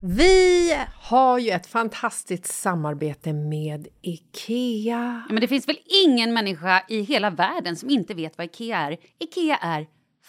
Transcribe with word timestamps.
Vi 0.00 0.72
har 1.00 1.38
ju 1.38 1.50
ett 1.50 1.66
fantastiskt 1.66 2.46
samarbete 2.46 3.32
med 3.32 3.88
IKEA. 4.02 5.24
Ja, 5.28 5.32
men 5.32 5.40
det 5.40 5.48
finns 5.48 5.68
väl 5.68 5.78
ingen 6.04 6.34
människa 6.34 6.84
i 6.88 7.00
hela 7.00 7.30
världen 7.30 7.76
som 7.76 7.90
inte 7.90 8.14
vet 8.14 8.38
vad 8.38 8.44
Ikea 8.44 8.78
är. 8.78 8.96
Ikea 9.18 9.56
är 9.56 9.86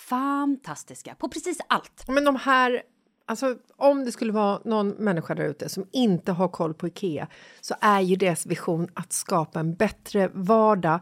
fantastiska 0.09 1.15
på 1.15 1.29
precis 1.29 1.57
allt. 1.69 2.07
Men 2.07 2.25
de 2.25 2.35
här, 2.35 2.81
alltså 3.25 3.55
om 3.75 4.05
det 4.05 4.11
skulle 4.11 4.31
vara 4.31 4.61
någon 4.65 4.89
människa 4.89 5.35
där 5.35 5.45
ute 5.45 5.69
som 5.69 5.87
inte 5.91 6.31
har 6.31 6.47
koll 6.47 6.73
på 6.73 6.87
Ikea 6.87 7.27
så 7.61 7.75
är 7.81 8.01
ju 8.01 8.15
deras 8.15 8.45
vision 8.45 8.87
att 8.93 9.13
skapa 9.13 9.59
en 9.59 9.75
bättre 9.75 10.31
vardag 10.33 10.99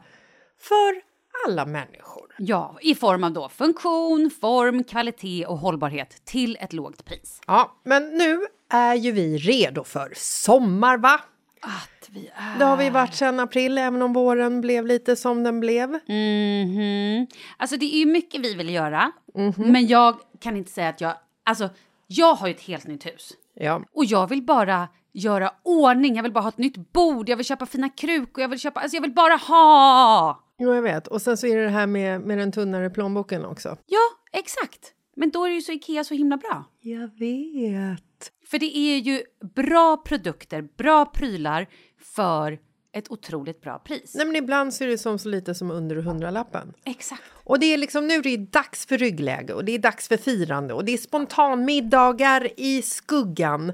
för 0.59 1.14
alla 1.45 1.65
människor. 1.65 2.35
Ja, 2.37 2.77
i 2.81 2.95
form 2.95 3.23
av 3.23 3.33
då 3.33 3.49
funktion, 3.49 4.31
form, 4.41 4.83
kvalitet 4.83 5.45
och 5.45 5.57
hållbarhet 5.57 6.25
till 6.25 6.57
ett 6.59 6.73
lågt 6.73 7.05
pris. 7.05 7.41
Ja, 7.47 7.75
men 7.83 8.09
nu 8.09 8.45
är 8.69 8.95
ju 8.95 9.11
vi 9.11 9.37
redo 9.37 9.83
för 9.83 10.13
sommar, 10.15 10.97
va? 10.97 11.21
Att 11.61 12.09
vi 12.09 12.31
är... 12.35 12.59
Det 12.59 12.65
har 12.65 12.77
vi 12.77 12.89
varit 12.89 13.15
sedan 13.15 13.39
april, 13.39 13.77
även 13.77 14.01
om 14.01 14.13
våren 14.13 14.61
blev 14.61 14.85
lite 14.85 15.15
som 15.15 15.43
den 15.43 15.59
blev. 15.59 15.89
Mhm. 15.89 17.27
Alltså 17.57 17.77
det 17.77 17.85
är 17.95 17.99
ju 17.99 18.05
mycket 18.05 18.41
vi 18.41 18.53
vill 18.55 18.69
göra, 18.69 19.11
men 19.55 19.87
jag 19.87 20.15
kan 20.39 20.57
inte 20.57 20.71
säga 20.71 20.89
att 20.89 21.01
jag... 21.01 21.13
Alltså, 21.43 21.69
jag 22.07 22.33
har 22.33 22.47
ju 22.47 22.53
ett 22.53 22.61
helt 22.61 22.87
nytt 22.87 23.05
hus. 23.05 23.33
Ja. 23.53 23.81
Och 23.93 24.05
jag 24.05 24.29
vill 24.29 24.43
bara 24.43 24.87
göra 25.15 25.51
ordning, 25.63 26.15
jag 26.15 26.23
vill 26.23 26.31
bara 26.31 26.41
ha 26.41 26.49
ett 26.49 26.57
nytt 26.57 26.93
bord, 26.93 27.29
jag 27.29 27.37
vill 27.37 27.45
köpa 27.45 27.65
fina 27.65 27.89
krukor, 27.89 28.41
jag 28.41 28.49
vill 28.49 28.59
köpa... 28.59 28.79
Alltså 28.79 28.97
jag 28.97 29.01
vill 29.01 29.13
bara 29.13 29.35
ha! 29.35 30.41
Jo, 30.57 30.73
jag 30.73 30.81
vet. 30.81 31.07
Och 31.07 31.21
sen 31.21 31.37
så 31.37 31.47
är 31.47 31.57
det 31.57 31.63
det 31.63 31.69
här 31.69 31.87
med, 31.87 32.21
med 32.21 32.37
den 32.37 32.51
tunnare 32.51 32.89
plånboken 32.89 33.45
också. 33.45 33.77
Ja, 33.85 34.39
exakt. 34.39 34.91
Men 35.15 35.29
då 35.29 35.45
är 35.45 35.49
ju 35.49 35.61
så 35.61 35.71
Ikea 35.71 36.03
så 36.03 36.13
himla 36.13 36.37
bra. 36.37 36.65
Jag 36.81 37.19
vet. 37.19 38.31
För 38.49 38.59
det 38.59 38.77
är 38.77 38.97
ju 38.97 39.23
bra 39.55 39.97
produkter, 39.97 40.61
bra 40.77 41.05
prylar 41.05 41.67
för 42.15 42.59
ett 42.93 43.11
otroligt 43.11 43.61
bra 43.61 43.79
pris. 43.79 44.15
Nej, 44.15 44.25
men 44.25 44.35
ibland 44.35 44.73
så 44.73 44.83
är 44.83 44.87
det 44.87 44.97
som 44.97 45.19
så 45.19 45.29
lite 45.29 45.55
som 45.55 45.71
under 45.71 45.95
hundralappen. 45.95 46.73
Exakt. 46.85 47.23
Och 47.33 47.59
det 47.59 47.65
är 47.65 47.77
liksom 47.77 48.07
nu 48.07 48.13
är 48.13 48.23
det 48.23 48.37
dags 48.37 48.85
för 48.85 48.97
ryggläge 48.97 49.53
och 49.53 49.65
det 49.65 49.71
är 49.71 49.79
dags 49.79 50.07
för 50.07 50.17
firande 50.17 50.73
och 50.73 50.85
det 50.85 50.93
är 50.93 50.97
spontanmiddagar 50.97 52.49
i 52.57 52.81
skuggan 52.81 53.73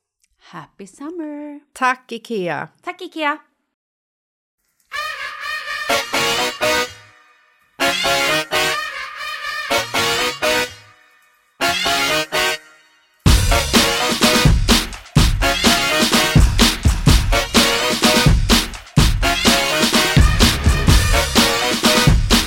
Happy 0.49 0.85
summer! 0.87 1.59
Tack, 1.73 2.11
Ikea! 2.11 2.69
Tack 2.81 3.01
Ikea! 3.01 3.37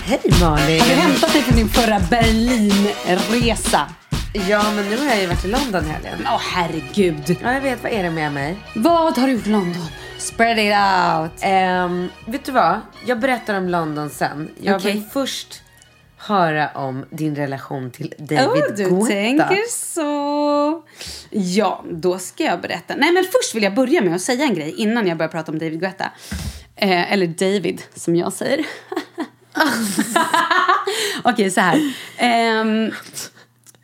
Hej 0.05 0.21
Malin! 0.41 0.81
Har 0.81 0.89
du 0.89 0.95
hämtat 0.95 1.33
dig 1.33 1.43
från 1.43 1.57
din 1.57 1.69
förra 1.69 2.01
Berlinresa? 2.11 3.89
Ja, 4.37 4.73
men 4.77 4.91
nu 4.91 4.97
har 4.97 5.05
jag 5.05 5.21
ju 5.21 5.27
varit 5.27 5.45
i 5.45 5.49
London 5.49 5.85
i 5.85 5.89
helgen. 5.89 6.15
Åh 6.27 6.41
herregud! 6.41 7.37
Ja, 7.43 7.53
jag 7.53 7.61
vet. 7.61 7.83
Vad 7.83 7.93
är 7.93 8.03
det 8.03 8.11
med 8.11 8.33
mig? 8.33 8.57
Vad 8.75 9.19
har 9.19 9.27
du 9.27 9.33
gjort 9.33 9.47
i 9.47 9.51
London? 9.51 9.83
Spread 10.19 10.59
it 10.59 10.75
out! 10.75 11.33
Ehm, 11.41 12.09
vet 12.27 12.45
du 12.45 12.53
vad? 12.53 12.81
Jag 13.07 13.21
berättar 13.21 13.55
om 13.59 13.69
London 13.69 14.11
sen. 14.11 14.51
Jag 14.61 14.77
Okej. 14.77 14.93
vill 14.93 15.03
först 15.13 15.63
höra 16.17 16.69
om 16.75 17.05
din 17.11 17.37
relation 17.37 17.91
till 17.91 18.15
David 18.19 18.39
Oh, 18.65 18.75
du 18.77 18.85
Guetta. 18.91 19.07
tänker 19.07 19.71
så. 19.71 20.83
Ja, 21.31 21.85
då 21.91 22.19
ska 22.19 22.45
jag 22.45 22.61
berätta. 22.61 22.95
Nej, 22.97 23.13
men 23.13 23.25
först 23.25 23.55
vill 23.55 23.63
jag 23.63 23.75
börja 23.75 24.03
med 24.03 24.15
att 24.15 24.21
säga 24.21 24.45
en 24.45 24.55
grej 24.55 24.75
innan 24.77 25.07
jag 25.07 25.17
börjar 25.19 25.31
prata 25.31 25.53
om 25.53 25.59
David 25.59 25.81
Guetta. 25.81 26.11
Eh, 26.77 27.13
eller 27.13 27.27
David, 27.27 27.83
som 27.95 28.17
jag 28.17 28.33
säger. 28.33 28.67
Okej, 31.23 31.51
så 31.51 31.61
här. 31.61 31.93
Ehm, 32.17 32.91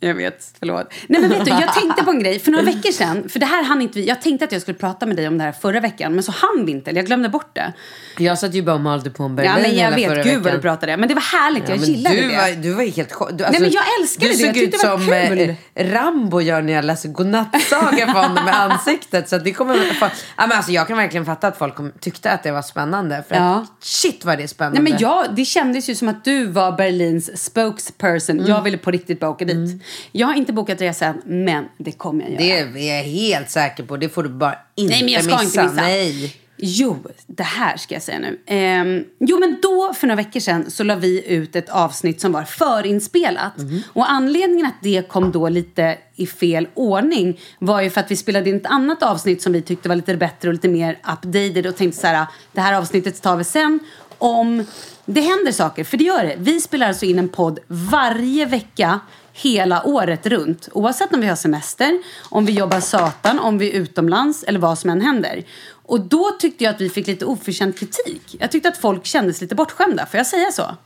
jag 0.01 0.15
vet, 0.15 0.55
förlåt. 0.59 0.93
Nej 1.07 1.21
men 1.21 1.31
vet 1.31 1.45
du, 1.45 1.51
jag 1.51 1.75
tänkte 1.75 2.05
på 2.05 2.11
en 2.11 2.21
grej 2.21 2.39
för 2.39 2.51
några 2.51 2.65
veckor 2.65 2.93
sedan. 2.93 3.29
För 3.29 3.39
det 3.39 3.47
här 3.47 3.65
hann 3.65 3.83
inte 3.83 3.99
vi. 3.99 4.07
Jag 4.09 4.23
tänkte 4.23 4.45
att 4.45 4.53
jag 4.53 4.63
skulle 4.63 4.79
prata 4.79 5.07
med 5.07 5.17
dig 5.17 5.29
om 5.29 5.39
det 5.39 5.45
här 5.45 5.53
förra 5.53 5.81
veckan. 5.81 6.13
Men 6.15 6.23
så 6.23 6.33
hann 6.33 6.67
vi 6.67 6.73
inte, 6.73 6.91
jag 6.91 7.07
glömde 7.07 7.29
bort 7.29 7.51
det. 7.55 7.73
Jag 8.19 8.39
satt 8.39 8.55
ju 8.55 8.63
bara 8.63 8.75
och 8.75 8.81
malde 8.81 9.11
på 9.11 9.23
en 9.25 9.37
Berlin 9.37 9.53
Ja 9.57 9.63
men 9.63 9.77
jag 9.77 9.93
hela 9.93 10.09
förra 10.09 10.23
vet, 10.23 10.25
gud 10.25 10.35
vad 10.35 10.43
veckan. 10.45 10.57
du 10.59 10.63
pratade. 10.63 10.97
Men 10.97 11.09
det 11.09 11.15
var 11.15 11.23
härligt, 11.39 11.69
jag 11.69 11.77
Ja, 11.77 11.81
men 11.81 11.91
gillade 11.91 12.17
du 12.17 12.29
det. 12.29 12.37
Var, 12.37 12.63
du 12.63 12.73
var 12.73 12.85
helt 12.85 13.13
chock. 13.13 13.31
Du, 13.33 13.45
alltså, 13.45 13.63
men 13.63 13.71
jag 13.71 13.85
älskade 14.01 14.33
du 14.33 14.37
det. 14.37 14.43
Jag 14.43 14.47
såg 14.49 14.55
tyckte 14.55 14.77
ut 14.77 14.83
det 14.83 14.89
var 14.89 15.47
som 15.47 15.55
eh, 15.75 15.93
Rambo 15.93 16.41
gör 16.41 16.63
när 16.63 16.73
jag 16.73 16.85
läser 16.85 17.09
godnattsaga 17.09 18.07
för 18.07 18.21
honom 18.23 18.45
med 18.45 18.61
ansiktet. 18.61 19.29
Så 19.29 19.39
det 19.39 19.53
kommer, 19.53 19.77
ja, 20.01 20.11
men 20.37 20.53
alltså, 20.53 20.73
jag 20.73 20.89
kan 20.89 20.97
verkligen 20.97 21.27
fatta 21.27 21.49
att 21.49 21.59
folk 21.59 21.75
kom, 21.75 21.93
tyckte 22.01 22.31
att 22.31 22.43
det 22.43 22.53
var 22.53 22.63
spännande. 22.63 23.25
För 23.29 23.37
Ja. 23.37 23.55
att, 23.57 23.85
shit 23.85 24.25
vad 24.25 24.39
det 24.39 24.43
är 24.43 24.47
spännande. 24.47 24.81
Nej 24.83 24.93
men 24.93 25.01
jag, 25.01 25.35
det 25.37 25.45
kändes 25.45 25.89
ju 25.89 25.95
som 25.95 26.09
att 26.09 26.25
du 26.25 26.47
var 26.47 26.73
Berlins 26.73 27.45
spokesperson. 27.45 28.37
Mm. 28.39 28.51
Jag 28.51 28.63
ville 28.63 28.79
på 28.79 28.91
riktigt 28.91 29.21
bara 29.21 29.31
åka 29.31 29.45
dit. 29.45 29.83
Jag 30.13 30.27
har 30.27 30.35
inte 30.35 30.53
bokat 30.53 30.81
resan, 30.81 31.23
men 31.27 31.65
det 31.79 31.93
kommer 31.93 32.25
jag 32.25 32.31
göra. 32.31 32.71
Det 32.71 32.89
är 32.91 32.97
jag 32.97 33.05
helt 33.05 33.51
säker 33.51 33.83
på. 33.83 33.97
Det 33.97 34.09
får 34.09 34.23
du 34.23 34.29
bara 34.29 34.59
inte 34.75 34.95
Nej 34.95 35.03
men 35.05 35.13
jag 35.13 35.25
ska 35.25 35.39
missa. 35.39 35.63
inte 35.63 35.75
missa. 35.75 35.87
Nej. 35.87 36.37
Jo, 36.63 36.97
det 37.27 37.43
här 37.43 37.77
ska 37.77 37.95
jag 37.95 38.03
säga 38.03 38.19
nu. 38.19 38.41
Ehm, 38.47 39.05
jo, 39.19 39.39
men 39.39 39.59
då 39.63 39.95
för 39.95 40.07
några 40.07 40.17
veckor 40.17 40.41
sedan 40.41 40.71
så 40.71 40.85
la 40.85 40.95
vi 40.95 41.29
ut 41.29 41.57
ett 41.57 41.69
avsnitt 41.69 42.21
som 42.21 42.33
var 42.33 42.45
förinspelat. 42.45 43.53
Och 43.93 44.11
anledningen 44.11 44.67
att 44.67 44.83
det 44.83 45.09
kom 45.09 45.33
då 45.33 45.49
lite 45.49 45.99
i 46.17 46.27
fel 46.27 46.69
ordning 46.75 47.41
var 47.59 47.81
ju 47.81 47.91
för 47.91 48.01
att 48.01 48.11
vi 48.11 48.17
spelade 48.17 48.51
in 48.51 48.57
ett 48.57 48.67
annat 48.67 49.03
avsnitt 49.03 49.43
som 49.43 49.53
vi 49.53 49.63
tyckte 49.63 49.89
var 49.89 49.97
lite 49.97 50.17
bättre 50.17 50.49
och 50.49 50.55
lite 50.55 50.69
mer 50.69 50.99
updated 51.13 51.67
och 51.67 51.77
tänkte 51.77 52.01
så 52.01 52.07
här, 52.07 52.27
det 52.53 52.61
här 52.61 52.73
avsnittet 52.75 53.23
tar 53.23 53.37
vi 53.37 53.45
sen 53.45 53.79
om 54.19 54.65
det 55.05 55.21
händer 55.21 55.53
saker, 55.53 55.85
för 55.85 55.97
det 55.97 56.05
gör 56.05 56.25
det. 56.25 56.35
Vi 56.39 56.61
spelar 56.61 56.89
alltså 56.89 57.05
in 57.05 57.19
en 57.19 57.29
podd 57.29 57.59
varje 57.67 58.47
vecka 58.47 59.01
hela 59.33 59.87
året 59.87 60.27
runt. 60.27 60.69
Oavsett 60.73 61.15
om 61.15 61.21
vi 61.21 61.27
har 61.27 61.37
semester, 61.37 62.03
om 62.29 62.47
vi 62.47 62.53
jobbar 62.53 62.81
satan, 62.81 63.39
om 63.39 63.59
vi 63.59 63.71
är 63.71 63.81
utomlands 63.81 64.43
eller 64.43 64.59
vad 64.59 64.79
som 64.79 64.91
än 64.91 65.01
händer. 65.01 65.45
Och 65.87 66.01
då 66.01 66.31
tyckte 66.39 66.65
jag 66.65 66.75
att 66.75 66.81
vi 66.81 66.91
fick 66.91 67.07
lite 67.07 67.25
oförtjänt 67.25 67.79
kritik. 67.79 68.37
Jag 68.41 68.51
tyckte 68.51 68.69
att 68.69 68.77
folk 68.77 69.07
kändes 69.07 69.41
lite 69.41 69.55
bortskämda, 69.55 70.07
får 70.07 70.19
jag 70.19 70.27
säga 70.27 70.53
så? 70.53 70.77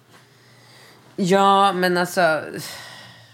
Ja, 1.17 1.73
men 1.73 1.96
alltså... 1.96 2.41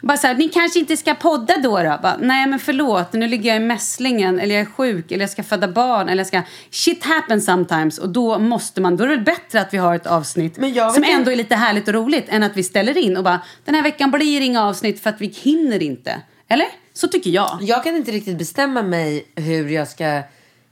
Bara 0.02 0.16
så 0.16 0.26
här, 0.26 0.34
ni 0.34 0.48
kanske 0.48 0.78
inte 0.78 0.96
ska 0.96 1.14
podda 1.14 1.56
då 1.56 1.78
då? 1.82 1.98
Bara, 2.02 2.16
Nej 2.20 2.46
men 2.46 2.58
förlåt, 2.58 3.12
nu 3.12 3.28
ligger 3.28 3.48
jag 3.50 3.56
i 3.62 3.64
mässlingen 3.64 4.40
eller 4.40 4.54
jag 4.54 4.62
är 4.62 4.66
sjuk 4.70 5.12
eller 5.12 5.22
jag 5.22 5.30
ska 5.30 5.42
föda 5.42 5.68
barn 5.68 6.08
eller 6.08 6.20
jag 6.20 6.26
ska... 6.26 6.42
Shit 6.70 7.04
happens 7.04 7.44
sometimes 7.44 7.98
och 7.98 8.08
då 8.08 8.38
måste 8.38 8.80
man, 8.80 8.96
då 8.96 9.04
är 9.04 9.08
det 9.08 9.18
bättre 9.18 9.60
att 9.60 9.74
vi 9.74 9.78
har 9.78 9.94
ett 9.94 10.06
avsnitt 10.06 10.54
som 10.54 10.64
inte- 10.64 11.16
ändå 11.16 11.30
är 11.30 11.36
lite 11.36 11.56
härligt 11.56 11.88
och 11.88 11.94
roligt 11.94 12.26
än 12.28 12.42
att 12.42 12.56
vi 12.56 12.62
ställer 12.62 12.98
in 12.98 13.16
och 13.16 13.24
bara 13.24 13.40
den 13.64 13.74
här 13.74 13.82
veckan 13.82 14.10
blir 14.10 14.40
inga 14.40 14.62
avsnitt 14.64 15.02
för 15.02 15.10
att 15.10 15.20
vi 15.20 15.26
hinner 15.26 15.82
inte. 15.82 16.20
Eller? 16.48 16.66
Så 16.94 17.08
tycker 17.08 17.30
jag. 17.30 17.58
Jag 17.60 17.84
kan 17.84 17.96
inte 17.96 18.10
riktigt 18.10 18.38
bestämma 18.38 18.82
mig 18.82 19.24
hur 19.36 19.68
jag 19.68 19.88
ska, 19.88 20.22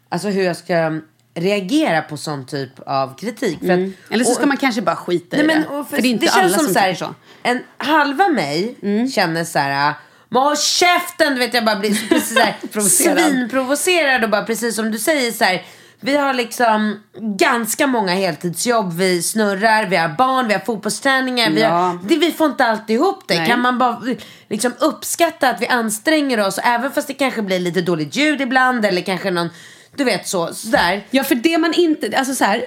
alltså 0.09 0.29
hur 0.29 0.43
jag 0.43 0.57
ska 0.57 1.01
reagera 1.40 2.02
på 2.02 2.17
sån 2.17 2.46
typ 2.46 2.70
av 2.87 3.17
kritik. 3.19 3.58
För 3.58 3.67
att, 3.67 3.73
Mm. 3.79 3.93
Eller 4.11 4.25
så 4.25 4.32
ska 4.32 4.43
och- 4.43 4.49
man 4.49 4.56
kanske 4.56 4.82
bara 4.82 4.96
skita 4.96 5.37
i 5.37 5.43
Nej, 5.43 5.46
men, 5.56 5.62
det. 5.62 5.79
och 5.79 5.88
För, 5.90 5.96
det 6.02 6.08
är 6.08 6.11
inte 6.11 6.26
känns 6.26 6.37
alla 6.37 6.49
som 6.49 6.64
som, 6.64 6.75
så 6.75 6.81
här, 6.81 6.94
så. 6.94 7.14
En 7.43 7.62
halva 7.79 8.29
mig 8.29 8.75
Mm. 8.82 9.08
känner 9.11 9.44
så 9.44 9.58
här. 9.58 9.94
Men 10.29 10.43
håll 10.43 10.56
käften! 10.56 11.32
Du 11.35 11.38
vet, 11.38 11.55
jag 11.55 11.64
bara 11.64 11.76
blir 11.76 11.90
precis 12.08 12.35
så 12.35 12.40
här, 12.40 12.55
Provocerad. 12.73 13.19
svinprovocerad 13.19 14.25
och 14.25 14.31
bara 14.31 14.43
precis 14.44 14.76
som 14.76 14.90
du 14.90 14.99
säger 14.99 15.32
så 15.32 15.44
här. 15.44 15.62
Vi 16.00 16.17
har 16.17 16.35
liksom 16.35 17.00
ganska 17.38 17.87
många 17.87 18.12
heltidsjobb. 18.14 18.93
Vi 18.93 19.23
snurrar, 19.23 19.87
vi 19.87 19.96
har 19.96 20.08
barn, 20.08 20.49
vi 20.49 20.55
har 20.55 20.61
fotbollsträningar. 20.61 21.50
Vi, 21.50 21.61
Ja. 21.61 21.69
har, 21.69 21.99
det, 22.08 22.17
vi 22.17 22.32
får 22.32 22.46
inte 22.46 22.64
alltid 22.64 22.96
ihop 22.96 23.23
det. 23.29 23.38
Nej. 23.38 23.46
Kan 23.49 23.61
man 23.61 23.79
bara 23.79 24.02
liksom 24.49 24.73
uppskatta 24.81 25.49
att 25.49 25.62
vi 25.62 25.67
anstränger 25.67 26.46
oss. 26.46 26.58
Även 26.64 26.93
fast 26.93 27.08
det 27.08 27.14
kanske 27.14 27.43
blir 27.43 27.58
lite 27.58 27.81
dåligt 27.81 28.17
ljud 28.17 28.41
ibland. 28.41 28.84
Eller 28.87 29.00
kanske 29.02 29.31
någon, 29.31 29.49
du 29.96 30.05
vet 30.05 30.29
så, 30.29 30.55
sådär. 30.55 31.06
Ja, 31.11 31.25
för 31.25 31.35
det 31.35 31.58
man 31.58 31.75
inte... 31.75 32.19
Alltså 32.19 32.35
så 32.35 32.44
här, 32.44 32.64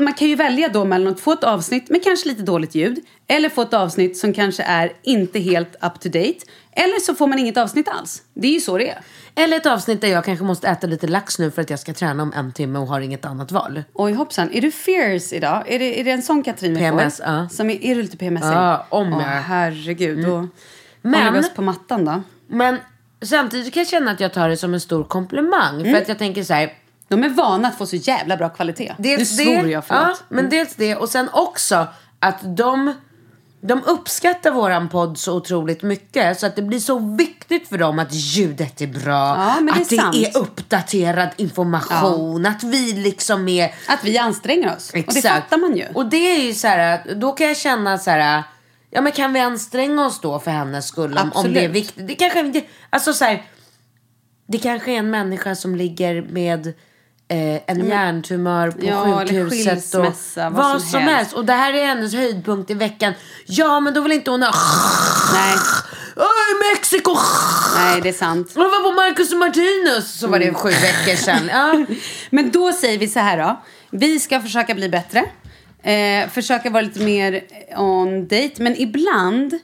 man 0.00 0.12
kan 0.14 0.28
ju 0.28 0.34
välja 0.34 0.68
då 0.68 0.84
mellan 0.84 1.12
att 1.12 1.20
få 1.20 1.32
ett 1.32 1.44
avsnitt 1.44 1.90
med 1.90 2.04
kanske 2.04 2.28
lite 2.28 2.42
dåligt 2.42 2.74
ljud 2.74 2.98
eller 3.26 3.48
få 3.48 3.62
ett 3.62 3.74
avsnitt 3.74 4.16
som 4.18 4.32
kanske 4.32 4.62
är 4.62 4.92
inte 5.02 5.38
helt 5.38 5.74
up 5.74 6.00
to 6.00 6.08
date. 6.08 6.38
Eller 6.72 7.00
så 7.00 7.14
får 7.14 7.26
man 7.26 7.38
inget 7.38 7.56
avsnitt 7.56 7.88
alls. 7.88 8.22
Det 8.34 8.48
är 8.48 8.52
ju 8.52 8.60
så 8.60 8.78
det 8.78 8.90
är. 8.90 8.98
Eller 9.34 9.56
ett 9.56 9.66
avsnitt 9.66 10.00
där 10.00 10.08
jag 10.08 10.24
kanske 10.24 10.44
måste 10.44 10.68
äta 10.68 10.86
lite 10.86 11.06
lax 11.06 11.38
nu 11.38 11.50
för 11.50 11.62
att 11.62 11.70
jag 11.70 11.78
ska 11.78 11.92
träna 11.94 12.22
om 12.22 12.32
en 12.32 12.52
timme 12.52 12.78
och 12.78 12.86
har 12.86 13.00
inget 13.00 13.24
annat 13.24 13.52
val. 13.52 13.82
Oj 13.94 14.12
hoppsan, 14.12 14.50
är 14.52 14.60
du 14.60 14.70
fierce 14.70 15.36
idag? 15.36 15.64
Är 15.66 15.78
det, 15.78 16.00
är 16.00 16.04
det 16.04 16.10
en 16.10 16.22
sån 16.22 16.42
Katrin 16.42 16.74
vi 16.74 16.80
PMS, 16.80 17.16
får? 17.16 17.26
ja. 17.26 17.48
Som 17.48 17.70
är, 17.70 17.84
är 17.84 17.94
du 17.94 18.02
lite 18.02 18.16
PMS? 18.16 18.42
Ja, 18.44 18.86
om 18.88 19.12
Åh, 19.12 19.22
jag- 19.22 19.30
Mm. 19.30 19.42
herregud, 19.42 20.24
då 20.26 20.48
Men- 21.02 21.36
oss 21.36 21.54
på 21.54 21.62
mattan 21.62 22.04
då. 22.04 22.22
Men 22.48 22.76
samtidigt 23.24 23.74
kan 23.74 23.80
jag 23.80 23.88
känna 23.88 24.10
att 24.10 24.20
jag 24.20 24.32
tar 24.32 24.48
det 24.48 24.56
som 24.56 24.74
en 24.74 24.80
stor 24.80 25.04
komplimang. 25.04 25.84
För 25.84 25.94
att 25.94 26.08
jag 26.08 26.18
tänker 26.18 26.42
så 26.44 26.54
här. 26.54 26.72
De 27.08 27.24
är 27.24 27.28
vana 27.28 27.68
att 27.68 27.78
få 27.78 27.86
så 27.86 27.96
jävla 27.96 28.36
bra 28.36 28.48
kvalitet. 28.48 28.94
Dels 28.98 29.38
nu 29.38 29.44
svor 29.44 29.62
det, 29.62 29.70
jag, 29.70 29.84
förlåt. 29.84 30.04
ja, 30.08 30.24
men 30.28 30.48
dels 30.48 30.74
det 30.74 30.96
och 30.96 31.08
sen 31.08 31.28
också 31.32 31.86
att 32.20 32.56
de, 32.56 32.92
de 33.60 33.82
uppskattar 33.84 34.50
våran 34.50 34.88
podd 34.88 35.18
så 35.18 35.36
otroligt 35.36 35.82
mycket 35.82 36.40
så 36.40 36.46
att 36.46 36.56
det 36.56 36.62
blir 36.62 36.78
så 36.78 36.98
viktigt 36.98 37.68
för 37.68 37.78
dem 37.78 37.98
att 37.98 38.12
ljudet 38.12 38.80
är 38.80 38.86
bra, 38.86 39.36
Ja, 39.36 39.56
men 39.60 39.66
det 39.66 39.70
är 39.72 39.82
att 39.82 39.88
det 39.88 39.96
sant. 39.96 40.16
är 40.16 40.38
uppdaterad 40.38 41.28
information, 41.36 42.46
att 42.46 42.62
vi 42.62 42.92
liksom 42.92 43.48
är 43.48 43.74
Att 43.86 44.04
vi 44.04 44.18
anstränger 44.18 44.76
oss. 44.76 44.90
Och 45.06 45.14
det 45.14 45.22
fattar 45.22 45.56
man 45.58 45.76
ju. 45.76 45.84
Och 45.94 46.06
det 46.06 46.16
är 46.36 46.42
ju 46.42 46.54
så 46.54 46.66
här, 46.68 47.14
då 47.14 47.32
kan 47.32 47.46
jag 47.46 47.56
känna 47.56 47.98
så 47.98 48.10
här, 48.10 48.42
ja 48.90 49.00
men 49.00 49.12
kan 49.12 49.32
vi 49.32 49.40
anstränga 49.40 50.06
oss 50.06 50.20
då 50.20 50.38
för 50.38 50.50
hennes 50.50 50.88
skull 50.88 51.18
om, 51.18 51.32
om 51.34 51.52
det 51.52 51.64
är 51.64 51.68
viktigt. 51.68 52.08
Det 52.08 52.14
kanske 52.14 52.40
inte, 52.40 52.62
alltså 52.90 53.12
så 53.12 53.24
här, 53.24 53.42
det 54.48 54.58
kanske 54.58 54.92
är 54.92 54.96
en 54.96 55.10
människa 55.10 55.54
som 55.54 55.76
ligger 55.76 56.22
med 56.22 56.66
eh, 57.28 57.60
en 57.66 57.86
hjärntumör 57.86 58.70
på 58.70 58.86
Ja, 58.86 59.20
sjukhuset 59.20 59.94
och 59.94 60.00
skilsmässa, 60.00 60.50
vad 60.50 60.82
som 60.82 61.00
helst. 61.00 61.32
Och 61.32 61.44
det 61.44 61.52
här 61.52 61.72
är 61.72 61.86
hennes 61.86 62.14
höjdpunkt 62.14 62.70
i 62.70 62.74
veckan. 62.74 63.12
Ja, 63.46 63.80
men 63.80 63.94
då 63.94 64.00
vill 64.00 64.12
inte 64.12 64.30
hon 64.30 64.42
ha... 64.42 64.52
Nej, 65.32 65.56
Åh, 66.16 66.70
Mexiko! 66.72 67.16
nej, 67.76 68.00
det 68.00 68.08
är 68.08 68.12
sant. 68.12 68.52
Jag 68.54 68.70
var 68.70 68.82
på 68.82 68.92
Marcus 68.92 69.32
och 69.32 69.38
Martinus. 69.38 70.18
Så 70.18 70.28
var 70.28 70.38
det 70.38 70.54
sju 70.54 70.68
veckor 70.68 71.16
sedan. 71.16 71.50
Ja. 71.52 71.86
Men 72.30 72.50
då 72.50 72.72
säger 72.72 72.98
vi 72.98 73.08
så 73.08 73.18
här 73.18 73.38
då. 73.38 73.62
Vi 73.90 74.20
ska 74.20 74.40
försöka 74.40 74.74
bli 74.74 74.88
bättre. 74.88 75.24
Eh, 75.86 76.28
försöka 76.28 76.70
vara 76.70 76.82
lite 76.82 77.00
mer 77.00 77.42
on 77.76 78.28
date. 78.28 78.62
Men 78.62 78.80
ibland 78.80 79.58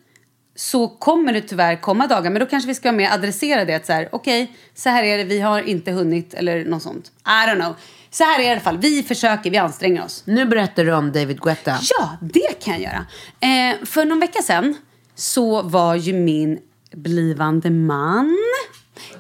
så 0.57 0.89
kommer 0.89 1.33
det 1.33 1.41
tyvärr 1.41 1.81
komma 1.81 2.07
dagar. 2.07 2.31
Men 2.31 2.41
då 2.41 2.47
kanske 2.47 2.69
vi 2.69 2.75
ska 2.75 2.93
mer 2.93 3.11
adressera 3.11 3.65
det. 3.65 3.75
att 3.75 3.87
Så 3.87 3.93
här, 3.93 4.09
okej, 4.13 4.53
så 4.75 4.89
här 4.89 5.03
är 5.03 5.19
det. 5.19 5.25
Vi 5.25 5.41
har 5.41 5.63
inte 5.63 5.93
hunnit. 5.93 6.35
Eller 6.35 6.65
något 6.65 6.83
sånt. 6.83 7.13
I 7.27 7.49
don't 7.49 7.61
know. 7.61 7.75
Så 8.11 8.25
här 8.25 8.35
är 8.35 8.39
det 8.39 8.45
i 8.45 8.51
alla 8.51 8.61
fall. 8.61 8.79
Vi 8.79 9.03
försöker, 9.03 9.51
vi 9.51 9.57
anstränger 9.57 10.05
oss. 10.05 10.23
Nu 10.27 10.45
berättar 10.45 10.85
du 10.85 10.93
om 10.93 11.13
David 11.13 11.41
Guetta. 11.41 11.79
Ja, 11.99 12.17
det 12.21 12.65
kan 12.65 12.75
jag 12.75 12.83
göra. 12.83 13.07
Eh, 13.41 13.85
för 13.85 14.05
någon 14.05 14.21
vecka 14.21 14.43
sedan 14.43 14.75
så 15.15 15.63
var 15.63 15.95
ju 15.95 16.13
min 16.13 16.59
blivande 16.93 17.71
man 17.71 18.37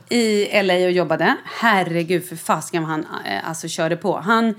i 0.09 0.63
LA 0.63 0.75
och 0.75 0.93
jobbade. 0.93 1.37
Herregud, 1.45 2.29
för 2.29 2.37
fasken 2.37 2.83
vad 2.83 2.91
han 2.91 3.07
eh, 3.27 3.49
alltså 3.49 3.69
körde 3.69 3.97
på. 3.97 4.21
Han 4.21 4.55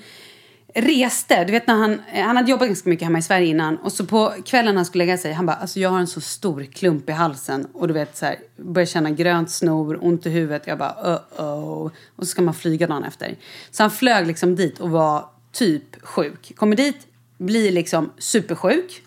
reste, 0.73 1.43
du 1.43 1.51
vet 1.51 1.67
när 1.67 1.75
han, 1.75 2.01
eh, 2.13 2.25
han 2.25 2.37
hade 2.37 2.51
jobbat 2.51 2.67
ganska 2.67 2.89
mycket 2.89 3.05
hemma 3.05 3.17
i 3.17 3.21
Sverige 3.21 3.47
innan 3.47 3.77
och 3.77 3.91
så 3.91 4.05
på 4.05 4.33
kvällen 4.45 4.75
när 4.75 4.79
han 4.79 4.85
skulle 4.85 5.05
lägga 5.05 5.17
sig, 5.17 5.33
han 5.33 5.45
bara 5.45 5.55
alltså 5.55 5.79
jag 5.79 5.89
har 5.89 5.99
en 5.99 6.07
så 6.07 6.21
stor 6.21 6.63
klump 6.63 7.09
i 7.09 7.11
halsen 7.11 7.67
och 7.73 7.87
du 7.87 7.93
vet 7.93 8.17
så 8.17 8.25
här, 8.25 8.35
börjar 8.57 8.85
känna 8.85 9.09
grönt 9.09 9.51
snor, 9.51 9.99
ont 10.01 10.25
i 10.25 10.29
huvudet, 10.29 10.63
jag 10.67 10.77
bara 10.77 11.13
uh 11.13 11.41
oh 11.41 11.91
och 12.15 12.23
så 12.23 12.25
ska 12.25 12.41
man 12.41 12.53
flyga 12.53 12.87
dagen 12.87 13.03
efter. 13.03 13.35
Så 13.71 13.83
han 13.83 13.91
flög 13.91 14.27
liksom 14.27 14.55
dit 14.55 14.79
och 14.79 14.89
var 14.89 15.25
typ 15.51 16.01
sjuk. 16.01 16.51
Kommer 16.55 16.75
dit, 16.75 17.07
blir 17.37 17.71
liksom 17.71 18.11
supersjuk. 18.17 19.01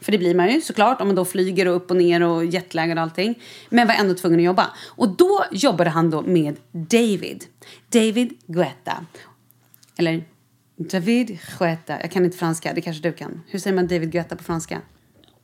För 0.00 0.12
det 0.12 0.18
blir 0.18 0.34
man 0.34 0.50
ju 0.50 0.60
såklart 0.60 1.00
om 1.00 1.06
man 1.06 1.16
då 1.16 1.24
flyger 1.24 1.68
och 1.68 1.76
upp 1.76 1.90
och 1.90 1.96
ner 1.96 2.22
och 2.22 2.44
jetlag 2.44 2.90
och 2.90 2.98
allting. 2.98 3.42
Men 3.68 3.86
var 3.86 3.94
ändå 3.94 4.14
tvungen 4.14 4.40
att 4.40 4.44
jobba. 4.44 4.70
Och 4.86 5.08
då 5.08 5.44
jobbade 5.52 5.90
han 5.90 6.10
då 6.10 6.22
med 6.22 6.56
David. 6.72 7.44
David 7.88 8.38
Guetta. 8.46 9.06
Eller 9.96 10.24
David 10.88 11.38
Guetta. 11.58 12.00
Jag 12.00 12.10
kan 12.10 12.24
inte 12.24 12.38
franska, 12.38 12.72
det 12.74 12.80
kanske 12.80 13.02
du 13.02 13.12
kan. 13.12 13.42
Hur 13.46 13.58
säger 13.58 13.76
man 13.76 13.86
David 13.86 14.12
Guetta 14.12 14.36
på 14.36 14.44
franska? 14.44 14.80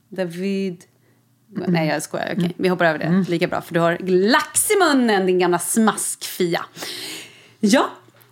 David... 0.08 0.84
Nej, 1.48 1.88
jag 1.88 2.02
skojar. 2.02 2.34
Okej, 2.36 2.54
vi 2.56 2.68
hoppar 2.68 2.84
över 2.84 2.98
det. 2.98 3.24
Lika 3.28 3.46
bra, 3.46 3.60
för 3.60 3.74
du 3.74 3.80
har 3.80 3.98
lax 4.02 4.70
i 4.70 4.74
munnen, 4.78 5.26
din 5.26 5.38
gamla 5.38 5.58
smaskfia. 5.58 6.64
Ja, 7.60 7.80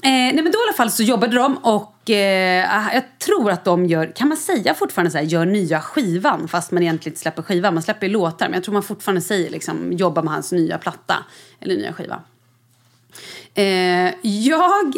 eh, 0.02 0.10
nej, 0.10 0.34
men 0.34 0.44
då 0.44 0.58
i 0.58 0.62
alla 0.68 0.76
fall 0.76 0.90
så 0.90 1.02
jobbade 1.02 1.36
de 1.36 1.56
och 1.56 2.10
eh, 2.10 2.94
jag 2.94 3.18
tror 3.18 3.50
att 3.50 3.64
de 3.64 3.86
gör, 3.86 4.12
kan 4.16 4.28
man 4.28 4.36
säga 4.36 4.74
fortfarande 4.74 5.10
så 5.10 5.18
här, 5.18 5.24
gör 5.24 5.46
nya 5.46 5.80
skivan 5.80 6.48
fast 6.48 6.70
man 6.70 6.82
egentligen 6.82 7.12
inte 7.12 7.20
släpper 7.20 7.42
skivan. 7.42 7.74
Man 7.74 7.82
släpper 7.82 8.06
ju 8.06 8.12
låtar, 8.12 8.46
men 8.46 8.54
jag 8.54 8.64
tror 8.64 8.72
man 8.72 8.82
fortfarande 8.82 9.20
säger 9.20 9.50
liksom 9.50 9.92
jobba 9.92 10.22
med 10.22 10.32
hans 10.32 10.52
nya 10.52 10.78
platta 10.78 11.16
eller 11.60 11.76
nya 11.76 11.92
skiva. 11.92 12.22
Eh, 13.54 14.14
jag 14.22 14.96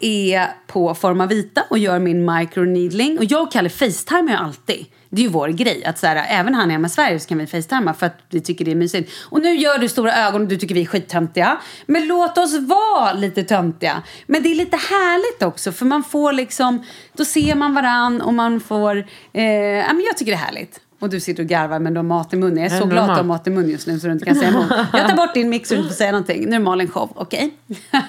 är 0.00 0.48
på 0.66 0.94
Forma 0.94 1.26
Vita 1.26 1.64
och 1.70 1.78
gör 1.78 1.98
min 1.98 2.34
microneedling. 2.34 3.18
Och 3.18 3.24
jag 3.24 3.42
och 3.42 3.52
Kalle 3.52 3.68
facetimar 3.68 4.30
ju 4.30 4.36
alltid. 4.36 4.86
Det 5.10 5.20
är 5.20 5.22
ju 5.22 5.28
vår 5.28 5.48
grej. 5.48 5.84
Att 5.84 5.98
så 5.98 6.06
här, 6.06 6.26
även 6.28 6.54
han 6.54 6.68
är 6.68 6.72
hemma 6.72 6.86
i 6.86 6.90
Sverige 6.90 7.20
så 7.20 7.28
kan 7.28 7.38
vi 7.38 7.46
facetima 7.46 7.94
för 7.94 8.06
att 8.06 8.18
vi 8.30 8.40
tycker 8.40 8.64
det 8.64 8.70
är 8.70 8.74
mysigt. 8.74 9.12
Och 9.30 9.42
nu 9.42 9.56
gör 9.56 9.78
du 9.78 9.88
stora 9.88 10.12
ögon 10.26 10.42
och 10.42 10.48
du 10.48 10.56
tycker 10.56 10.74
vi 10.74 10.82
är 10.82 10.86
skittöntiga. 10.86 11.58
Men 11.86 12.06
låt 12.06 12.38
oss 12.38 12.58
vara 12.58 13.12
lite 13.12 13.42
töntiga. 13.42 14.02
Men 14.26 14.42
det 14.42 14.48
är 14.48 14.54
lite 14.54 14.76
härligt 14.76 15.42
också 15.42 15.72
för 15.72 15.86
man 15.86 16.04
får 16.04 16.32
liksom, 16.32 16.84
då 17.16 17.24
ser 17.24 17.54
man 17.54 17.74
varann 17.74 18.20
och 18.20 18.34
man 18.34 18.60
får, 18.60 18.96
eh, 19.32 19.44
ja 19.44 19.92
men 19.92 20.04
jag 20.06 20.16
tycker 20.16 20.32
det 20.32 20.38
är 20.38 20.44
härligt. 20.44 20.80
Och 21.00 21.08
du 21.08 21.20
sitter 21.20 21.42
och 21.42 21.48
garvar 21.48 21.78
men 21.78 21.94
du 21.94 21.98
har 21.98 22.04
mat 22.04 22.32
i 22.32 22.36
munnen. 22.36 22.62
Jag 22.62 22.72
är, 22.72 22.80
så 22.80 22.86
glad 22.86 23.10
att 23.10 23.16
du 23.16 23.20
har 23.20 23.24
mat 23.24 23.46
i 23.46 23.50
munnen 23.50 23.70
just 23.70 23.86
nu 23.86 24.00
så 24.00 24.06
du 24.06 24.12
inte 24.12 24.24
kan 24.24 24.34
säga 24.34 24.48
emot. 24.48 24.66
Jag 24.92 25.08
tar 25.08 25.16
bort 25.16 25.34
din 25.34 25.50
mix 25.50 25.68
så 25.68 25.74
du 25.74 25.80
inte 25.80 25.90
får 25.90 25.96
säga 25.96 26.12
någonting. 26.12 26.40
Nu 26.44 26.48
är 26.48 26.58
det 26.58 26.64
Malin 26.64 26.88
show, 26.88 27.12
okej? 27.14 27.54
Okay? 27.68 28.00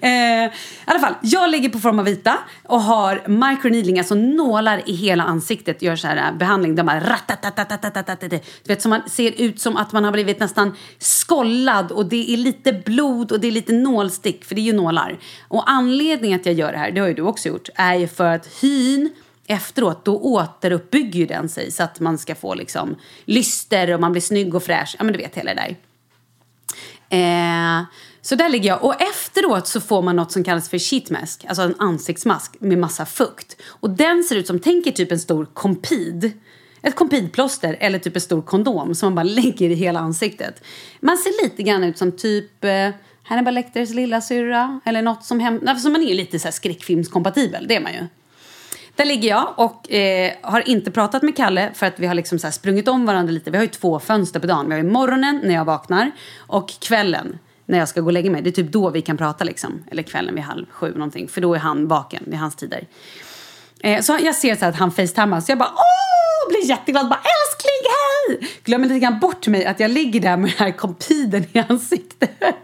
eh, 0.00 0.44
I 0.44 0.50
alla 0.84 1.00
fall, 1.00 1.14
jag 1.20 1.50
ligger 1.50 1.68
på 1.68 1.78
Formavita 1.78 2.38
och 2.64 2.82
har 2.82 3.28
microneedling, 3.28 3.98
alltså 3.98 4.14
nålar 4.14 4.82
i 4.86 4.92
hela 4.92 5.24
ansiktet. 5.24 5.82
Gör 5.82 5.96
så 5.96 6.06
här 6.06 6.16
eh, 6.16 6.38
behandling 6.38 6.74
där 6.74 6.82
man 6.82 7.02
Du 8.62 8.68
vet, 8.68 8.82
så 8.82 8.88
man 8.88 9.00
ser 9.06 9.40
ut 9.40 9.60
som 9.60 9.76
att 9.76 9.92
man 9.92 10.04
har 10.04 10.12
blivit 10.12 10.40
nästan 10.40 10.76
skollad 10.98 11.92
och 11.92 12.06
det 12.06 12.32
är 12.32 12.36
lite 12.36 12.72
blod 12.72 13.32
och 13.32 13.40
det 13.40 13.48
är 13.48 13.52
lite 13.52 13.72
nålstick, 13.72 14.44
för 14.44 14.54
det 14.54 14.60
är 14.60 14.62
ju 14.62 14.72
nålar. 14.72 15.18
Och 15.48 15.70
anledningen 15.70 16.40
att 16.40 16.46
jag 16.46 16.54
gör 16.54 16.72
det 16.72 16.78
här, 16.78 16.90
det 16.90 17.00
har 17.00 17.08
ju 17.08 17.14
du 17.14 17.22
också 17.22 17.48
gjort, 17.48 17.68
är 17.74 17.94
ju 17.94 18.08
för 18.08 18.34
att 18.34 18.46
hyn 18.46 19.10
efteråt, 19.50 20.04
då 20.04 20.18
återuppbygger 20.18 21.20
ju 21.20 21.26
den 21.26 21.48
sig 21.48 21.70
så 21.70 21.82
att 21.82 22.00
man 22.00 22.18
ska 22.18 22.34
få 22.34 22.54
liksom 22.54 22.96
lyster 23.24 23.94
och 23.94 24.00
man 24.00 24.12
blir 24.12 24.22
snygg 24.22 24.54
och 24.54 24.62
fräsch. 24.62 24.96
Ja 24.98 25.04
men 25.04 25.12
du 25.12 25.18
vet 25.18 25.34
hela 25.34 25.54
det 25.54 25.60
där. 25.60 25.76
Eh, 27.10 27.84
så 28.22 28.34
där 28.34 28.48
ligger 28.48 28.68
jag. 28.68 28.84
Och 28.84 29.02
efteråt 29.02 29.66
så 29.66 29.80
får 29.80 30.02
man 30.02 30.16
något 30.16 30.32
som 30.32 30.44
kallas 30.44 30.68
för 30.68 30.78
sheetmask. 30.78 31.44
Alltså 31.48 31.62
en 31.62 31.74
ansiktsmask 31.78 32.56
med 32.60 32.78
massa 32.78 33.06
fukt. 33.06 33.56
Och 33.66 33.90
den 33.90 34.24
ser 34.24 34.36
ut 34.36 34.46
som, 34.46 34.58
tänker 34.58 34.90
typ 34.90 35.12
en 35.12 35.18
stor 35.18 35.44
kompid. 35.44 36.32
Ett 36.82 36.94
kompidplåster 36.94 37.76
eller 37.80 37.98
typ 37.98 38.14
en 38.14 38.20
stor 38.20 38.42
kondom 38.42 38.94
som 38.94 39.06
man 39.06 39.14
bara 39.14 39.34
lägger 39.34 39.70
i 39.70 39.74
hela 39.74 40.00
ansiktet. 40.00 40.64
Man 41.00 41.16
ser 41.18 41.44
lite 41.44 41.62
grann 41.62 41.84
ut 41.84 41.98
som 41.98 42.12
typ 42.12 42.64
eh, 42.64 42.90
Hannibal 43.22 43.54
Lecters 43.54 43.90
lillasyrra 43.90 44.80
eller 44.84 45.02
något 45.02 45.24
som 45.24 45.40
hem... 45.40 45.60
Alltså 45.66 45.88
man 45.88 46.02
är 46.02 46.06
ju 46.06 46.14
lite 46.14 46.38
så 46.38 46.44
här 46.44 46.52
skräckfilmskompatibel, 46.52 47.66
det 47.68 47.76
är 47.76 47.80
man 47.80 47.92
ju. 47.92 48.06
Där 49.00 49.06
ligger 49.06 49.28
jag 49.28 49.54
och 49.56 49.92
eh, 49.92 50.32
har 50.42 50.68
inte 50.68 50.90
pratat 50.90 51.22
med 51.22 51.36
Kalle 51.36 51.70
för 51.74 51.86
att 51.86 51.98
vi 51.98 52.06
har 52.06 52.14
liksom 52.14 52.38
så 52.38 52.50
sprungit 52.50 52.88
om 52.88 53.06
varandra 53.06 53.32
lite. 53.32 53.50
Vi 53.50 53.56
har 53.56 53.64
ju 53.64 53.70
två 53.70 54.00
fönster 54.00 54.40
på 54.40 54.46
dagen. 54.46 54.66
Vi 54.68 54.74
har 54.74 54.82
ju 54.82 54.90
morgonen 54.90 55.40
när 55.44 55.54
jag 55.54 55.64
vaknar 55.64 56.10
och 56.38 56.70
kvällen 56.70 57.38
när 57.66 57.78
jag 57.78 57.88
ska 57.88 58.00
gå 58.00 58.06
och 58.06 58.12
lägga 58.12 58.30
mig. 58.30 58.42
Det 58.42 58.50
är 58.50 58.52
typ 58.52 58.72
då 58.72 58.90
vi 58.90 59.02
kan 59.02 59.16
prata 59.16 59.44
liksom. 59.44 59.84
Eller 59.90 60.02
kvällen 60.02 60.34
vid 60.34 60.44
halv 60.44 60.66
sju 60.70 60.92
någonting. 60.92 61.28
För 61.28 61.40
då 61.40 61.54
är 61.54 61.58
han 61.58 61.88
vaken, 61.88 62.22
det 62.26 62.36
är 62.36 62.38
hans 62.38 62.56
tider. 62.56 62.86
Eh, 63.80 64.00
så 64.00 64.18
jag 64.22 64.34
ser 64.34 64.56
så 64.56 64.66
att 64.66 64.76
han 64.76 64.92
facetimar 64.92 65.40
så 65.40 65.50
jag 65.50 65.58
bara 65.58 65.72
åh, 65.74 66.48
blir 66.48 66.68
jätteglad. 66.68 67.08
Bara 67.08 67.20
älskling 67.20 67.82
hej! 67.96 68.50
Glömmer 68.64 68.88
lite 68.88 69.00
grann 69.00 69.18
bort 69.18 69.46
mig 69.46 69.66
att 69.66 69.80
jag 69.80 69.90
ligger 69.90 70.20
där 70.20 70.36
med 70.36 70.50
den 70.50 70.58
här 70.58 70.76
kompiden 70.76 71.44
i 71.52 71.58
ansiktet. 71.68 72.30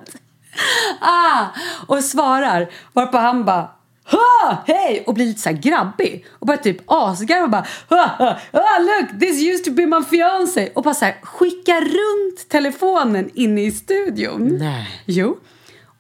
ah, 1.01 1.45
och 1.87 2.05
svarar. 2.05 2.71
Varpå 2.93 3.19
han 3.19 3.45
bara 3.45 3.71
ha! 4.11 4.65
Hej! 4.67 5.05
Och 5.07 5.15
blir 5.15 5.27
lite 5.27 5.41
så 5.41 5.49
här 5.49 5.57
grabbig. 5.57 6.27
Och 6.33 6.47
bara 6.47 6.57
typ 6.57 6.83
asgarvar 6.87 7.45
och 7.45 7.51
bara 7.51 7.67
ha, 7.89 8.07
ha, 8.19 8.39
ha, 8.53 8.79
Look, 8.79 9.21
this 9.21 9.43
used 9.43 9.65
to 9.65 9.71
be 9.71 9.87
my 9.87 10.05
fiancé. 10.11 10.69
Och 10.75 10.83
bara 10.83 10.95
så 10.95 11.05
här 11.05 11.17
skickar 11.23 11.81
runt 11.81 12.49
telefonen 12.49 13.31
inne 13.35 13.63
i 13.63 13.71
studion. 13.73 14.59
Nej. 14.59 15.03
Jo. 15.07 15.39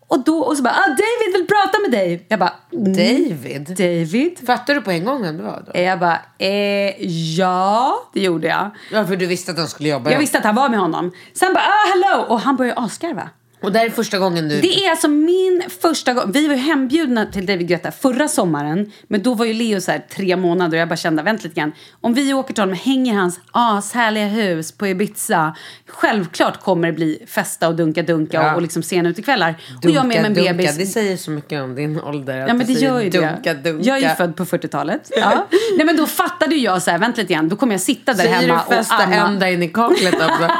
Och 0.08 0.24
då 0.24 0.38
och 0.38 0.56
så 0.56 0.62
bara 0.62 0.74
ah, 0.74 0.88
David 0.88 1.32
vill 1.32 1.46
prata 1.46 1.78
med 1.78 1.90
dig. 1.90 2.26
Jag 2.28 2.38
bara 2.38 2.52
David? 2.70 3.74
David? 3.76 4.46
Fattar 4.46 4.74
du 4.74 4.80
på 4.80 4.90
en 4.90 5.04
gång 5.04 5.22
vem 5.22 5.36
det 5.36 5.42
var 5.42 5.64
då? 5.66 5.80
Jag 5.80 5.98
bara 5.98 6.20
eh, 6.38 7.04
ja, 7.38 8.10
det 8.12 8.20
gjorde 8.20 8.46
jag. 8.46 8.70
Ja, 8.92 9.06
för 9.06 9.16
du 9.16 9.26
visste 9.26 9.50
att 9.50 9.56
de 9.56 9.66
skulle 9.66 9.88
jobba 9.88 10.10
Jag 10.10 10.18
visste 10.18 10.38
att 10.38 10.44
han 10.44 10.54
var 10.54 10.68
med 10.68 10.78
honom. 10.78 11.12
Sen 11.32 11.54
bara 11.54 11.64
ah, 11.64 11.88
hello! 11.88 12.24
Och 12.28 12.40
han 12.40 12.56
började 12.56 12.80
asgarva. 12.80 13.30
Och 13.66 13.72
det 13.72 13.78
här 13.78 13.86
är 13.86 13.90
första 13.90 14.18
gången 14.18 14.48
du... 14.48 14.60
Det 14.60 14.84
är 14.86 14.90
alltså 14.90 15.08
min 15.08 15.62
första 15.82 16.12
gång. 16.14 16.32
Vi 16.32 16.46
var 16.48 16.54
ju 16.54 16.60
hembjudna 16.60 17.26
till 17.26 17.46
David 17.46 17.68
Guetta 17.68 17.90
förra 17.92 18.28
sommaren. 18.28 18.92
Men 19.08 19.22
då 19.22 19.34
var 19.34 19.44
ju 19.46 19.52
Leo 19.52 19.80
så 19.80 19.90
här 19.90 20.02
tre 20.16 20.36
månader 20.36 20.76
och 20.76 20.80
jag 20.80 20.88
bara 20.88 20.96
kände, 20.96 21.22
vänta 21.22 21.42
lite 21.44 21.60
grann. 21.60 21.72
Om 22.00 22.14
vi 22.14 22.34
åker 22.34 22.54
till 22.54 22.62
honom 22.62 22.72
och 22.72 22.78
hänger 22.84 23.12
i 23.12 23.16
hans 23.16 23.40
ashärliga 23.52 24.26
hus 24.26 24.72
på 24.72 24.86
Ibiza. 24.86 25.56
Självklart 25.86 26.60
kommer 26.62 26.86
det 26.88 26.92
bli 26.92 27.22
festa 27.26 27.68
och 27.68 27.74
dunka-dunka 27.74 28.28
Ja. 28.36 28.50
och, 28.50 28.56
och 28.56 28.62
liksom 28.62 28.82
sena 28.82 29.08
utekvällar. 29.08 29.54
och 29.84 29.90
jag 29.90 30.06
med 30.06 30.16
mig 30.22 30.26
en 30.26 30.34
dunka. 30.34 30.52
bebis. 30.54 30.76
Det 30.76 30.86
säger 30.86 31.16
så 31.16 31.30
mycket 31.30 31.62
om 31.62 31.74
din 31.74 32.00
ålder. 32.00 32.40
att 32.40 32.48
Ja 32.48 32.54
men 32.54 32.66
du 32.66 32.72
det 32.72 32.78
säger 32.78 32.92
gör 32.92 33.00
ju 33.00 33.10
dunka, 33.10 33.54
det. 33.54 33.70
Dunka. 33.70 33.88
Jag 33.88 33.98
är 34.02 34.08
ju 34.10 34.14
född 34.14 34.36
på 34.36 34.44
40-talet. 34.44 35.10
Ja. 35.16 35.46
Nej 35.76 35.86
men 35.86 35.96
då 35.96 36.06
fattade 36.06 36.54
jag 36.54 36.82
så 36.82 36.90
här, 36.90 36.98
vänta 36.98 37.20
lite 37.20 37.32
grann, 37.34 37.48
då 37.48 37.56
kommer 37.56 37.74
jag 37.74 37.80
sitta 37.80 38.12
där 38.14 38.24
Säger 38.24 38.34
hemma 38.34 38.62
du 38.68 38.74
festa 38.76 38.96
och 38.96 39.02
amma. 39.02 39.14
ända 39.16 39.50
in 39.50 39.62
i 39.62 39.68
kaklet 39.68 40.14
också? 40.14 40.48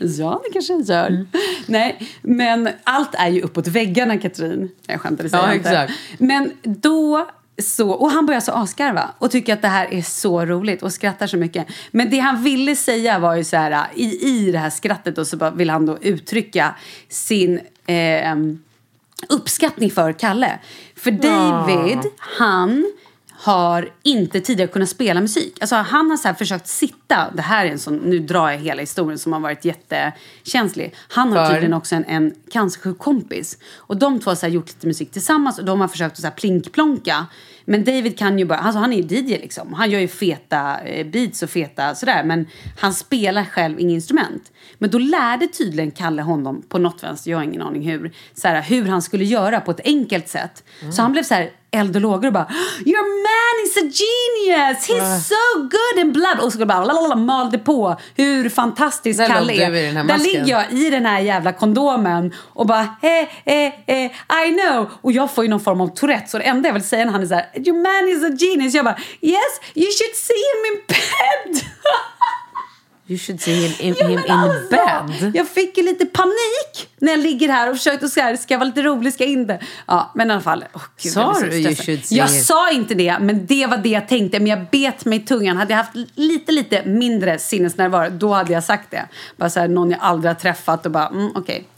ja, 0.00 0.40
det 0.44 0.52
kanske 0.52 0.72
jag 0.72 0.82
gör. 0.82 1.06
Mm. 1.08 1.26
Nej, 1.66 1.87
men 2.22 2.68
allt 2.84 3.14
är 3.14 3.28
ju 3.28 3.40
uppåt 3.40 3.66
väggarna, 3.66 4.18
Katrin. 4.18 4.70
Jag 4.86 5.00
skämtar, 5.00 5.24
det 5.24 5.30
säger 5.30 5.44
Ja, 5.44 5.48
jag 5.48 5.56
inte. 5.56 5.70
exakt. 5.70 5.92
Men 6.18 6.52
då 6.62 7.28
så, 7.62 7.90
och 7.90 8.10
han 8.10 8.26
börjar 8.26 8.40
så 8.40 8.52
asgarva 8.52 9.10
och 9.18 9.30
tycker 9.30 9.52
att 9.52 9.62
det 9.62 9.68
här 9.68 9.94
är 9.94 10.02
så 10.02 10.44
roligt 10.44 10.82
och 10.82 10.92
skrattar 10.92 11.26
så 11.26 11.36
mycket. 11.36 11.66
Men 11.90 12.10
det 12.10 12.18
han 12.18 12.42
ville 12.42 12.76
säga 12.76 13.18
var 13.18 13.34
ju 13.36 13.44
så 13.44 13.56
här, 13.56 13.86
i, 13.94 14.28
i 14.28 14.52
det 14.52 14.58
här 14.58 14.70
skrattet 14.70 15.18
och 15.18 15.26
så 15.26 15.36
bara 15.36 15.50
vill 15.50 15.70
han 15.70 15.86
då 15.86 15.98
uttrycka 16.00 16.74
sin 17.08 17.60
eh, 17.86 18.36
uppskattning 19.28 19.90
för 19.90 20.12
Kalle. 20.12 20.58
För 20.96 21.10
David, 21.10 21.98
han 22.18 22.92
har 23.40 23.88
inte 24.02 24.40
tidigare 24.40 24.70
kunnat 24.70 24.88
spela 24.88 25.20
musik. 25.20 25.56
Alltså 25.60 25.76
han 25.76 26.10
har 26.10 26.16
så 26.16 26.28
här 26.28 26.34
försökt 26.34 26.66
sitta, 26.66 27.30
det 27.34 27.42
här 27.42 27.66
är 27.66 27.70
en 27.70 27.78
sån, 27.78 27.96
nu 27.96 28.18
drar 28.18 28.50
jag 28.50 28.58
hela 28.58 28.80
historien 28.80 29.18
som 29.18 29.32
har 29.32 29.40
varit 29.40 29.64
jättekänslig. 29.64 30.94
Han 31.08 31.32
har 31.32 31.46
För? 31.46 31.52
tydligen 31.52 31.74
också 31.74 31.94
en, 31.94 32.04
en 32.04 32.34
cancersjuk 32.50 32.98
kompis. 32.98 33.58
Och 33.76 33.96
de 33.96 34.20
två 34.20 34.30
har 34.30 34.34
så 34.34 34.46
gjort 34.46 34.68
lite 34.68 34.86
musik 34.86 35.10
tillsammans 35.10 35.58
och 35.58 35.64
de 35.64 35.80
har 35.80 35.88
försökt 35.88 36.12
att 36.12 36.18
så 36.18 36.26
här 36.26 36.34
plinkplonka. 36.34 37.26
Men 37.68 37.84
David 37.84 38.18
kan 38.18 38.38
ju 38.38 38.44
bara, 38.44 38.58
alltså 38.58 38.78
han 38.80 38.92
är 38.92 38.96
ju 38.96 39.16
DJ 39.16 39.38
liksom. 39.38 39.72
Han 39.74 39.90
gör 39.90 40.00
ju 40.00 40.08
feta 40.08 40.80
eh, 40.80 41.06
beats 41.06 41.42
och 41.42 41.50
feta 41.50 41.94
sådär. 41.94 42.24
Men 42.24 42.46
han 42.78 42.94
spelar 42.94 43.44
själv 43.44 43.80
inget 43.80 43.94
instrument. 43.94 44.52
Men 44.78 44.90
då 44.90 44.98
lärde 44.98 45.46
tydligen 45.46 45.90
Kalle 45.90 46.22
honom 46.22 46.62
på 46.68 46.78
något 46.78 47.02
vänster, 47.02 47.30
jag 47.30 47.38
har 47.38 47.44
ingen 47.44 47.62
aning 47.62 47.90
hur, 47.90 48.12
så 48.34 48.48
här, 48.48 48.62
hur 48.62 48.88
han 48.88 49.02
skulle 49.02 49.24
göra 49.24 49.60
på 49.60 49.70
ett 49.70 49.80
enkelt 49.84 50.28
sätt. 50.28 50.64
Så 50.92 51.02
han 51.02 51.12
blev 51.12 51.22
så 51.22 51.34
här 51.34 51.50
eld 51.70 51.96
och 51.96 52.02
lågor 52.02 52.26
och 52.26 52.32
bara 52.32 52.48
Your 52.86 53.04
man 53.24 53.66
is 53.66 53.76
a 53.76 53.80
genius! 53.80 54.88
He's 54.88 55.20
so 55.20 55.60
good 55.62 56.06
in 56.06 56.12
blood! 56.12 56.40
Och 56.40 56.52
så 56.52 56.66
bara 56.66 56.84
lalala, 56.84 57.16
malde 57.16 57.58
på 57.58 57.96
hur 58.16 58.48
fantastisk 58.48 59.18
Där 59.18 59.26
Kalle 59.26 59.52
är. 59.52 59.70
Där 59.94 60.04
masken. 60.04 60.22
ligger 60.22 60.48
jag 60.48 60.72
i 60.72 60.90
den 60.90 61.06
här 61.06 61.20
jävla 61.20 61.52
kondomen 61.52 62.34
och 62.38 62.66
bara 62.66 62.80
eh, 62.80 63.54
eh, 63.54 63.72
eh, 63.86 64.10
I 64.46 64.58
know. 64.60 64.90
Och 65.00 65.12
jag 65.12 65.30
får 65.30 65.44
ju 65.44 65.50
någon 65.50 65.60
form 65.60 65.80
av 65.80 65.88
Tourette 65.88 66.30
så 66.30 66.38
det 66.38 66.44
enda 66.44 66.68
jag 66.68 66.74
vill 66.74 66.84
säga 66.84 67.04
när 67.04 67.12
han 67.12 67.22
är 67.22 67.26
så 67.26 67.34
här 67.34 67.50
Your 67.66 67.82
man 67.82 68.08
is 68.16 68.24
a 68.24 68.36
genius. 68.46 68.74
Jag 68.74 68.84
bara 68.84 68.98
Yes, 69.20 69.52
you 69.74 69.86
should 69.90 70.14
see 70.14 70.42
him 70.52 70.60
in 70.72 70.80
bed. 70.88 71.62
You 73.10 73.18
should 73.18 73.40
see 73.40 73.54
him 73.54 73.72
in, 73.88 73.94
Ja, 73.98 74.06
him 74.06 74.14
men 74.14 74.24
in 74.24 74.30
alltså, 74.30 74.68
bed. 75.20 75.32
Jag 75.34 75.48
fick 75.48 75.76
ju 75.78 75.82
lite 75.84 76.06
panik 76.06 76.88
när 76.98 77.12
jag 77.12 77.20
ligger 77.20 77.48
här 77.48 77.70
och 77.70 77.76
försökte 77.76 78.08
så 78.08 78.20
här, 78.20 78.36
ska 78.36 78.54
jag 78.54 78.58
vara 78.58 78.66
lite 78.68 78.82
rolig, 78.82 79.12
ska 79.14 79.24
jag 79.24 79.32
inte? 79.32 79.58
Ja, 79.86 80.12
men 80.14 80.30
i 80.30 80.32
alla 80.32 80.42
fall. 80.42 80.64
åh, 80.74 80.82
gud, 81.02 81.12
Sa 81.12 81.34
så 81.34 81.40
du 81.40 81.56
you 81.56 81.74
should 81.74 82.04
see 82.04 82.16
Jag 82.16 82.26
him? 82.28 82.42
sa 82.44 82.70
inte 82.70 82.94
det, 82.94 83.18
men 83.20 83.46
det 83.46 83.66
var 83.66 83.76
det 83.76 83.88
jag 83.88 84.08
tänkte. 84.08 84.38
Men 84.38 84.46
jag 84.46 84.66
bet 84.72 85.04
mig 85.04 85.18
i 85.18 85.22
tungan. 85.22 85.56
Hade 85.56 85.72
jag 85.72 85.78
haft 85.78 85.94
lite, 86.14 86.52
lite 86.52 86.84
mindre 86.86 87.38
sinnesnärvaro, 87.38 88.10
då 88.10 88.32
hade 88.34 88.52
jag 88.52 88.64
sagt 88.64 88.90
det. 88.90 89.08
Bara 89.36 89.50
så 89.50 89.60
här, 89.60 89.68
någon 89.68 89.90
jag 89.90 90.00
aldrig 90.02 90.30
har 90.30 90.34
träffat 90.40 90.86
och 90.86 90.92
bara, 90.92 91.08
mm, 91.08 91.30
okej. 91.34 91.54
Jag 91.56 91.77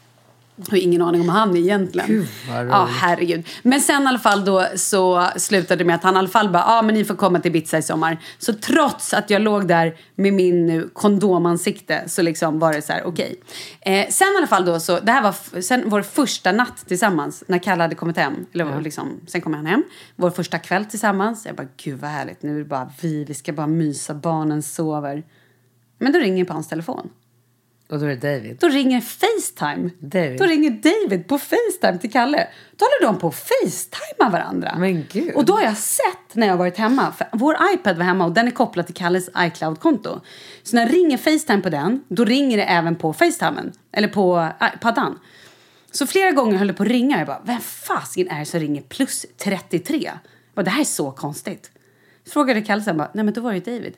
har 0.69 0.77
ingen 0.77 1.03
aning 1.03 1.21
om 1.21 1.29
han 1.29 1.51
är 1.57 1.61
egentligen. 1.61 2.09
Gud, 2.09 2.29
ja, 2.49 2.89
herregud. 2.91 3.47
Men 3.63 3.81
sen 3.81 4.03
i 4.03 4.07
alla 4.07 4.19
fall 4.19 4.45
då 4.45 4.67
så 4.77 5.29
slutade 5.37 5.79
det 5.79 5.85
med 5.85 5.95
att 5.95 6.03
han 6.03 6.15
i 6.15 6.19
alla 6.19 6.29
fall 6.29 6.51
bara, 6.51 6.63
ja 6.63 6.79
ah, 6.79 6.83
men 6.83 6.95
ni 6.95 7.05
får 7.05 7.15
komma 7.15 7.41
till 7.41 7.57
Ibiza 7.57 7.79
i 7.79 7.83
sommar. 7.83 8.19
Så 8.39 8.53
trots 8.53 9.15
att 9.15 9.31
jag 9.31 9.43
låg 9.43 9.69
där 9.69 9.97
med 10.15 10.33
min 10.33 10.67
nu 10.67 10.89
kondomansikte 10.93 12.05
så 12.07 12.23
liksom 12.23 12.59
var 12.59 12.73
det 12.73 12.83
så 12.83 12.93
här, 12.93 13.07
okej. 13.07 13.41
Eh, 13.81 14.09
sen 14.09 14.27
i 14.35 14.37
alla 14.37 14.47
fall 14.47 14.65
då 14.65 14.81
så, 14.81 15.01
det 15.01 15.13
här 15.13 15.23
var 15.23 15.61
sen 15.61 15.83
vår 15.87 16.03
första 16.03 16.53
natt 16.53 16.85
tillsammans 16.87 17.45
när 17.47 17.59
Kalle 17.59 17.83
hade 17.83 17.95
kommit 17.95 18.17
hem. 18.17 18.47
Eller 18.55 18.81
liksom, 18.81 19.21
sen 19.27 19.41
kom 19.41 19.55
han 19.55 19.67
hem. 19.67 19.83
Vår 20.17 20.31
första 20.31 20.59
kväll 20.59 20.85
tillsammans. 20.85 21.47
Jag 21.47 21.57
bara, 21.57 21.69
gud 21.77 22.01
vad 22.01 22.11
härligt, 22.11 22.43
nu 22.43 22.55
är 22.55 22.59
det 22.59 22.65
bara 22.65 22.93
vi, 23.01 23.25
vi 23.25 23.35
ska 23.35 23.53
bara 23.53 23.67
mysa, 23.67 24.15
barnen 24.15 24.63
sover. 24.63 25.23
Men 25.99 26.13
då 26.13 26.19
ringer 26.19 26.45
på 26.45 26.53
hans 26.53 26.69
telefon. 26.69 27.11
Och 27.91 27.99
då 27.99 28.07
är 28.07 28.17
det 28.17 28.35
David. 28.35 28.57
Då 28.61 28.69
ringer 28.69 29.01
Facetime. 29.01 29.91
David. 29.99 30.39
Då 30.39 30.45
ringer 30.45 30.71
David 30.71 31.29
på 31.29 31.39
Facetime 31.39 31.99
till 32.01 32.13
Kalle. 32.13 32.49
Då 32.77 32.85
håller 32.85 33.13
de 33.13 33.21
på 33.21 33.29
att 33.29 33.35
Facetimea 33.35 34.31
varandra. 34.31 34.77
Men 34.79 35.07
gud. 35.13 35.35
Och 35.35 35.45
då 35.45 35.53
har 35.53 35.63
jag 35.63 35.77
sett 35.77 36.35
när 36.35 36.47
jag 36.47 36.57
varit 36.57 36.77
hemma, 36.77 37.13
för 37.13 37.27
vår 37.33 37.57
iPad 37.75 37.97
var 37.97 38.05
hemma 38.05 38.25
och 38.25 38.33
den 38.33 38.47
är 38.47 38.51
kopplad 38.51 38.87
till 38.87 38.95
Kalles 38.95 39.31
iCloud-konto. 39.39 40.21
Så 40.63 40.77
när 40.77 40.83
jag 40.83 40.95
ringer 40.95 41.19
Facetime 41.19 41.63
på 41.63 41.69
den, 41.69 42.05
då 42.09 42.25
ringer 42.25 42.57
det 42.57 42.65
även 42.65 42.97
på 42.97 43.13
Facetimen, 43.13 43.73
eller 43.93 44.09
på 44.09 44.51
äh, 44.61 44.69
paddan. 44.81 45.19
Så 45.91 46.07
flera 46.07 46.31
gånger 46.31 46.57
höll 46.57 46.67
det 46.67 46.75
på 46.75 46.83
att 46.83 46.89
ringa. 46.89 47.19
Jag 47.19 47.27
bara, 47.27 47.43
vem 47.45 47.61
fasiken 47.61 48.29
är 48.29 48.39
det 48.39 48.47
som 48.47 48.61
ringer 48.61 48.83
plus 48.83 49.27
33? 49.45 49.97
Jag 50.03 50.15
bara, 50.55 50.63
det 50.63 50.71
här 50.71 50.81
är 50.81 50.85
så 50.85 51.11
konstigt. 51.11 51.71
Frågade 52.29 52.63
Kalle 52.63 52.83
sen 52.83 52.97
bara, 52.97 53.11
nej 53.15 53.25
men 53.25 53.35
då 53.35 53.41
var 53.41 53.53
det 53.53 53.61
David. 53.61 53.95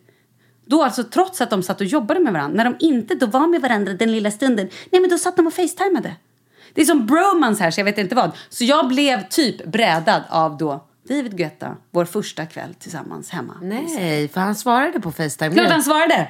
Då 0.65 0.83
alltså 0.83 1.05
trots 1.05 1.41
att 1.41 1.51
de 1.51 1.63
satt 1.63 1.81
och 1.81 1.87
jobbade 1.87 2.21
med 2.21 2.33
varandra, 2.33 2.57
när 2.57 2.65
de 2.65 2.87
inte 2.87 3.15
då 3.15 3.27
var 3.27 3.47
med 3.47 3.61
varandra 3.61 3.93
den 3.93 4.13
lilla 4.13 4.31
stunden, 4.31 4.69
nej 4.91 5.01
men 5.01 5.11
då 5.11 5.19
satt 5.19 5.37
de 5.37 5.47
och 5.47 5.55
facetimade. 5.55 6.17
Det 6.75 6.81
är 6.81 6.85
som 6.85 7.07
bromance 7.07 7.63
här 7.63 7.71
så 7.71 7.81
jag 7.81 7.85
vet 7.85 7.99
inte 7.99 8.15
vad. 8.15 8.31
Så 8.49 8.65
jag 8.65 8.89
blev 8.89 9.29
typ 9.29 9.67
brädad 9.67 10.23
av 10.29 10.57
då 10.57 10.85
David 11.09 11.37
Guetta, 11.37 11.77
vår 11.91 12.05
första 12.05 12.47
kväll 12.47 12.75
tillsammans 12.75 13.31
hemma. 13.31 13.55
Nej, 13.63 14.29
för 14.29 14.41
han 14.41 14.55
svarade 14.55 15.01
på 15.01 15.13
Facetime. 15.13 15.55
Klart 15.55 15.71
han 15.71 15.83
svarade! 15.83 16.29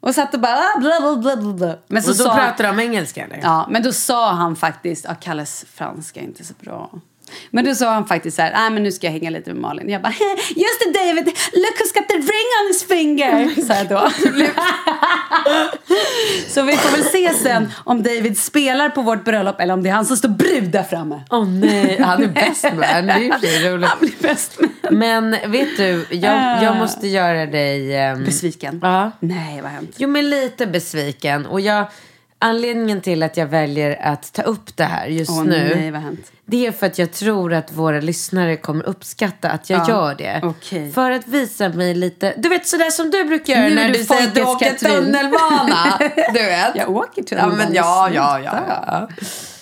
Och 0.00 0.14
satt 0.14 0.34
och 0.34 0.40
bara 0.40 0.56
ah, 0.56 0.80
bla 0.80 1.00
bla 1.00 1.36
bla 1.36 1.52
bla. 1.52 1.78
Men 1.86 2.02
så 2.02 2.10
Och 2.10 2.16
då 2.16 2.24
sa 2.24 2.34
pratar 2.36 2.64
de 2.64 2.80
engelska 2.80 3.24
eller? 3.24 3.40
Ja, 3.42 3.68
men 3.70 3.82
då 3.82 3.92
sa 3.92 4.32
han 4.32 4.56
faktiskt, 4.56 5.04
ja, 5.04 5.14
Kalles 5.14 5.64
franska 5.72 6.20
är 6.20 6.24
inte 6.24 6.44
så 6.44 6.54
bra. 6.60 6.90
Men 7.50 7.64
då 7.64 7.74
sa 7.74 7.90
han 7.94 8.06
faktiskt 8.06 8.36
så 8.36 8.42
här, 8.42 8.52
nej 8.52 8.70
men 8.70 8.82
nu 8.82 8.92
ska 8.92 9.06
jag 9.06 9.12
hänga 9.12 9.30
lite 9.30 9.52
med 9.52 9.62
Malin. 9.62 9.88
Jag 9.88 10.02
bara, 10.02 10.12
just 10.48 10.80
det 10.84 10.92
David, 10.98 11.24
look 11.52 11.74
who's 11.78 11.94
got 11.94 12.08
the 12.08 12.14
ring 12.16 12.48
on 12.62 12.68
his 12.68 12.84
finger. 12.84 13.62
Sa 13.66 13.74
jag 13.74 13.88
då. 13.88 14.10
så 16.48 16.62
vi 16.62 16.76
får 16.76 16.90
väl 16.96 17.04
se 17.04 17.34
sen 17.34 17.72
om 17.84 18.02
David 18.02 18.38
spelar 18.38 18.90
på 18.90 19.02
vårt 19.02 19.24
bröllop 19.24 19.60
eller 19.60 19.74
om 19.74 19.82
det 19.82 19.88
är 19.88 19.92
han 19.92 20.06
som 20.06 20.16
står 20.16 20.28
brud 20.28 20.70
där 20.70 20.82
framme. 20.82 21.20
Åh 21.30 21.48
nej, 21.48 22.00
han 22.02 22.22
är 22.22 22.26
bäst 22.26 22.64
man. 22.64 23.06
Det 23.06 23.12
är 23.12 23.18
ju 23.18 23.32
för 23.62 23.70
roligt. 23.70 23.88
Han 23.88 23.98
blir 24.00 24.12
bäst 24.22 24.60
man. 24.60 24.70
Men 24.98 25.30
vet 25.30 25.76
du, 25.76 26.06
jag, 26.10 26.62
jag 26.62 26.76
måste 26.76 27.08
göra 27.08 27.46
dig... 27.46 27.96
ehm, 27.96 28.24
Besviken? 28.24 28.78
Ja. 28.82 29.10
Nej, 29.20 29.60
vad 29.62 29.70
hemskt. 29.70 29.94
Jo, 29.96 30.08
men 30.08 30.30
lite 30.30 30.66
besviken. 30.66 31.46
Och 31.46 31.60
jag, 31.60 31.84
anledningen 32.38 33.00
till 33.00 33.22
att 33.22 33.36
jag 33.36 33.46
väljer 33.46 33.98
att 34.02 34.32
ta 34.32 34.42
upp 34.42 34.76
det 34.76 34.84
här 34.84 35.06
just 35.06 35.30
Åh 35.30 35.44
nu. 35.44 35.90
nej? 35.92 36.16
Det 36.44 36.66
är 36.66 36.72
för 36.72 36.86
att 36.86 36.98
jag 36.98 37.12
tror 37.12 37.52
att 37.54 37.72
våra 37.72 38.00
lyssnare 38.00 38.56
kommer 38.56 38.84
uppskatta 38.88 39.50
att 39.50 39.70
jag 39.70 39.80
Ja, 39.80 39.88
gör 39.88 40.14
det. 40.14 40.40
okej. 40.42 40.92
För 40.92 41.10
att 41.10 41.28
visa 41.28 41.68
mig 41.68 41.94
lite, 41.94 42.34
du 42.36 42.48
vet 42.48 42.66
sådär 42.66 42.90
som 42.90 43.10
du 43.10 43.24
brukar 43.24 43.54
göra 43.54 43.74
när 43.74 43.88
du 43.88 43.98
du 43.98 44.04
säger 44.04 44.26
att 44.28 44.34
du 44.34 44.44
åker 44.44 44.72
tunnelbana. 44.74 45.98
Du 46.34 46.38
vet. 46.44 46.76
Jag 46.76 46.90
åker 46.90 47.22
Ja, 47.22 47.24
tunnelbana. 47.28 47.56
men 47.56 47.74
ja, 47.74 48.10
ja, 48.14 48.40
ja, 48.40 48.60
ja. 48.86 49.08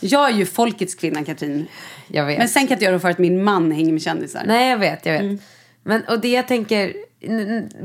Jag 0.01 0.31
är 0.31 0.35
ju 0.35 0.47
folkets 0.47 0.95
kvinna, 0.95 1.25
Katrin. 1.25 1.67
Jag 2.09 2.25
vet. 2.27 2.39
Men 2.39 2.49
sen 2.49 2.63
kan 2.63 2.69
jag 2.69 2.75
inte 2.77 2.85
göra 2.85 2.95
det 2.95 3.01
för 3.01 3.11
att 3.11 3.19
min 3.19 3.45
man 3.45 3.73
hänger 3.73 3.93
med 3.93 4.03
kändisar. 4.03 4.43
Nej, 4.47 4.71
jag 4.71 4.79
vet, 4.79 5.07
jag 5.07 5.13
vet. 5.13 5.23
Mm. 5.23 5.39
Men, 5.83 6.03
och 6.05 6.21
det 6.21 6.29
jag 6.29 6.49
tänker 6.49 6.93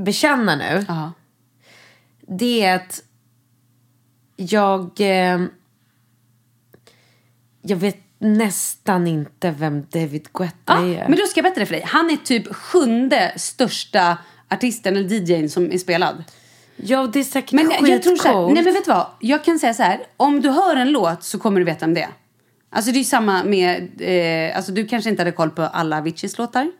bekänna 0.04 0.56
nu, 0.56 0.86
Ja. 0.88 1.12
det 2.28 2.64
är 2.64 2.76
att 2.76 3.02
jag... 4.50 4.92
Eh, 5.00 5.42
jag 7.62 7.78
vet 7.78 7.98
nästan 8.20 9.08
inte 9.08 9.52
vem 9.52 9.86
David 9.92 10.28
Guetta 10.34 10.54
Ja, 10.66 10.80
är. 10.86 11.08
men 11.10 11.18
då 11.18 11.26
ska 11.26 11.38
jag 11.38 11.44
berätta 11.44 11.60
det 11.60 11.66
för 11.66 11.74
dig. 11.74 11.84
Han 11.88 12.10
är 12.10 12.18
typ 12.18 12.56
sjunde 12.56 13.34
största 13.36 14.18
artisten 14.50 14.98
eller 14.98 15.10
DJn 15.10 15.50
som 15.50 15.72
är 15.72 15.78
spelad. 15.78 16.24
Ja, 16.76 17.08
det 17.14 17.20
är 17.20 17.24
säkert 17.24 17.52
Men 17.52 17.72
jag, 17.72 17.90
jag 17.90 18.04
tror 18.04 18.16
så 18.16 18.24
här, 18.28 18.34
skitcoolt. 18.34 18.54
nej 18.54 18.64
men 18.64 18.74
vet 18.74 18.86
du 18.86 18.92
vad? 18.92 19.08
Jag 19.20 19.44
kan 19.44 19.60
säga 19.60 19.74
så 19.74 19.84
här, 19.84 20.00
om 20.18 20.42
du 20.42 20.50
hör 20.50 20.76
en 20.76 20.92
låt 20.92 21.24
så 21.24 21.40
kommer 21.40 21.60
du 21.60 21.66
veta 21.66 21.86
om 21.86 21.94
det. 21.94 22.08
Alltså 22.70 22.92
det 22.92 22.96
är 22.98 23.00
ju 23.00 23.04
samma 23.06 23.44
med, 23.44 23.90
eh, 24.50 24.58
alltså 24.58 24.72
du 24.72 24.88
kanske 24.88 25.10
inte 25.10 25.22
hade 25.22 25.32
koll 25.32 25.50
på 25.50 25.62
alla 25.62 25.98
Aviciis 25.98 26.38
låtar? 26.38 26.72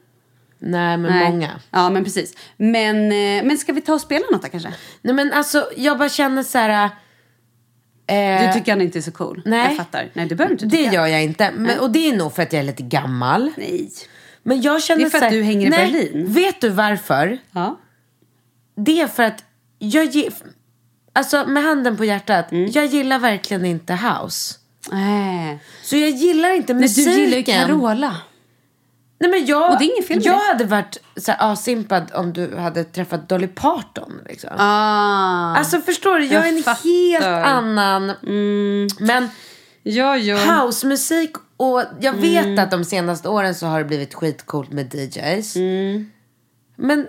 Nej, 0.60 0.98
men 0.98 1.12
Nej. 1.12 1.30
många. 1.32 1.50
Ja 1.72 1.90
men 1.90 2.04
precis. 2.04 2.36
Men, 2.58 2.96
eh, 3.12 3.44
men 3.44 3.58
ska 3.58 3.74
vi 3.74 3.82
ta 3.82 3.94
och 3.94 4.02
spela 4.02 4.26
något 4.32 4.42
då 4.42 4.48
kanske? 4.48 4.74
Nej, 5.02 5.14
men 5.16 5.34
alltså, 5.34 5.70
jag 5.78 5.98
bara 5.98 6.10
känner 6.10 6.44
så 6.44 6.58
här... 6.58 6.90
Eh, 8.12 8.48
Du 8.48 8.54
tycker 8.54 8.72
han 8.72 8.82
inte 8.82 9.00
är 9.00 9.02
så 9.02 9.12
cool? 9.12 9.42
nej. 9.46 9.68
Jag 9.68 9.78
fattar. 9.78 10.10
Nej 10.14 10.26
det 10.26 10.36
behöver 10.36 10.54
inte 10.54 10.66
Det 10.66 10.78
tycka. 10.78 10.94
gör 10.94 11.08
jag 11.08 11.24
inte. 11.24 11.52
Men, 11.52 11.80
och 11.80 11.92
det 11.92 12.10
är 12.10 12.16
nog 12.16 12.34
för 12.36 12.44
att 12.44 12.54
jag 12.54 12.60
är 12.60 12.64
lite 12.64 12.84
gammal. 12.84 13.52
Nej. 13.58 13.92
Men 14.44 14.62
jag 14.62 14.84
känner 14.84 15.02
Det 15.02 15.08
är 15.08 15.10
för 15.10 15.18
att 15.18 15.24
här, 15.24 15.32
du 15.32 15.44
hänger 15.44 15.68
i 15.68 15.70
nej, 15.70 15.92
Berlin. 15.92 16.34
Vet 16.34 16.62
du 16.62 16.70
varför? 16.70 17.38
Ja. 17.52 17.80
Det 18.76 19.02
är 19.02 19.08
för 19.08 19.24
att 19.24 19.44
jag 19.80 20.06
ge, 20.06 20.30
Alltså 21.14 21.46
med 21.48 21.64
handen 21.64 21.98
på 21.98 22.06
hjärtat, 22.06 22.52
Mm. 22.52 22.72
jag 22.74 22.86
gillar 22.86 23.20
verkligen 23.20 23.66
inte 23.66 23.94
house. 23.94 24.56
Nej. 24.92 25.60
Så 25.84 25.98
jag 25.98 26.10
gillar 26.10 26.56
inte 26.56 26.74
Men 26.74 26.82
musiken. 26.82 27.14
du 27.14 27.20
gillar 27.20 27.38
ju 27.38 27.44
Carola. 27.44 28.16
Nej, 29.22 29.30
men 29.32 29.46
jag, 29.46 29.72
Och 29.72 29.80
det 29.80 29.86
är 29.86 29.94
inget 29.96 30.08
fel 30.08 30.18
med 30.18 30.26
jag 30.26 30.36
det. 30.40 30.48
hade 30.48 30.64
varit 30.66 30.98
så 31.18 31.32
här 31.32 31.52
asimpad 31.52 32.12
om 32.14 32.34
du 32.34 32.56
hade 32.58 32.84
träffat 32.84 33.30
Dolly 33.30 33.48
Parton. 33.48 34.20
Liksom. 34.30 34.50
Ah. 34.58 35.56
Alltså 35.58 35.80
förstår 35.82 36.18
du, 36.20 36.26
jag, 36.26 36.34
Jag 36.34 36.48
är 36.54 36.58
en 36.58 36.64
fattar. 36.64 36.84
helt 36.84 37.26
annan. 37.48 38.06
Men 39.00 39.30
ja, 39.84 40.18
ja. 40.18 40.38
housemusik 40.62 41.32
och 41.58 41.84
jag 42.00 42.14
vet 42.14 42.46
Mm. 42.46 42.60
att 42.60 42.72
de 42.72 42.86
senaste 42.86 43.30
åren 43.30 43.56
så 43.56 43.66
har 43.66 43.80
det 43.80 43.86
blivit 43.86 44.14
skitcoolt 44.14 44.72
med 44.72 44.94
DJs. 44.96 45.56
Mm. 45.56 46.12
Men, 46.76 47.08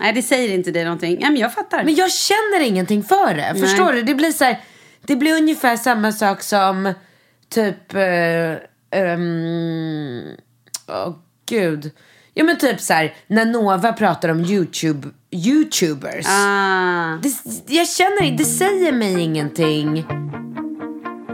Nej 0.00 0.12
det 0.12 0.22
säger 0.22 0.54
inte 0.54 0.70
dig 0.70 0.84
någonting. 0.84 1.18
Nej 1.20 1.30
men 1.30 1.40
jag 1.40 1.54
fattar. 1.54 1.84
men 1.84 1.94
jag 1.94 2.12
känner 2.12 2.60
ingenting 2.66 3.02
för 3.04 3.34
det. 3.34 3.60
Förstår 3.60 3.92
du? 3.92 4.02
Det 4.02 4.14
blir 4.14 4.32
så 4.32 4.44
här, 4.44 4.60
det 5.06 5.16
blir 5.16 5.36
ungefär 5.36 5.76
samma 5.76 6.12
sak 6.12 6.42
som 6.42 6.94
typ, 7.48 7.94
uh, 7.94 9.00
um, 9.00 10.22
åh 10.88 11.14
gud. 11.48 11.90
Ja 12.34 12.44
men 12.44 12.58
typ 12.58 12.80
så 12.80 12.92
här, 12.92 13.14
när 13.26 13.44
Nova 13.44 13.92
pratar 13.92 14.28
om 14.28 14.40
YouTube, 14.40 15.08
YouTubers. 15.30 16.26
Ah. 16.28 17.18
Det, 17.22 17.32
jag 17.74 17.88
känner 17.88 18.22
inte, 18.22 18.42
det 18.42 18.48
säger 18.48 18.92
mig 18.92 19.20
ingenting. 19.20 20.06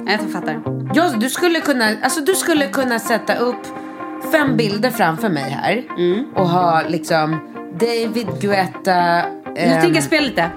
Nej, 0.04 0.18
jag 0.20 0.32
fattar. 0.32 0.62
Ja, 0.94 1.12
du, 1.16 1.30
skulle 1.30 1.60
kunna, 1.60 1.88
alltså, 2.02 2.20
du 2.20 2.34
skulle 2.34 2.66
kunna 2.66 2.98
sätta 2.98 3.34
upp 3.34 3.66
fem 4.32 4.56
bilder 4.56 4.90
framför 4.90 5.28
mig 5.28 5.50
här. 5.50 5.84
Och 6.34 6.48
ha 6.48 6.82
liksom 6.88 7.38
David 7.80 8.28
Guetta. 8.40 9.22
Nu 9.54 9.60
ehm, 9.60 9.80
tänker 9.80 9.94
jag 9.94 10.04
spela 10.04 10.26
lite. 10.26 10.50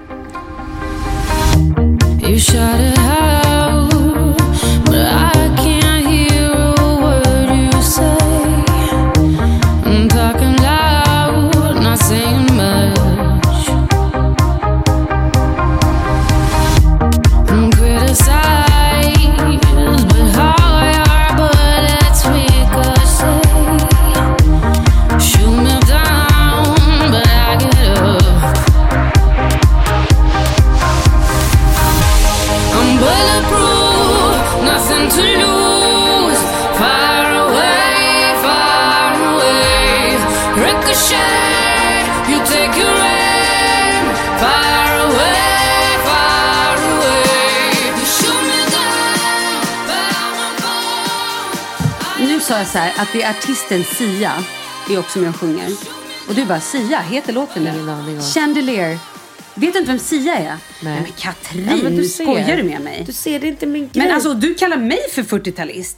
Så 52.68 52.78
här 52.78 52.92
att 52.96 53.08
det 53.12 53.22
är 53.22 53.30
artisten 53.30 53.84
Sia 53.84 54.32
är 54.90 54.98
också 54.98 55.18
med 55.18 55.28
och 55.30 55.36
sjunger. 55.36 55.70
Och 56.28 56.34
du 56.34 56.44
bara, 56.44 56.60
Sia, 56.60 56.98
heter 57.00 57.32
låten 57.32 57.64
det? 57.64 57.70
Ingen 57.70 57.88
aning 57.88 58.16
om. 58.16 58.22
Chandelier. 58.22 58.98
Vet 59.54 59.72
du 59.72 59.78
inte 59.78 59.90
vem 59.90 59.98
Sia 59.98 60.34
är? 60.36 60.56
Nej. 60.80 61.00
men 61.02 61.12
Katrin, 61.18 61.68
Ja, 61.70 61.76
men 61.82 61.96
du 61.96 62.04
ser. 62.08 62.24
skojar 62.24 62.56
du 62.56 62.62
med 62.62 62.80
mig? 62.80 63.02
Du 63.06 63.12
ser, 63.12 63.40
det 63.40 63.46
är 63.46 63.48
inte 63.48 63.66
min 63.66 63.88
grej. 63.92 64.04
Men 64.06 64.14
alltså, 64.14 64.34
du 64.34 64.54
kallar 64.54 64.76
mig 64.76 64.98
för 65.14 65.22
40-talist. 65.22 65.96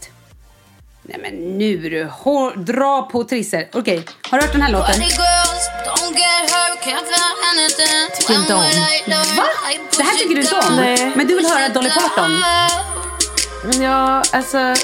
Nej 1.02 1.18
men 1.22 1.58
nu 1.58 1.76
du, 1.76 2.04
hår, 2.04 2.56
dra 2.56 3.02
på 3.02 3.24
trisser. 3.24 3.68
Okej, 3.72 4.04
har 4.30 4.38
du 4.38 4.44
hört 4.44 4.52
den 4.52 4.62
här 4.62 4.72
låten? 4.72 4.94
Tycker 8.18 8.34
inte 8.40 8.54
om. 8.54 8.60
Va? 9.36 9.44
Det 9.96 10.02
här 10.02 10.18
tycker 10.18 10.34
du 10.34 10.40
inte 10.40 10.54
om? 10.56 10.76
Nej. 10.76 11.12
Men 11.16 11.26
du 11.26 11.36
vill 11.36 11.46
höra 11.46 11.68
Dolly 11.68 11.90
Parton? 11.90 12.30
Ja, 13.82 14.22
alltså. 14.32 14.74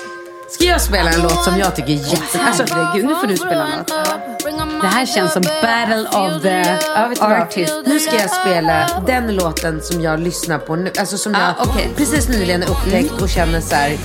Ska 0.50 0.64
jag 0.64 0.80
spela 0.80 1.10
en 1.10 1.22
låt 1.22 1.44
som 1.44 1.58
jag 1.58 1.76
tycker 1.76 1.88
är 1.90 2.10
jätte... 2.10 2.40
Alltså, 2.46 2.64
Herregud, 2.74 3.04
nu 3.06 3.14
får 3.14 3.26
du 3.26 3.36
spela 3.36 3.66
en 3.66 3.70
låt. 3.78 4.82
Det 4.82 4.86
här 4.88 5.06
känns 5.06 5.32
som 5.32 5.42
battle 5.42 6.08
of 6.08 6.42
the 6.42 6.48
Ja, 6.94 7.06
vet 7.08 7.18
du 7.20 7.26
vad? 7.28 7.32
artist. 7.32 7.72
Nu 7.86 8.00
ska 8.00 8.16
jag 8.16 8.30
spela 8.30 9.02
den 9.06 9.34
låten 9.34 9.82
som 9.82 10.00
jag 10.00 10.20
lyssnar 10.20 10.58
på 10.58 10.76
nu. 10.76 10.92
Alltså 10.98 11.18
som 11.18 11.34
Ah, 11.34 11.38
jag 11.58 11.68
okej. 11.68 11.90
precis 11.96 12.28
nyligen 12.28 12.62
upptäckt 12.62 13.22
och 13.22 13.28
känner 13.28 13.60
så 13.60 13.74
här. 13.74 13.98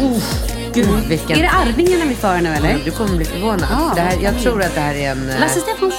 Oh, 0.00 0.22
gud 0.74 0.88
vilken... 1.08 1.38
Är 1.38 1.42
det 1.42 1.50
Arvingarna 1.50 2.04
vi 2.08 2.14
för 2.14 2.36
nu 2.40 2.48
eller? 2.54 2.78
Du 2.84 2.90
kommer 2.90 3.16
bli 3.16 3.24
förvånad. 3.24 3.68
Ah, 3.72 3.94
det 3.94 4.00
här, 4.00 4.16
jag 4.22 4.38
tror 4.42 4.62
att 4.62 4.74
det 4.74 4.80
här 4.80 4.94
är 4.94 5.10
en... 5.10 5.30
eh, 5.30 5.40
Lasse 5.40 5.60
Stefans? 5.60 5.94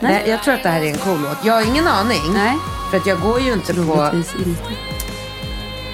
Nej. 0.00 0.24
jag 0.26 0.42
tror 0.42 0.54
att 0.54 0.62
det 0.62 0.68
här 0.68 0.80
är 0.80 0.86
en 0.90 0.98
cool 0.98 1.20
låt. 1.22 1.36
Jag 1.44 1.54
har 1.54 1.62
ingen 1.62 1.86
aning. 1.88 2.20
Nej. 2.34 2.56
För 2.90 2.96
att 2.96 3.06
jag 3.06 3.20
går 3.20 3.40
ju 3.40 3.52
inte 3.52 3.74
på... 3.74 4.10
Inte. 4.14 4.58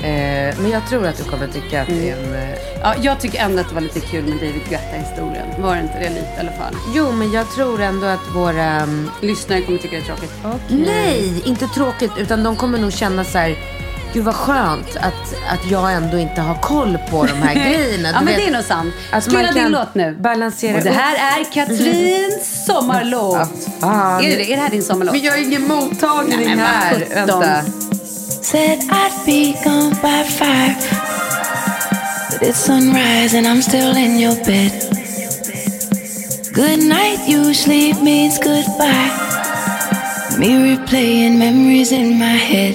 Eh, 0.02 0.58
men 0.58 0.70
jag 0.70 0.88
tror 0.88 1.06
att 1.06 1.16
du 1.16 1.24
kommer 1.24 1.46
tycka 1.46 1.82
att 1.82 1.88
det 1.88 2.10
är 2.10 2.16
en... 2.16 2.34
Eh, 2.34 2.58
Ja, 2.82 2.94
jag 3.02 3.20
tycker 3.20 3.38
ändå 3.38 3.60
att 3.60 3.68
det 3.68 3.74
var 3.74 3.80
lite 3.82 4.00
kul 4.00 4.24
med 4.24 4.32
David 4.34 4.62
Guetta-historien. 4.68 5.46
Var 5.58 5.74
det 5.74 5.80
inte 5.82 5.98
det 5.98 6.08
lite 6.08 6.32
i 6.36 6.40
alla 6.40 6.52
fall? 6.52 6.74
jo, 6.94 7.12
men 7.12 7.32
jag 7.32 7.50
tror 7.50 7.80
ändå 7.82 8.06
att 8.06 8.34
våra... 8.34 8.64
mm, 8.64 9.10
Lyssnare 9.22 9.62
kommer 9.62 9.78
tycka 9.78 9.96
det 9.96 10.02
är 10.02 10.06
tråkigt. 10.06 10.32
Nej, 10.68 11.42
inte 11.44 11.66
tråkigt. 11.66 12.10
Utan 12.18 12.42
de 12.42 12.56
kommer 12.56 12.78
nog 12.78 12.92
känna 12.92 13.24
så 13.24 13.38
här... 13.38 13.56
Gud 14.12 14.24
vad 14.24 14.34
skönt 14.34 14.96
att, 14.96 15.34
att 15.52 15.70
jag 15.70 15.92
ändå 15.92 16.18
inte 16.18 16.40
har 16.40 16.54
koll 16.54 16.98
på 17.10 17.24
de 17.26 17.32
här 17.32 17.54
grejerna. 17.68 18.08
ja, 18.08 18.14
men 18.14 18.26
vet, 18.26 18.36
det 18.36 18.46
är 18.46 18.52
nog 18.52 18.64
sant. 18.64 18.94
att 19.10 19.24
Spela 19.24 19.52
din 19.52 19.68
låt 19.68 19.94
nu. 19.94 20.16
Balansera 20.20 20.76
Och 20.76 20.82
det 20.84 20.90
här 20.90 21.38
är 21.40 21.44
Katrins 21.52 22.64
sommarlåt. 22.66 23.48
Fan. 23.80 24.24
Är 24.24 24.30
det 24.30 24.36
det? 24.36 24.52
Är 24.52 24.56
det 24.56 24.62
här 24.62 24.70
din 24.70 24.82
sommarlåt? 24.82 25.12
Men 25.14 25.22
jag 25.22 25.32
har 25.32 25.38
ingen 25.38 25.62
mottagning 25.68 26.38
Nej, 26.46 26.56
här. 26.58 27.04
Vänta. 27.14 27.62
Said 28.48 28.78
I'd 28.88 29.26
be 29.26 29.52
gone 29.62 29.92
by 30.00 30.24
five. 30.24 30.80
But 32.30 32.40
it's 32.40 32.56
sunrise 32.56 33.34
and 33.34 33.46
I'm 33.46 33.60
still 33.60 33.94
in 33.94 34.18
your 34.18 34.36
bed. 34.42 34.72
Good 36.54 36.80
night 36.80 37.28
usually 37.28 37.92
means 38.02 38.38
goodbye. 38.38 39.12
Me 40.38 40.48
replaying 40.64 41.36
memories 41.36 41.92
in 41.92 42.18
my 42.18 42.38
head. 42.50 42.74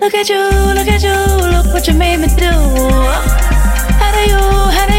Look 0.00 0.14
at 0.14 0.28
you, 0.28 0.44
look 0.78 0.86
at 0.94 1.02
you, 1.02 1.18
look 1.50 1.66
what 1.74 1.88
you 1.88 1.94
made 1.94 2.20
me 2.20 2.28
do. 2.38 2.54
How 3.98 4.12
do 4.14 4.30
you, 4.30 4.38
how 4.76 4.86
do 4.86 4.95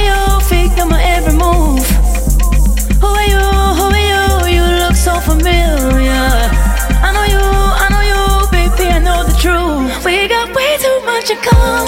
much 11.38 11.48
in 11.48 11.50
common. 11.50 11.88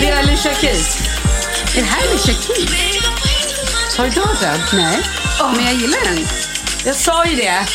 Det 0.00 0.08
är 0.08 0.16
Alicia 0.18 0.54
Keys. 0.54 0.98
Är 1.76 1.80
det 1.80 1.86
här 1.86 2.08
Alicia 2.08 2.34
Keys? 2.34 2.70
Har 3.96 4.04
du 4.04 4.08
inte 4.08 4.20
hört 4.20 4.40
den? 4.40 4.60
Nej. 4.72 4.98
Men 5.56 5.64
jag 5.64 5.74
gillar 5.74 6.04
den. 6.04 6.26
Jag 6.84 6.96
sa 6.96 7.24
ju 7.26 7.36
det. 7.36 7.66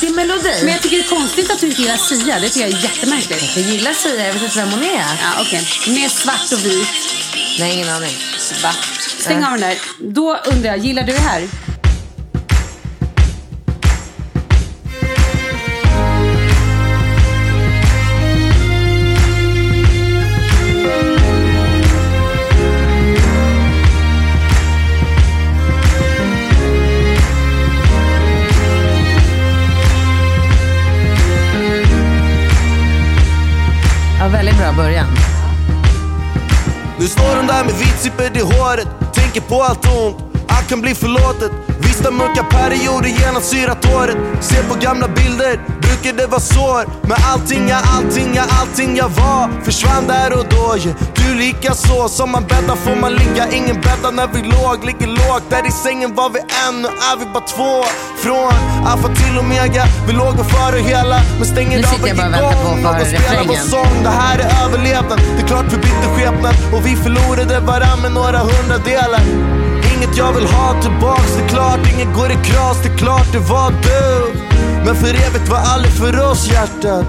Det 0.00 0.06
är 0.06 0.10
melodi. 0.10 0.54
Men 0.62 0.72
jag 0.72 0.82
tycker 0.82 0.96
det 0.96 1.02
är 1.02 1.08
konstigt 1.08 1.50
att 1.50 1.60
du 1.60 1.66
inte 1.66 1.82
gillar 1.82 1.96
Sia. 1.96 2.40
Det 2.40 2.48
tycker 2.48 2.68
jag 2.68 2.78
är 2.78 2.82
jättemärkligt. 2.82 3.56
Jag 3.56 3.64
gillar 3.64 3.92
Sia, 3.92 4.26
jag 4.26 4.32
vet 4.32 4.42
inte 4.42 4.58
vem 4.58 4.70
hon 4.70 4.82
är. 4.82 4.98
Ja, 4.98 5.40
okej. 5.40 5.68
Med 5.88 6.10
svart 6.10 6.52
och 6.52 6.64
vit. 6.64 6.88
Nej, 7.58 7.74
ingen 7.74 7.88
aning. 7.88 8.16
Va? 8.62 8.70
Stäng 9.18 9.44
av 9.44 9.50
den 9.50 9.60
där. 9.60 9.78
Då 9.98 10.36
undrar 10.44 10.70
jag, 10.70 10.78
gillar 10.78 11.02
du 11.02 11.12
det 11.12 11.18
här? 11.18 11.48
Början. 34.76 35.06
Nu 36.98 37.06
står 37.06 37.36
hon 37.36 37.46
där 37.46 37.64
med 37.64 37.74
vitsipper 37.74 38.36
i 38.36 38.40
håret 38.40 38.88
Tänker 39.14 39.40
på 39.40 39.62
allt 39.62 39.86
ont, 39.86 40.16
allt 40.48 40.68
kan 40.68 40.80
bli 40.80 40.94
förlåtet 40.94 41.52
Visst 41.80 42.12
mörka 42.12 42.44
perioder 42.44 43.08
genomsyrat 43.08 43.94
året 43.94 44.16
Ser 44.40 44.62
på 44.62 44.74
gamla 44.80 45.08
bilder, 45.08 45.60
brukar 45.80 46.12
det 46.18 46.26
vara 46.26 46.40
sår 46.40 46.84
Men 47.02 47.16
allting, 47.32 47.68
ja 47.68 47.80
allting, 47.96 48.34
ja 48.34 48.42
allting 48.60 48.96
jag 48.96 49.08
var 49.08 49.64
Försvann 49.64 50.06
där 50.06 50.32
och 50.38 50.46
då, 50.50 50.76
yeah 50.76 51.15
du 51.26 51.34
lika 51.34 51.74
så 51.74 52.08
Som 52.08 52.30
man 52.30 52.44
bäddar 52.46 52.76
får 52.76 52.96
man 52.96 53.12
ligga, 53.12 53.44
ingen 53.52 53.80
bäddar 53.80 54.12
när 54.12 54.28
vi 54.34 54.42
låg 54.42 54.84
Ligger 54.84 55.06
lågt, 55.06 55.44
där 55.50 55.66
i 55.68 55.70
sängen 55.70 56.14
var 56.14 56.30
vi 56.30 56.40
en, 56.64 56.82
nu 56.82 56.88
är 56.88 57.16
vi 57.20 57.24
bara 57.34 57.46
två 57.54 57.72
Från 58.22 58.52
alfa 58.90 59.08
till 59.08 59.38
omega, 59.38 59.84
vi 60.06 60.12
låg 60.12 60.36
väl 60.36 60.44
före 60.44 60.78
hela 60.80 61.18
Men 61.38 61.46
stänger 61.46 61.78
av 61.78 62.00
varje 62.00 62.12
och 62.12 62.18
väntar 62.18 62.40
på 62.40 62.48
att 62.48 62.62
gång 62.64 62.82
få 62.82 62.88
höra 62.88 62.98
någon 62.98 63.06
spelar 63.06 63.44
vår 63.44 63.60
sång 63.74 64.02
Det 64.02 64.14
här 64.22 64.38
är 64.38 64.48
överlevnad, 64.64 65.18
det 65.36 65.42
är 65.42 65.48
klart 65.52 65.66
vi 65.72 65.76
bytte 65.76 66.08
skepnad 66.16 66.54
Och 66.74 66.86
vi 66.86 66.96
förlorade 67.04 67.60
varann 67.60 68.00
med 68.02 68.12
några 68.12 68.38
hundradelar 68.38 69.22
Inget 69.92 70.16
jag 70.16 70.32
vill 70.32 70.46
ha 70.46 70.82
tillbaks, 70.82 71.30
det 71.36 71.44
är 71.44 71.48
klart 71.48 71.80
Inget 71.92 72.14
går 72.18 72.30
i 72.30 72.38
kras, 72.48 72.76
det 72.82 72.88
är 72.88 72.98
klart 72.98 73.28
det 73.32 73.38
var 73.38 73.70
du 73.70 74.04
Men 74.84 74.94
för 74.96 75.08
evigt 75.26 75.48
var 75.48 75.62
aldrig 75.72 75.92
för 75.92 76.30
oss 76.30 76.50
hjärtat 76.52 77.06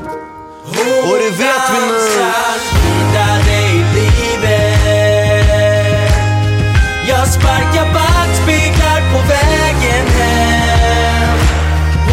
Och 1.09 1.17
det 1.23 1.31
vet 1.43 1.63
vi 1.73 1.79
nu 1.91 1.97
Jag 7.07 7.27
sparkar 7.27 7.93
backspeglar 7.93 8.99
på 9.11 9.19
vägen 9.27 10.07
hem 10.07 11.37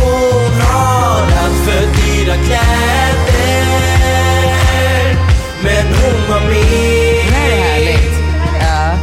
Hon 0.00 0.60
har 0.60 1.22
allt 1.22 1.58
för 1.64 1.80
dyra 1.80 2.34
kläder 2.34 3.64
Men 5.62 5.86
hon 5.86 6.36
är 6.36 6.48
mer 6.48 7.30
härligt. 7.30 8.14
Ja, 8.60 8.98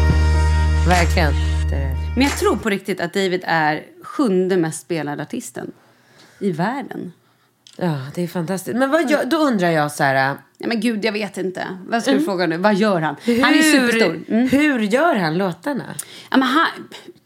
verkligen. 0.87 1.33
Men 2.15 2.23
jag 2.23 2.37
tror 2.37 2.55
på 2.55 2.69
riktigt 2.69 3.01
att 3.01 3.13
David 3.13 3.43
är 3.45 3.83
sjunde 4.03 4.57
mest 4.57 4.81
spelade 4.81 5.23
artisten 5.23 5.71
i 6.39 6.51
världen. 6.51 7.11
Ja, 7.77 7.97
det 8.15 8.23
är 8.23 8.27
fantastiskt. 8.27 8.77
Men 8.77 8.89
vad 8.89 9.11
gör, 9.11 9.25
då 9.25 9.37
undrar 9.37 9.69
jag 9.69 9.91
så 9.91 10.03
här... 10.03 10.37
Ja, 10.57 10.67
men 10.67 10.79
gud, 10.79 11.05
jag 11.05 11.11
vet 11.11 11.37
inte. 11.37 11.67
Vad 11.87 12.01
ska 12.01 12.11
du 12.11 12.21
fråga 12.21 12.47
nu? 12.47 12.57
Vad 12.57 12.75
gör 12.75 13.01
han? 13.01 13.15
Han 13.25 13.53
är 13.53 13.61
superstor. 13.61 14.19
Mm. 14.27 14.49
Hur 14.49 14.79
gör 14.79 15.15
han 15.15 15.37
låtarna? 15.37 15.83
Ja, 16.31 16.37
men 16.37 16.47
han, 16.47 16.67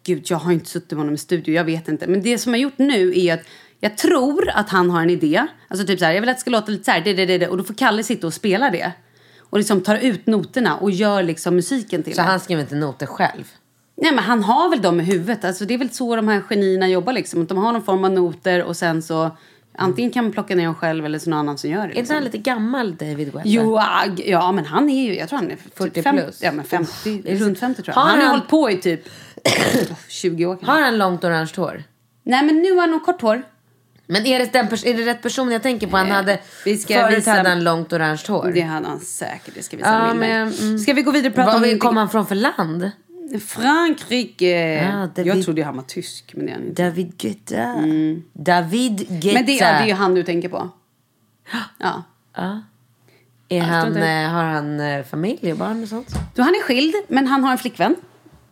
gud, 0.05 0.25
jag 0.29 0.37
har 0.37 0.51
inte 0.51 0.69
suttit 0.69 0.91
med 0.91 0.97
honom 0.97 1.13
i 1.13 1.17
studio, 1.17 1.55
jag 1.55 1.63
vet 1.63 1.87
inte. 1.87 2.07
Men 2.07 2.21
det 2.21 2.37
som 2.37 2.53
jag 2.53 2.59
har 2.59 2.63
gjort 2.63 2.77
nu 2.77 3.13
är 3.19 3.33
att 3.33 3.41
jag 3.79 3.97
tror 3.97 4.49
att 4.49 4.69
han 4.69 4.89
har 4.89 5.01
en 5.01 5.09
idé. 5.09 5.47
Alltså 5.67 5.87
typ 5.87 5.99
så 5.99 6.05
här, 6.05 6.13
jag 6.13 6.21
vill 6.21 6.29
att 6.29 6.37
det 6.37 6.41
ska 6.41 6.49
låta 6.49 6.71
lite 6.71 6.83
så 6.83 6.91
här, 6.91 7.01
det, 7.01 7.13
det, 7.13 7.25
det, 7.25 7.37
det. 7.37 7.47
Och 7.47 7.57
då 7.57 7.63
får 7.63 7.73
Kalle 7.73 8.03
sitta 8.03 8.27
och 8.27 8.33
spela 8.33 8.69
det. 8.69 8.91
Och 9.39 9.57
liksom 9.57 9.81
tar 9.81 9.95
ut 9.95 10.27
noterna 10.27 10.77
och 10.77 10.91
gör 10.91 11.23
liksom 11.23 11.55
musiken 11.55 12.03
till 12.03 12.15
Så 12.15 12.21
det. 12.21 12.27
han 12.27 12.39
skriver 12.39 12.61
inte 12.61 12.75
noter 12.75 13.05
själv? 13.05 13.51
Nej, 13.97 14.11
men 14.11 14.23
han 14.23 14.43
har 14.43 14.69
väl 14.69 14.81
dem 14.81 14.99
i 14.99 15.03
huvudet. 15.03 15.45
Alltså, 15.45 15.65
det 15.65 15.73
är 15.73 15.77
väl 15.77 15.89
så 15.89 16.15
de 16.15 16.27
här 16.27 16.41
genierna 16.41 16.87
jobbar. 16.87 17.13
Liksom. 17.13 17.41
Att 17.41 17.49
de 17.49 17.57
har 17.57 17.71
någon 17.73 17.83
form 17.83 18.03
av 18.03 18.11
noter 18.11 18.63
och 18.63 18.77
sen 18.77 19.01
så 19.01 19.37
antingen 19.77 20.11
kan 20.11 20.23
man 20.23 20.33
plocka 20.33 20.55
ner 20.55 20.65
dem 20.65 20.75
själv 20.75 21.05
eller 21.05 21.19
så 21.19 21.29
någon 21.29 21.39
annan 21.39 21.57
som 21.57 21.69
gör 21.69 21.77
det. 21.77 21.83
Är 21.83 21.87
inte 21.89 21.99
Liksom. 21.99 22.15
han 22.15 22.23
lite 22.23 22.37
gammal, 22.37 22.95
David 22.95 23.31
Guetta? 23.31 23.41
Jo, 23.45 23.79
ja, 24.17 24.51
men 24.51 24.65
han 24.65 24.89
är 24.89 25.05
ju, 25.05 25.15
jag 25.17 25.29
tror 25.29 25.39
han 25.39 25.51
är 25.51 25.57
40 25.75 25.89
typ 25.93 26.03
fem- 26.03 26.15
plus. 26.17 26.41
Ja, 26.43 26.51
men 26.51 26.65
50, 26.65 27.35
runt 27.45 27.59
50 27.59 27.81
tror 27.83 27.93
jag. 27.95 28.01
Har 28.03 28.09
han 28.09 28.21
har 28.21 28.27
hållit 28.29 28.47
på 28.47 28.69
i 28.71 28.77
typ 28.77 29.01
20 30.09 30.45
år 30.45 30.55
kanske. 30.55 30.71
Har 30.71 30.81
han 30.81 30.97
långt 30.97 31.23
orange 31.23 31.51
hår? 31.55 31.83
Nej, 32.23 32.45
men 32.45 32.55
nu 32.61 32.71
har 32.71 32.81
han 32.81 32.91
nog 32.91 33.05
kort 33.05 33.21
hår. 33.21 33.43
Men 34.07 34.25
är 34.25 34.39
det, 34.39 34.53
den 34.53 34.65
är 34.65 34.93
det 34.97 35.05
rätt 35.05 35.21
person 35.21 35.51
jag 35.51 35.63
tänker 35.63 35.87
på? 35.87 35.97
Han 35.97 36.11
hade, 36.11 36.39
vi 36.65 36.77
ska 36.77 36.93
förut 37.01 37.17
visa- 37.17 37.31
hade 37.31 37.49
han 37.49 37.63
långt 37.63 37.93
orange 37.93 38.21
hår. 38.27 38.51
Det 38.53 38.61
hade 38.61 38.87
han 38.87 38.99
säkert. 38.99 39.53
Det 39.55 39.63
ska 39.63 39.77
vi 39.77 39.83
Ja, 39.83 40.07
ja, 40.07 40.13
men, 40.13 40.51
mm. 40.53 40.79
Ska 40.79 40.93
vi 40.93 41.01
gå 41.01 41.11
vidare 41.11 41.29
och 41.29 41.35
prata 41.35 41.59
Vad 41.59 41.71
om... 41.73 41.79
kom 41.79 41.97
han 41.97 42.09
från 42.09 42.27
för 42.27 42.35
land? 42.35 42.91
Frankrike. 43.47 44.91
Ah, 44.93 45.07
David- 45.15 45.27
Jag 45.27 45.43
trodde 45.43 45.63
han 45.63 45.75
var 45.75 45.83
tysk, 45.83 46.31
men 46.35 46.45
det 46.45 46.51
är 46.51 46.55
han 46.55 46.65
inte. 46.67 46.83
David 46.83 47.17
Guetta. 47.17 47.75
David 48.33 48.97
Guetta. 49.09 49.33
Men 49.33 49.45
det, 49.45 49.51
ja, 49.51 49.65
det 49.67 49.73
är 49.83 49.85
ju 49.87 49.93
han 49.93 50.13
du 50.15 50.23
tänker 50.23 50.49
på. 50.49 50.69
Ja. 51.79 52.03
Ja. 52.35 52.61
Är 53.49 53.61
han, 53.61 53.97
eh, 53.97 54.29
har 54.29 54.43
han 54.43 54.79
eh, 54.79 55.03
familj 55.03 55.51
och 55.51 55.57
barn 55.57 55.83
och 55.83 55.89
sånt? 55.89 56.07
Då 56.35 56.41
han 56.43 56.55
är 56.55 56.61
skild, 56.61 56.95
men 57.07 57.27
han 57.27 57.43
har 57.43 57.51
en 57.51 57.57
flickvän. 57.57 57.95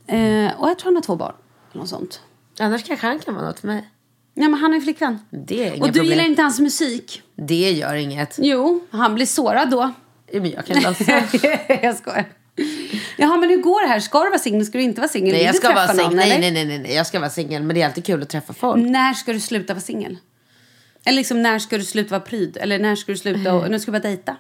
Eh, 0.08 0.60
och 0.62 0.70
jag 0.70 0.80
tror 0.80 0.84
han 0.86 0.96
har 0.96 1.02
två 1.02 1.16
barn. 1.16 1.34
Eller 1.72 1.80
något 1.80 1.90
sånt. 1.90 2.22
Annars 2.60 2.84
kanske 2.84 3.08
han 3.08 3.20
kan 3.20 3.36
vara 3.36 3.46
något 3.46 3.60
för 3.60 3.68
mig. 3.68 3.90
Ja, 4.34 4.42
men 4.42 4.54
han 4.54 4.72
har 4.72 4.76
en 4.76 4.82
flickvän. 4.82 5.20
Det 5.30 5.68
är 5.68 5.72
Och 5.72 5.78
du 5.80 5.86
problem. 5.86 6.06
gillar 6.06 6.24
inte 6.24 6.42
hans 6.42 6.60
musik? 6.60 7.22
Det 7.36 7.72
gör 7.72 7.94
inget. 7.96 8.36
Jo, 8.42 8.84
han 8.92 9.16
blir 9.16 9.26
sårad 9.26 9.70
då. 9.70 9.92
Ja, 10.32 10.42
Men 10.42 10.52
jag 10.52 10.66
kan 10.66 10.82
låtsas. 10.84 11.34
jag 11.82 11.96
skojar. 11.98 12.26
Jaha, 13.18 13.38
men 13.38 13.50
hur 13.50 13.58
går 13.58 13.82
det 13.82 13.88
här? 13.88 14.00
Ska 14.00 14.24
du 14.24 14.30
vara 14.30 14.40
singel? 14.40 14.66
Ska 14.66 14.78
du 14.78 14.84
inte 14.84 15.02
vara 15.02 15.10
singel? 15.10 15.34
nej, 15.34 15.44
jag 15.44 15.56
ska 15.56 15.74
vara 15.74 15.88
singel. 15.88 16.16
Nej, 16.16 16.40
nej, 16.40 16.52
nej, 16.52 16.66
nej, 16.66 16.80
nej, 16.80 16.96
jag 16.96 17.08
ska 17.08 17.20
vara 17.20 17.30
singel. 17.30 17.64
Men 17.64 17.76
det 17.76 17.82
är 17.82 17.86
alltid 17.86 18.06
kul 18.06 18.22
att 18.22 18.30
träffa 18.30 18.54
folk. 18.54 18.86
När 18.90 19.14
ska 19.14 19.34
du 19.34 19.40
sluta 19.40 19.74
vara 19.74 19.82
singel? 19.82 20.18
Eller 21.06 21.18
liksom, 21.18 21.42
när 21.42 21.60
ska 21.60 21.78
du 21.78 21.84
sluta 21.84 22.12
vara 22.12 22.22
pryd? 22.22 22.58
Eller 22.58 22.80
när 22.80 22.96
ska 22.96 23.12
du 23.12 23.18
sluta 23.18 23.54
och, 23.54 23.72
när 23.72 23.80
ska 23.80 23.92
du 23.92 24.00
börja 24.00 24.16
dejta? 24.16 24.38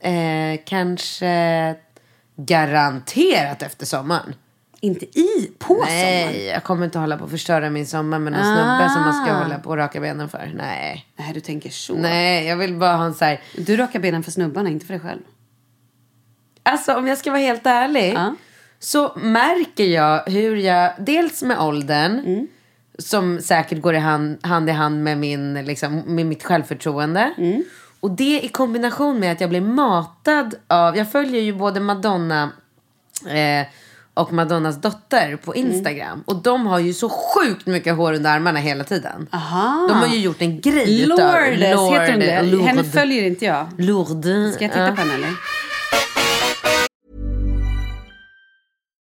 Eh, 0.00 0.60
kanske 0.66 1.74
garanterat 2.36 3.62
efter 3.62 3.86
sommaren. 3.86 4.34
Inte 4.80 5.18
i, 5.18 5.50
på 5.58 5.74
sommaren? 5.74 5.86
Nej, 5.88 6.44
jag 6.44 6.64
kommer 6.64 6.84
inte 6.84 6.98
hålla 6.98 7.18
på 7.18 7.24
att 7.24 7.30
förstöra 7.30 7.70
min 7.70 7.86
sommar 7.86 8.18
med 8.18 8.32
någon 8.32 8.42
snubbe 8.42 8.90
som 8.94 9.02
man 9.02 9.24
ska 9.24 9.34
hålla 9.34 9.58
på 9.58 9.70
och 9.70 9.76
raka 9.76 10.00
benen 10.00 10.28
för. 10.28 10.52
Nej. 10.56 11.06
Nej, 11.16 11.30
du 11.34 11.40
tänker 11.40 11.70
så. 11.70 11.94
Nej, 11.94 12.46
jag 12.46 12.56
vill 12.56 12.74
bara 12.74 12.96
ha 12.96 13.04
en 13.04 13.14
så 13.14 13.24
här... 13.24 13.40
Du 13.56 13.76
rakar 13.76 14.00
benen 14.00 14.22
för 14.22 14.30
snubbarna, 14.30 14.70
inte 14.70 14.86
för 14.86 14.92
dig 14.92 15.00
själv. 15.00 15.20
Alltså 16.64 16.94
om 16.94 17.06
jag 17.06 17.18
ska 17.18 17.30
vara 17.30 17.40
helt 17.40 17.66
ärlig. 17.66 18.12
Ja. 18.16 18.34
Så 18.78 19.12
märker 19.16 19.84
jag 19.84 20.22
hur 20.26 20.56
jag, 20.56 20.92
dels 20.98 21.42
med 21.42 21.58
åldern. 21.60 22.18
Mm. 22.18 22.46
Som 22.98 23.40
säkert 23.40 23.80
går 23.82 23.94
i 23.94 23.98
hand, 23.98 24.46
hand 24.46 24.68
i 24.68 24.72
hand 24.72 25.04
med, 25.04 25.18
min, 25.18 25.54
liksom, 25.54 25.96
med 26.06 26.26
mitt 26.26 26.44
självförtroende. 26.44 27.34
Mm. 27.38 27.64
Och 28.00 28.10
det 28.10 28.40
i 28.44 28.48
kombination 28.48 29.20
med 29.20 29.32
att 29.32 29.40
jag 29.40 29.50
blir 29.50 29.60
matad 29.60 30.54
av, 30.68 30.96
jag 30.96 31.12
följer 31.12 31.40
ju 31.42 31.52
både 31.54 31.80
Madonna 31.80 32.50
eh, 33.28 33.66
och 34.14 34.32
Madonnas 34.32 34.76
dotter 34.80 35.36
på 35.36 35.54
Mm. 35.54 35.72
Instagram. 35.72 36.22
Och 36.26 36.36
de 36.36 36.66
har 36.66 36.78
ju 36.78 36.94
så 36.94 37.08
sjukt 37.08 37.66
mycket 37.66 37.96
hår 37.96 38.12
under 38.12 38.30
armarna 38.30 38.58
hela 38.60 38.84
tiden. 38.84 39.26
Aha. 39.32 39.86
De 39.88 39.98
har 39.98 40.06
ju 40.06 40.20
gjort 40.20 40.42
en 40.42 40.60
grej 40.60 41.02
utav 41.02 41.18
Lourdes 41.18 41.60
heter 41.92 42.10
hon 42.10 42.20
det. 42.20 42.42
Lourdes. 42.42 42.66
Henne 42.66 42.84
följer 42.84 43.22
inte 43.26 43.44
jag. 43.44 43.66
Lourdes. 43.78 44.54
Ska 44.54 44.64
jag 44.64 44.72
titta 44.72 44.84
Ja. 44.86 44.90
på 44.94 45.00
henne 45.00 45.14
eller? 45.14 45.30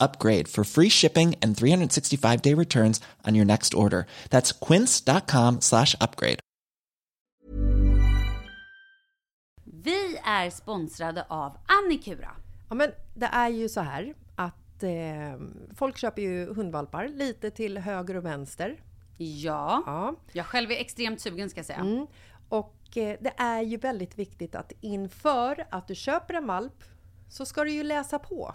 upgrade 0.00 0.48
for 0.48 0.64
free 0.64 0.90
shipping 0.90 1.34
and 1.42 1.56
365 1.56 2.42
day 2.42 2.54
returns 2.54 3.00
on 3.28 3.36
your 3.36 3.46
next 3.46 3.74
order. 3.74 4.06
That's 4.30 4.52
quince.com 4.66 5.60
slash 5.60 5.94
upgrade. 6.00 6.40
Vi 9.64 10.20
är 10.24 10.50
sponsrade 10.50 11.24
av 11.28 11.56
Annikura. 11.66 12.30
Ja, 12.68 12.74
men 12.74 12.90
det 13.14 13.26
är 13.26 13.48
ju 13.48 13.68
så 13.68 13.80
här 13.80 14.14
att 14.36 14.82
eh, 14.82 14.90
folk 15.74 15.96
köper 15.98 16.22
ju 16.22 16.54
hundvalpar 16.54 17.08
lite 17.08 17.50
till 17.50 17.78
höger 17.78 18.16
och 18.16 18.24
vänster. 18.24 18.82
Ja. 19.16 19.82
Ja. 19.86 20.14
Jag 20.32 20.46
själv 20.46 20.70
är 20.70 20.76
extremt 20.76 21.20
sugen 21.20 21.50
ska 21.50 21.58
jag 21.58 21.66
säga. 21.66 21.78
Mm. 21.78 22.06
Och 22.48 22.96
eh, 22.96 23.16
det 23.20 23.32
är 23.36 23.62
ju 23.62 23.76
väldigt 23.76 24.18
viktigt 24.18 24.54
att 24.54 24.72
inför 24.80 25.66
att 25.70 25.88
du 25.88 25.94
köper 25.94 26.34
en 26.34 26.46
valp 26.46 26.84
så 27.28 27.46
ska 27.46 27.64
du 27.64 27.70
ju 27.70 27.82
läsa 27.82 28.18
på. 28.18 28.54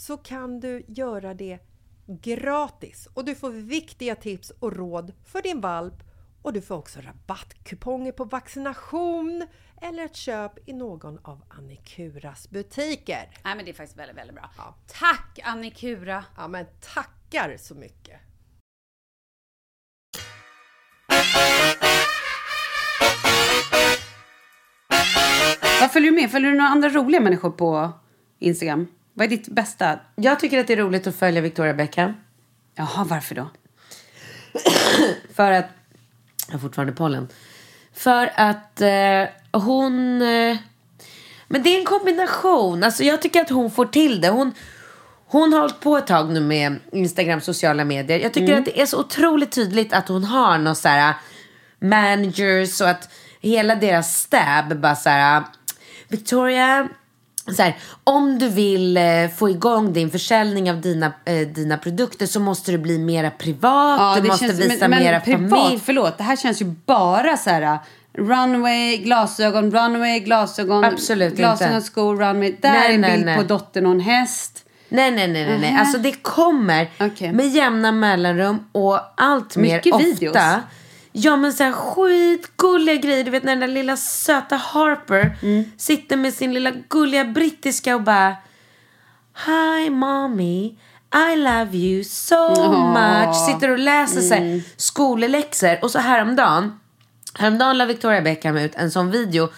så 0.00 0.16
kan 0.16 0.60
du 0.60 0.84
göra 0.88 1.34
det 1.34 1.58
gratis 2.06 3.08
och 3.14 3.24
du 3.24 3.34
får 3.34 3.50
viktiga 3.50 4.14
tips 4.14 4.50
och 4.50 4.76
råd 4.76 5.12
för 5.24 5.42
din 5.42 5.60
valp 5.60 5.94
och 6.42 6.52
du 6.52 6.60
får 6.60 6.74
också 6.74 7.00
rabattkuponger 7.00 8.12
på 8.12 8.24
vaccination 8.24 9.46
eller 9.82 10.04
ett 10.04 10.16
köp 10.16 10.68
i 10.68 10.72
någon 10.72 11.18
av 11.22 11.42
Annikuras 11.48 12.50
butiker. 12.50 13.30
Nej 13.44 13.56
men 13.56 13.64
det 13.64 13.70
är 13.70 13.72
faktiskt 13.72 13.98
väldigt, 13.98 14.16
väldigt 14.16 14.36
bra. 14.36 14.50
Tack 14.86 15.38
Annikura! 15.42 16.24
Ja 16.36 16.48
men 16.48 16.66
tackar 16.94 17.56
så 17.56 17.74
mycket! 17.74 18.20
Vad 25.80 25.92
följer 25.92 26.10
du 26.10 26.16
med? 26.16 26.30
Följer 26.30 26.50
du 26.50 26.56
några 26.56 26.70
andra 26.70 26.88
roliga 26.88 27.20
människor 27.20 27.50
på 27.50 27.92
Instagram? 28.38 28.86
Vad 29.20 29.26
är 29.26 29.30
ditt 29.30 29.48
bästa? 29.48 29.98
Jag 30.16 30.40
tycker 30.40 30.60
att 30.60 30.66
det 30.66 30.72
är 30.72 30.76
roligt 30.76 31.06
att 31.06 31.16
följa 31.16 31.40
Victoria 31.40 31.74
Beckham. 31.74 32.14
Jaha, 32.74 33.04
varför 33.04 33.34
då? 33.34 33.50
För 35.34 35.52
att... 35.52 35.66
Jag 36.46 36.54
har 36.54 36.58
fortfarande 36.58 36.92
pollen. 36.92 37.28
För 37.94 38.32
att 38.34 38.80
eh, 38.80 39.60
hon... 39.60 40.22
Eh, 40.22 40.56
men 41.48 41.62
det 41.62 41.74
är 41.74 41.78
en 41.78 41.84
kombination. 41.84 42.84
Alltså 42.84 43.04
jag 43.04 43.22
tycker 43.22 43.40
att 43.40 43.50
hon 43.50 43.70
får 43.70 43.86
till 43.86 44.20
det. 44.20 44.28
Hon, 44.28 44.52
hon 45.26 45.52
har 45.52 45.60
hållit 45.60 45.80
på 45.80 45.96
ett 45.98 46.06
tag 46.06 46.30
nu 46.32 46.40
med 46.40 46.76
Instagram, 46.92 47.40
sociala 47.40 47.84
medier. 47.84 48.18
Jag 48.18 48.32
tycker 48.34 48.48
Mm. 48.48 48.58
att 48.58 48.64
det 48.64 48.80
är 48.80 48.86
så 48.86 49.00
otroligt 49.00 49.52
tydligt 49.52 49.92
att 49.92 50.08
hon 50.08 50.24
har 50.24 50.58
någon 50.58 50.76
så 50.76 50.88
här 50.88 51.14
managers 51.78 52.80
och 52.80 52.88
att 52.88 53.08
hela 53.40 53.74
deras 53.74 54.18
stab 54.18 54.80
bara 54.80 54.96
så 54.96 55.08
här, 55.08 55.42
Victoria, 56.08 56.88
så 57.56 57.62
här, 57.62 57.76
om 58.04 58.38
du 58.38 58.48
vill 58.48 58.96
eh, 58.96 59.02
få 59.36 59.50
igång 59.50 59.92
din 59.92 60.10
försäljning 60.10 60.70
av 60.70 60.80
dina, 60.80 61.12
eh, 61.24 61.34
dina 61.48 61.78
produkter 61.78 62.26
så 62.26 62.40
måste 62.40 62.72
du 62.72 62.78
bli 62.78 62.98
mera 62.98 63.30
privat, 63.30 64.22
du 64.22 64.28
måste 64.28 64.46
visa 64.46 64.88
men, 64.88 65.02
mera 65.02 65.12
men 65.12 65.20
privat, 65.20 65.60
familj. 65.60 65.80
förlåt, 65.84 66.18
det 66.18 66.24
här 66.24 66.36
känns 66.36 66.62
ju 66.62 66.64
bara 66.86 67.36
så 67.36 67.50
här 67.50 67.78
runway, 68.12 68.96
glasögon, 68.96 69.70
runway, 69.70 70.18
glasögon, 70.20 70.84
Absolut 70.84 71.36
glasögon, 71.36 71.74
inte. 71.74 71.86
skor, 71.86 72.16
runway. 72.16 72.56
Där 72.60 72.70
Nej, 72.72 72.90
är 72.90 72.94
en 72.94 73.00
nej, 73.00 73.12
bild 73.12 73.24
nej. 73.26 73.36
på 73.36 73.42
dottern 73.42 73.86
och 73.86 73.92
en 73.92 74.00
häst. 74.00 74.64
Nej, 74.88 75.10
nej, 75.10 75.28
nej, 75.28 75.46
nej, 75.46 75.58
nej. 75.58 75.76
Alltså 75.78 75.98
det 75.98 76.12
kommer 76.12 76.90
Okej. 77.00 77.32
med 77.32 77.48
jämna 77.48 77.92
mellanrum 77.92 78.58
och 78.72 78.98
allt 79.14 79.56
mer 79.56 79.76
Mycket 79.76 79.94
ofta. 79.94 80.06
videos. 80.06 80.36
Ja 81.12 81.36
men 81.36 81.52
så 81.52 81.62
här 81.64 81.72
skitgulliga 81.72 82.94
grejer. 82.96 83.24
Du 83.24 83.30
vet 83.30 83.42
när 83.42 83.52
den 83.52 83.60
där 83.60 83.68
lilla 83.74 83.96
söta 83.96 84.56
Harper 84.56 85.36
Mm. 85.42 85.64
sitter 85.76 86.16
med 86.16 86.34
sin 86.34 86.54
lilla 86.54 86.70
gulliga 86.88 87.24
brittiska 87.24 87.94
och 87.94 88.02
bara 88.02 88.36
Hi 89.46 89.90
mommy, 89.90 90.64
I 91.32 91.36
love 91.36 91.76
you 91.76 92.04
so 92.04 92.34
Åh. 92.36 92.92
much. 92.92 93.36
Sitter 93.46 93.70
och 93.70 93.78
läser 93.78 94.20
så 94.20 94.34
Mm. 94.34 94.60
skolläxor. 94.76 95.78
Och 95.82 95.90
så 95.90 95.98
häromdagen, 95.98 96.80
häromdagen 97.38 97.78
la 97.78 97.84
Victoria 97.84 98.20
Beckham 98.22 98.56
ut 98.56 98.72
en 98.74 98.90
sån 98.90 99.10
video 99.10 99.48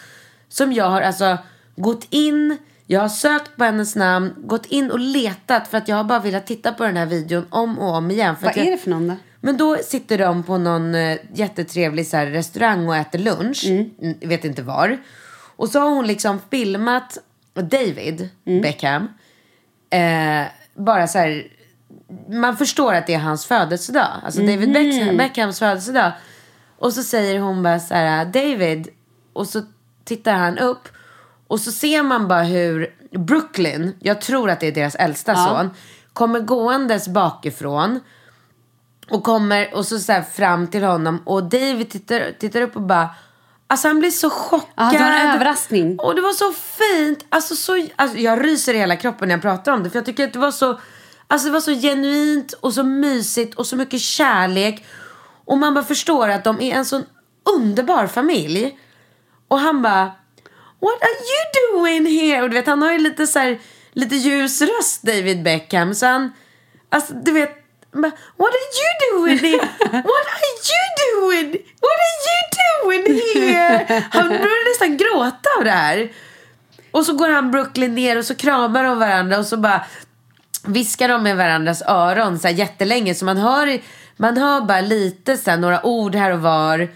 som 0.48 0.72
jag 0.72 0.90
har 0.90 1.00
alltså 1.02 1.38
gått 1.76 2.06
in, 2.10 2.58
jag 2.86 3.00
har 3.00 3.08
sökt 3.08 3.56
på 3.56 3.64
hennes 3.64 3.96
namn, 3.96 4.34
gått 4.36 4.66
in 4.66 4.90
och 4.90 4.98
letat 5.00 5.68
för 5.68 5.78
att 5.78 5.88
jag 5.88 5.96
har 5.96 6.04
bara 6.04 6.18
velat 6.18 6.46
titta 6.46 6.72
på 6.72 6.84
den 6.84 6.96
här 6.96 7.06
videon 7.06 7.46
om 7.50 7.78
och 7.78 7.94
om 7.94 8.10
igen. 8.10 8.36
För 8.36 8.44
Vad 8.46 8.56
jag, 8.56 8.66
är 8.66 8.70
det 8.70 8.78
för 8.78 8.90
någon 8.90 9.08
då? 9.08 9.16
Men 9.44 9.56
då 9.56 9.76
sitter 9.76 10.18
de 10.18 10.42
på 10.42 10.58
någon 10.58 10.94
eh, 10.94 11.18
jättetrevlig 11.34 12.06
så 12.06 12.16
här, 12.16 12.26
restaurang 12.26 12.88
och 12.88 12.96
äter 12.96 13.18
lunch. 13.18 13.64
Mm, 13.66 13.90
jag 14.20 14.28
vet 14.28 14.44
inte 14.44 14.62
var. 14.62 14.98
Och 15.56 15.68
så 15.68 15.80
har 15.80 15.90
hon 15.90 16.06
liksom 16.06 16.40
filmat 16.50 17.18
David 17.54 18.28
Beckham. 18.62 19.08
Eh, 19.90 20.46
bara 20.74 21.06
så 21.08 21.18
här. 21.18 21.46
Man 22.28 22.56
förstår 22.56 22.94
att 22.94 23.06
det 23.06 23.14
är 23.14 23.18
hans 23.18 23.46
födelsedag. 23.46 24.08
Alltså 24.24 24.40
David 24.40 24.72
Beckham, 24.72 25.16
Beckhams 25.16 25.58
födelsedag. 25.58 26.12
Och 26.78 26.92
så 26.92 27.02
säger 27.02 27.40
hon 27.40 27.62
bara 27.62 27.80
så 27.80 27.94
här, 27.94 28.24
David. 28.24 28.88
Och 29.32 29.46
så 29.48 29.62
tittar 30.04 30.32
han 30.34 30.58
upp. 30.58 30.88
Och 31.46 31.60
så 31.60 31.72
ser 31.72 32.02
man 32.02 32.28
bara 32.28 32.42
hur 32.42 32.94
Brooklyn, 33.18 33.96
jag 34.00 34.20
tror 34.20 34.50
att 34.50 34.60
det 34.60 34.66
är 34.66 34.72
deras 34.72 34.94
äldsta 34.94 35.32
Ja. 35.32 35.46
son, 35.48 35.70
kommer 36.12 36.40
gåendes 36.40 37.08
bakifrån. 37.08 38.00
Och 39.12 39.24
kommer 39.24 39.74
och 39.74 39.86
så, 39.86 39.98
så 39.98 40.12
här 40.12 40.22
fram 40.22 40.66
till 40.66 40.84
honom 40.84 41.22
och 41.24 41.44
David 41.44 41.90
tittar, 41.90 42.32
tittar 42.38 42.60
upp 42.62 42.76
och 42.76 42.82
bara 42.82 43.08
Alltså 43.66 43.88
han 43.88 43.98
blir 43.98 44.10
så 44.10 44.30
chockad. 44.30 44.68
Ja, 44.76 44.90
det 44.92 44.98
var 44.98 45.10
en 45.10 45.30
överraskning. 45.34 45.98
Och 45.98 46.14
det 46.14 46.20
var 46.20 46.32
så 46.32 46.52
fint. 46.52 47.26
Alltså, 47.28 47.56
så, 47.56 47.86
alltså, 47.96 48.18
jag 48.18 48.44
ryser 48.44 48.74
i 48.74 48.78
hela 48.78 48.96
kroppen 48.96 49.28
när 49.28 49.34
jag 49.34 49.42
pratar 49.42 49.72
om 49.72 49.82
det. 49.82 49.90
För 49.90 49.98
jag 49.98 50.06
tycker 50.06 50.24
att 50.24 50.32
det 50.32 50.38
var 50.38 50.50
så, 50.50 50.80
alltså, 51.26 51.48
det 51.48 51.52
var 51.52 51.60
så 51.60 51.74
genuint 51.74 52.52
och 52.52 52.74
så 52.74 52.82
mysigt 52.82 53.54
och 53.54 53.66
så 53.66 53.76
mycket 53.76 54.00
kärlek. 54.00 54.84
Och 55.44 55.58
man 55.58 55.74
bara 55.74 55.84
förstår 55.84 56.28
att 56.28 56.44
de 56.44 56.60
är 56.60 56.74
en 56.74 56.84
sån 56.84 57.04
underbar 57.56 58.06
familj. 58.06 58.78
Och 59.48 59.58
han 59.58 59.82
bara 59.82 60.04
What 60.80 61.02
are 61.02 61.18
you 61.30 61.80
doing 61.80 62.06
here? 62.06 62.42
Och 62.42 62.50
du 62.50 62.56
vet 62.56 62.66
han 62.66 62.82
har 62.82 62.92
ju 62.92 62.98
lite 62.98 63.26
så 63.26 63.38
här, 63.38 63.60
lite 63.92 64.16
ljus 64.16 64.62
röst 64.62 65.02
David 65.02 65.42
Beckham. 65.42 65.94
Så 65.94 66.06
han, 66.06 66.32
alltså 66.88 67.14
du 67.14 67.32
vet 67.32 67.61
What 67.92 68.52
are 68.54 68.68
you 68.80 68.90
doing 69.12 69.38
here? 69.38 69.58
What 69.90 70.26
are 70.32 70.52
you 70.70 70.84
doing? 71.12 71.50
What 71.80 71.98
are 72.06 72.16
you 72.28 72.40
doing 72.82 73.20
here? 73.34 74.04
Han 74.10 74.28
börjar 74.28 74.70
nästan 74.70 74.96
gråta 74.96 75.48
av 75.58 75.64
det 75.64 75.70
här. 75.70 76.12
Och 76.90 77.06
så 77.06 77.12
går 77.12 77.28
han 77.28 77.50
Brooklyn 77.50 77.94
ner 77.94 78.18
och 78.18 78.24
så 78.24 78.34
kramar 78.34 78.84
de 78.84 78.98
varandra 78.98 79.38
och 79.38 79.46
så 79.46 79.56
bara 79.56 79.84
viskar 80.64 81.08
de 81.08 81.22
med 81.22 81.36
varandras 81.36 81.82
öron 81.86 82.38
så 82.38 82.48
här 82.48 82.54
jättelänge. 82.54 83.14
Så 83.14 83.24
man 83.24 83.36
hör, 83.36 83.80
man 84.16 84.36
hör 84.36 84.60
bara 84.60 84.80
lite 84.80 85.36
så 85.36 85.50
här, 85.50 85.58
några 85.58 85.86
ord 85.86 86.14
här 86.14 86.32
och 86.32 86.40
var. 86.40 86.88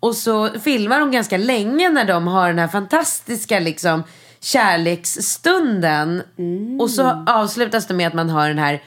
Och 0.00 0.16
så 0.16 0.48
filmar 0.48 1.00
de 1.00 1.10
ganska 1.10 1.36
länge 1.36 1.88
när 1.88 2.04
de 2.04 2.26
har 2.26 2.48
den 2.48 2.58
här 2.58 2.68
fantastiska 2.68 3.60
liksom 3.60 4.02
kärleksstunden. 4.40 6.22
Och 6.80 6.90
så 6.90 7.24
avslutas 7.26 7.86
det 7.86 7.94
med 7.94 8.06
att 8.06 8.14
man 8.14 8.30
har 8.30 8.48
den 8.48 8.58
här 8.58 8.82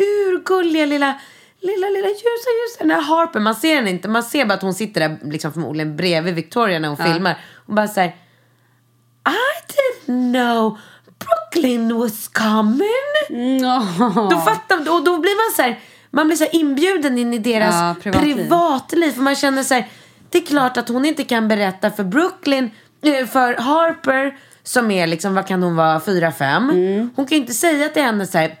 urgulliga 0.00 0.86
lilla 0.86 1.14
Lilla, 1.60 1.86
lilla 1.88 2.08
ljusa, 2.08 2.20
ljusa, 2.60 2.78
den 2.78 2.90
här 2.90 3.00
harpen. 3.00 3.42
Man 3.42 3.54
ser 3.54 3.74
den 3.74 3.88
inte. 3.88 4.08
Man 4.08 4.22
ser 4.22 4.44
bara 4.44 4.54
att 4.54 4.62
hon 4.62 4.74
sitter 4.74 5.00
där 5.00 5.18
liksom 5.22 5.52
förmodligen 5.52 5.96
bredvid 5.96 6.34
Victoria 6.34 6.78
när 6.78 6.88
hon 6.88 6.96
filmar. 6.96 7.38
Och 7.66 7.74
bara 7.74 7.88
så 7.88 8.00
här. 8.00 8.08
I 8.08 9.72
didn't 10.06 10.32
know 10.32 10.78
Brooklyn 11.18 11.98
was 11.98 12.28
coming. 12.28 13.62
Då 14.30 14.36
fattar 14.40 14.76
och 14.94 15.04
då 15.04 15.18
blir 15.18 15.48
man 15.48 15.56
så 15.56 15.62
här. 15.62 15.78
Man 16.10 16.26
blir 16.26 16.36
så 16.36 16.46
inbjuden 16.52 17.18
in 17.18 17.34
i 17.34 17.38
deras 17.38 17.74
Ja, 17.74 17.96
privatliv. 18.02 18.34
privatliv. 18.36 19.12
För 19.12 19.22
man 19.22 19.36
känner 19.36 19.62
så 19.62 19.74
här. 19.74 19.88
Det 20.30 20.38
är 20.38 20.46
klart 20.46 20.76
att 20.76 20.88
hon 20.88 21.04
inte 21.04 21.24
kan 21.24 21.48
berätta 21.48 21.90
för 21.90 22.04
Brooklyn, 22.04 22.70
eh, 23.02 23.26
för 23.26 23.54
Harper 23.54 24.36
som 24.62 24.90
är 24.90 25.06
liksom, 25.06 25.34
vad 25.34 25.46
kan 25.46 25.62
hon 25.62 25.76
vara, 25.76 26.00
fyra 26.00 26.32
fem 26.32 26.70
Mm. 26.70 27.10
Hon 27.16 27.26
kan 27.26 27.36
ju 27.36 27.40
inte 27.42 27.54
säga 27.54 27.88
till 27.88 28.02
henne 28.02 28.26
så 28.26 28.38
här. 28.38 28.54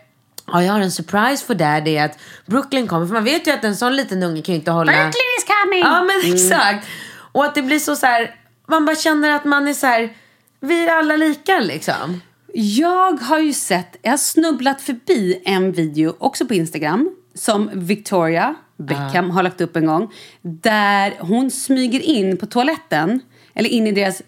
Ja, 0.52 0.62
jag 0.62 0.72
har 0.72 0.80
en 0.80 0.90
surprise 0.92 1.46
för 1.46 1.54
dig. 1.54 1.80
Det 1.82 1.96
är 1.96 2.04
att 2.04 2.18
Brooklyn 2.46 2.86
kommer. 2.86 3.06
För 3.06 3.14
man 3.14 3.24
vet 3.24 3.46
ju 3.46 3.50
att 3.50 3.64
en 3.64 3.76
sån 3.76 3.96
liten 3.96 4.22
unge 4.22 4.42
kan 4.42 4.52
ju 4.54 4.58
inte 4.58 4.70
hålla... 4.70 4.92
Brooklyn 4.92 5.12
is 5.38 5.44
coming! 5.62 5.80
Ja, 5.80 6.02
men 6.02 6.20
Mm. 6.24 6.34
exakt. 6.34 6.86
Och 7.32 7.44
att 7.44 7.54
det 7.54 7.62
blir 7.62 7.78
så 7.78 7.96
så 7.96 8.06
här. 8.06 8.34
Man 8.68 8.84
bara 8.84 8.96
känner 8.96 9.30
att 9.30 9.44
man 9.44 9.68
är 9.68 9.74
så 9.74 9.86
här. 9.86 10.16
Vi 10.60 10.84
är 10.88 10.96
alla 10.98 11.16
lika 11.16 11.58
liksom. 11.60 12.20
Jag 12.54 13.12
har 13.20 13.38
ju 13.38 13.52
sett, 13.52 13.96
jag 14.02 14.10
har 14.10 14.16
snubblat 14.18 14.80
förbi 14.82 15.42
en 15.44 15.72
video 15.72 16.14
också 16.18 16.46
på 16.46 16.54
Instagram 16.54 17.10
som 17.34 17.70
Victoria 17.74 18.54
Beckham 18.76 19.30
har 19.30 19.42
lagt 19.42 19.60
upp 19.60 19.76
en 19.76 19.86
gång. 19.86 20.12
Där 20.42 21.14
hon 21.20 21.50
smyger 21.50 22.00
in 22.00 22.36
på 22.36 22.46
toaletten, 22.46 23.20
eller 23.54 23.68
in 23.70 23.86
i 23.86 23.92
deras 23.92 24.22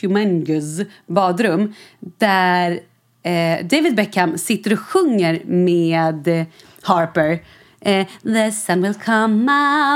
humongous 0.00 0.80
badrum. 1.06 1.74
Där 2.18 2.80
eh, 3.26 3.66
David 3.66 3.94
Beckham 3.94 4.38
sitter 4.38 4.72
och 4.72 4.80
sjunger 4.80 5.42
med 5.44 6.46
Harper. 6.82 7.38
Eh, 7.80 8.06
the 8.22 8.52
sun 8.52 8.82
will 8.82 8.94
come 8.94 9.52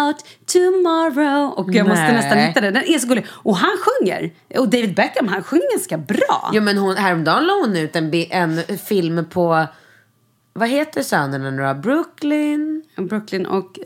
out 0.06 0.16
tomorrow. 0.46 1.52
Och 1.56 1.74
jag 1.74 1.88
måste 1.88 2.04
Nej. 2.04 2.12
nästan 2.12 2.38
hitta 2.38 2.60
den. 2.60 2.74
Den 2.74 2.84
är 2.84 2.98
så 2.98 3.08
gullig. 3.08 3.26
Och 3.30 3.56
han 3.56 3.70
sjunger. 3.78 4.30
Och 4.58 4.68
David 4.68 4.94
Beckham, 4.94 5.28
han 5.28 5.42
sjunger 5.42 5.72
ganska 5.72 5.98
bra. 5.98 6.50
Jo 6.52 6.62
men 6.62 6.78
hon, 6.78 6.96
häromdagen 6.96 7.46
la 7.46 7.52
hon 7.52 7.76
ut 7.76 7.96
en, 7.96 8.14
en 8.30 8.62
film 8.78 9.24
på, 9.30 9.66
vad 10.52 10.68
heter 10.68 11.02
sönerna 11.02 11.50
nu 11.50 11.62
då? 11.62 11.74
Brooklyn? 11.74 12.82
Brooklyn 12.96 13.46
och... 13.46 13.78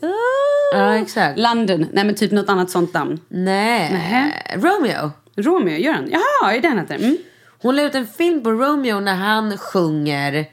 Ja 0.75 0.95
exakt. 0.99 1.39
London. 1.39 1.87
Nej 1.93 2.05
men 2.05 2.15
typ 2.15 2.33
något 2.33 2.49
annat 2.49 2.71
sånt 2.71 2.95
namn. 2.95 3.21
Nej. 3.29 3.93
Nähä. 3.93 4.33
Romeo. 4.55 5.11
Romeo, 5.37 5.77
gör 5.77 5.93
han? 5.93 6.11
Jaha, 6.11 6.53
är 6.53 6.61
det 6.61 6.69
han 6.69 6.79
heter? 6.79 6.95
Mm. 6.95 7.17
Hon 7.65 7.77
la 7.77 7.83
ut 7.83 7.95
en 7.95 8.07
film 8.07 8.43
på 8.43 8.53
Romeo 8.53 9.01
när 9.01 9.15
han 9.15 9.59
sjunger. 9.59 10.51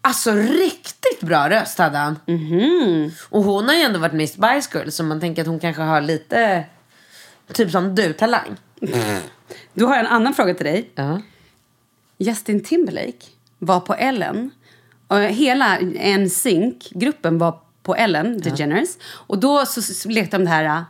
Alltså 0.00 0.32
riktigt 0.32 1.20
bra 1.20 1.50
röst 1.50 1.78
hade 1.78 1.98
han. 1.98 2.18
Mhm. 2.26 3.10
Och 3.28 3.42
hon 3.42 3.68
har 3.68 3.74
ju 3.74 3.80
ändå 3.80 3.98
varit 3.98 4.12
med 4.12 4.24
i 4.24 4.28
Spice 4.28 4.78
Girls 4.78 4.96
så 4.96 5.04
man 5.04 5.20
tänker 5.20 5.42
att 5.42 5.48
hon 5.48 5.60
kanske 5.60 5.82
har 5.82 6.00
lite, 6.00 6.64
typ 7.52 7.70
som 7.70 7.94
du, 7.94 8.12
talang. 8.12 8.56
Då 9.74 9.86
har 9.86 9.96
jag 9.96 10.04
en 10.04 10.12
annan 10.12 10.34
fråga 10.34 10.54
till 10.54 10.66
dig. 10.66 10.90
Ja. 10.94 11.20
Justin 12.18 12.64
Timberlake 12.64 13.26
var 13.58 13.80
på 13.80 13.94
Ellen. 13.94 14.50
Och 15.08 15.18
hela 15.18 15.78
NSYNC-gruppen 16.18 17.38
var 17.38 17.60
på 17.82 17.94
Ellen 17.94 18.40
DeGeneres. 18.40 18.98
Och 19.02 19.38
då 19.38 19.66
så, 19.66 20.08
lekte 20.08 20.38
de 20.38 20.44
det 20.44 20.50
här 20.50 20.84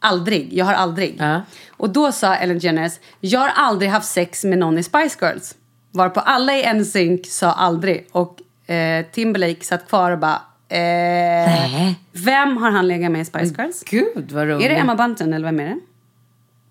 aldrig, 0.00 0.52
jag 0.52 0.64
har 0.64 0.74
aldrig. 0.74 1.16
Ja. 1.18 1.42
Och 1.70 1.90
då 1.90 2.12
sa 2.12 2.34
Ellen 2.34 2.58
DeGeneres, 2.58 3.00
jag 3.20 3.40
har 3.40 3.48
aldrig 3.48 3.90
haft 3.90 4.08
sex 4.08 4.44
med 4.44 4.58
någon 4.58 4.78
i 4.78 4.82
Spice 4.82 5.18
Girls. 5.20 5.54
Varpå 5.90 6.20
alla 6.20 6.52
i 6.56 6.74
NSYNC 6.74 7.26
sa 7.26 7.52
aldrig. 7.52 8.08
Och 8.12 8.70
eh, 8.70 9.06
Timberlake 9.12 9.64
satt 9.64 9.88
kvar 9.88 10.10
och 10.10 10.18
bara, 10.18 10.42
eh, 10.68 11.92
vem 12.12 12.56
har 12.56 12.70
han 12.70 12.88
legat 12.88 13.10
med 13.10 13.20
i 13.20 13.24
Spice 13.24 13.54
Girls? 13.58 13.84
Gud 13.84 14.32
vad 14.32 14.48
roligt. 14.48 14.66
Är 14.66 14.68
det 14.68 14.76
Emma 14.76 14.94
Bunton 14.94 15.32
eller 15.32 15.46
vem 15.46 15.60
är 15.60 15.64
det? 15.64 15.78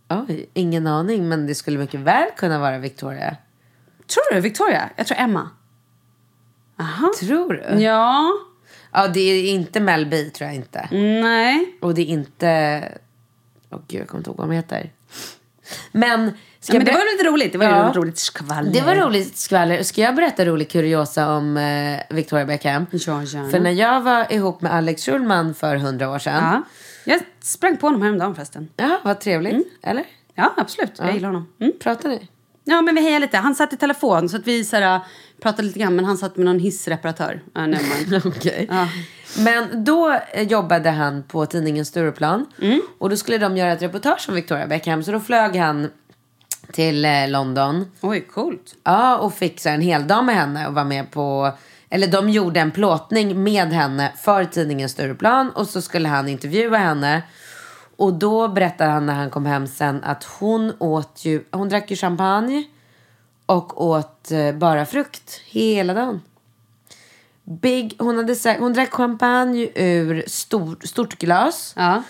Oj, 0.10 0.50
ingen 0.54 0.88
aning 0.88 1.30
men 1.30 1.48
det 1.48 1.56
skulle 1.56 1.78
mycket 1.78 2.00
väl 2.00 2.28
kunna 2.38 2.60
vara 2.60 2.78
Victoria. 2.78 3.36
Tror 4.08 4.36
du 4.36 4.42
Victoria? 4.42 4.90
Jag 4.96 5.08
tror 5.08 5.18
Emma. 5.20 5.50
Aha. 6.80 7.12
Tror 7.20 7.54
du? 7.54 7.84
Ja. 7.84 8.32
Ja, 8.92 9.08
det 9.08 9.20
är 9.20 9.52
inte 9.52 9.80
Mel 9.80 10.06
B 10.06 10.24
tror 10.24 10.48
jag 10.48 10.56
inte. 10.56 10.88
Nej. 11.22 11.78
Och 11.82 11.94
det 11.94 12.02
är 12.02 12.06
inte... 12.06 12.84
Åh 13.72 13.80
gud, 13.88 14.02
jag 14.02 14.08
kommer 14.08 14.20
inte 14.20 14.30
ihåg 14.30 14.38
vad 14.38 14.50
de 14.50 14.56
heter. 14.56 14.92
Men... 15.92 16.32
Ska 16.60 16.74
Ja, 16.74 16.80
men 16.80 16.86
det 16.86 16.92
var 16.92 17.18
lite 17.18 17.30
roligt. 17.30 17.52
Det 17.52 17.58
var 17.58 17.66
Ja. 17.66 17.92
roligt 17.96 18.18
skvaller. 18.18 18.72
Det 18.74 18.82
var 18.82 18.96
roligt 18.96 19.38
skvaller. 19.38 19.84
Ska 19.84 20.02
jag 20.02 20.16
berätta 20.16 20.46
rolig 20.46 20.70
kuriosa 20.70 21.32
om 21.36 21.58
eh, 21.58 22.00
Victoria 22.10 22.46
Beckham? 22.46 22.86
Ja, 22.92 23.24
gärna. 23.24 23.50
För 23.50 23.60
när 23.60 23.72
jag 23.72 24.02
var 24.02 24.34
ihop 24.34 24.62
med 24.62 24.74
Alex 24.74 25.06
Schulman 25.06 25.54
för 25.56 25.76
hundra 25.76 26.10
år 26.10 26.20
sedan. 26.20 26.44
Ja. 26.44 26.64
Jag 27.06 27.22
sprang 27.42 27.78
på 27.78 27.88
honom 27.88 28.02
häromdagen 28.02 28.36
förresten. 28.36 28.70
Ja, 28.76 29.00
vad 29.04 29.20
trevligt. 29.20 29.68
Eller? 29.84 30.04
Ja, 30.36 30.54
absolut. 30.58 30.92
Jag 30.98 31.14
gillar 31.14 31.28
honom. 31.30 31.48
Mm. 31.60 31.74
Pratar 31.80 32.10
ni? 32.10 32.28
Ja, 32.64 32.82
men 32.82 32.96
vi 32.96 33.02
hejar 33.02 33.20
lite. 33.20 33.38
Han 33.38 33.56
satt 33.56 33.74
i 33.74 33.78
telefon 33.78 34.30
så 34.30 34.38
att 34.38 34.48
vi 34.48 34.64
så 34.64 34.76
här, 34.76 35.00
pratade 35.42 35.64
lite 35.64 35.80
grann, 35.80 35.96
men 35.96 36.06
han 36.06 36.18
satt 36.18 36.38
med 36.38 36.46
någon 36.46 36.60
hissreparatör. 36.60 37.42
Ja, 37.54 37.66
nej, 37.66 37.82
men. 38.10 38.22
Okej. 38.26 38.70
Men 39.38 39.84
då 39.84 40.20
eh, 40.32 40.48
jobbade 40.48 40.90
han 40.90 41.24
på 41.24 41.46
tidningen 41.46 41.86
Stureplan. 41.86 42.46
Mm. 42.62 42.82
Och 42.98 43.10
då 43.10 43.18
skulle 43.18 43.38
de 43.38 43.58
göra 43.58 43.72
ett 43.72 43.82
reportage 43.82 44.26
om 44.30 44.36
Victoria 44.36 44.68
Beckham. 44.68 45.04
Så 45.04 45.12
då 45.12 45.20
flög 45.20 45.56
han 45.56 45.90
till 46.72 47.06
eh, 47.06 47.30
London. 47.30 47.92
Oj, 48.02 48.22
coolt. 48.22 48.76
Ja, 48.84 49.18
och 49.18 49.34
fick 49.34 49.60
så 49.60 49.70
här 49.70 49.76
en 49.76 49.82
hel 49.82 50.08
dag 50.08 50.26
med 50.26 50.36
henne 50.36 50.68
och 50.68 50.74
var 50.74 50.84
med 50.84 51.12
på... 51.12 51.52
Eller 51.90 52.08
de 52.08 52.30
gjorde 52.30 52.60
en 52.60 52.72
plåtning 52.72 53.44
med 53.44 53.68
henne 53.68 54.12
för 54.18 54.46
tidningen 54.46 54.90
Stureplan. 54.90 55.50
Och 55.50 55.68
så 55.68 55.82
skulle 55.82 56.08
han 56.08 56.30
intervjua 56.30 56.78
henne. 56.78 57.22
Och 57.98 58.14
då 58.14 58.48
berättade 58.48 58.92
han 58.92 59.06
när 59.06 59.14
han 59.14 59.30
kom 59.30 59.46
hem 59.46 59.68
sen 59.68 60.04
att 60.04 60.24
hon 60.24 60.74
åt 60.80 61.26
ju... 61.26 61.44
Hon 61.52 61.70
drack 61.70 61.92
ju 61.92 61.96
champagne. 61.96 62.64
Och 63.46 63.86
åt 63.86 64.32
eh, 64.32 64.52
bara 64.52 64.86
frukt 64.86 65.42
hela 65.46 65.94
dagen. 65.94 66.22
Big, 67.50 67.96
hon, 68.00 68.18
hade 68.18 68.36
sagt, 68.36 68.60
hon 68.60 68.74
drack 68.74 68.92
champagne 68.94 69.70
ur 69.76 70.24
stor, 70.28 70.78
stort 70.84 71.18
glas. 71.20 71.74
Ja. 71.78 72.04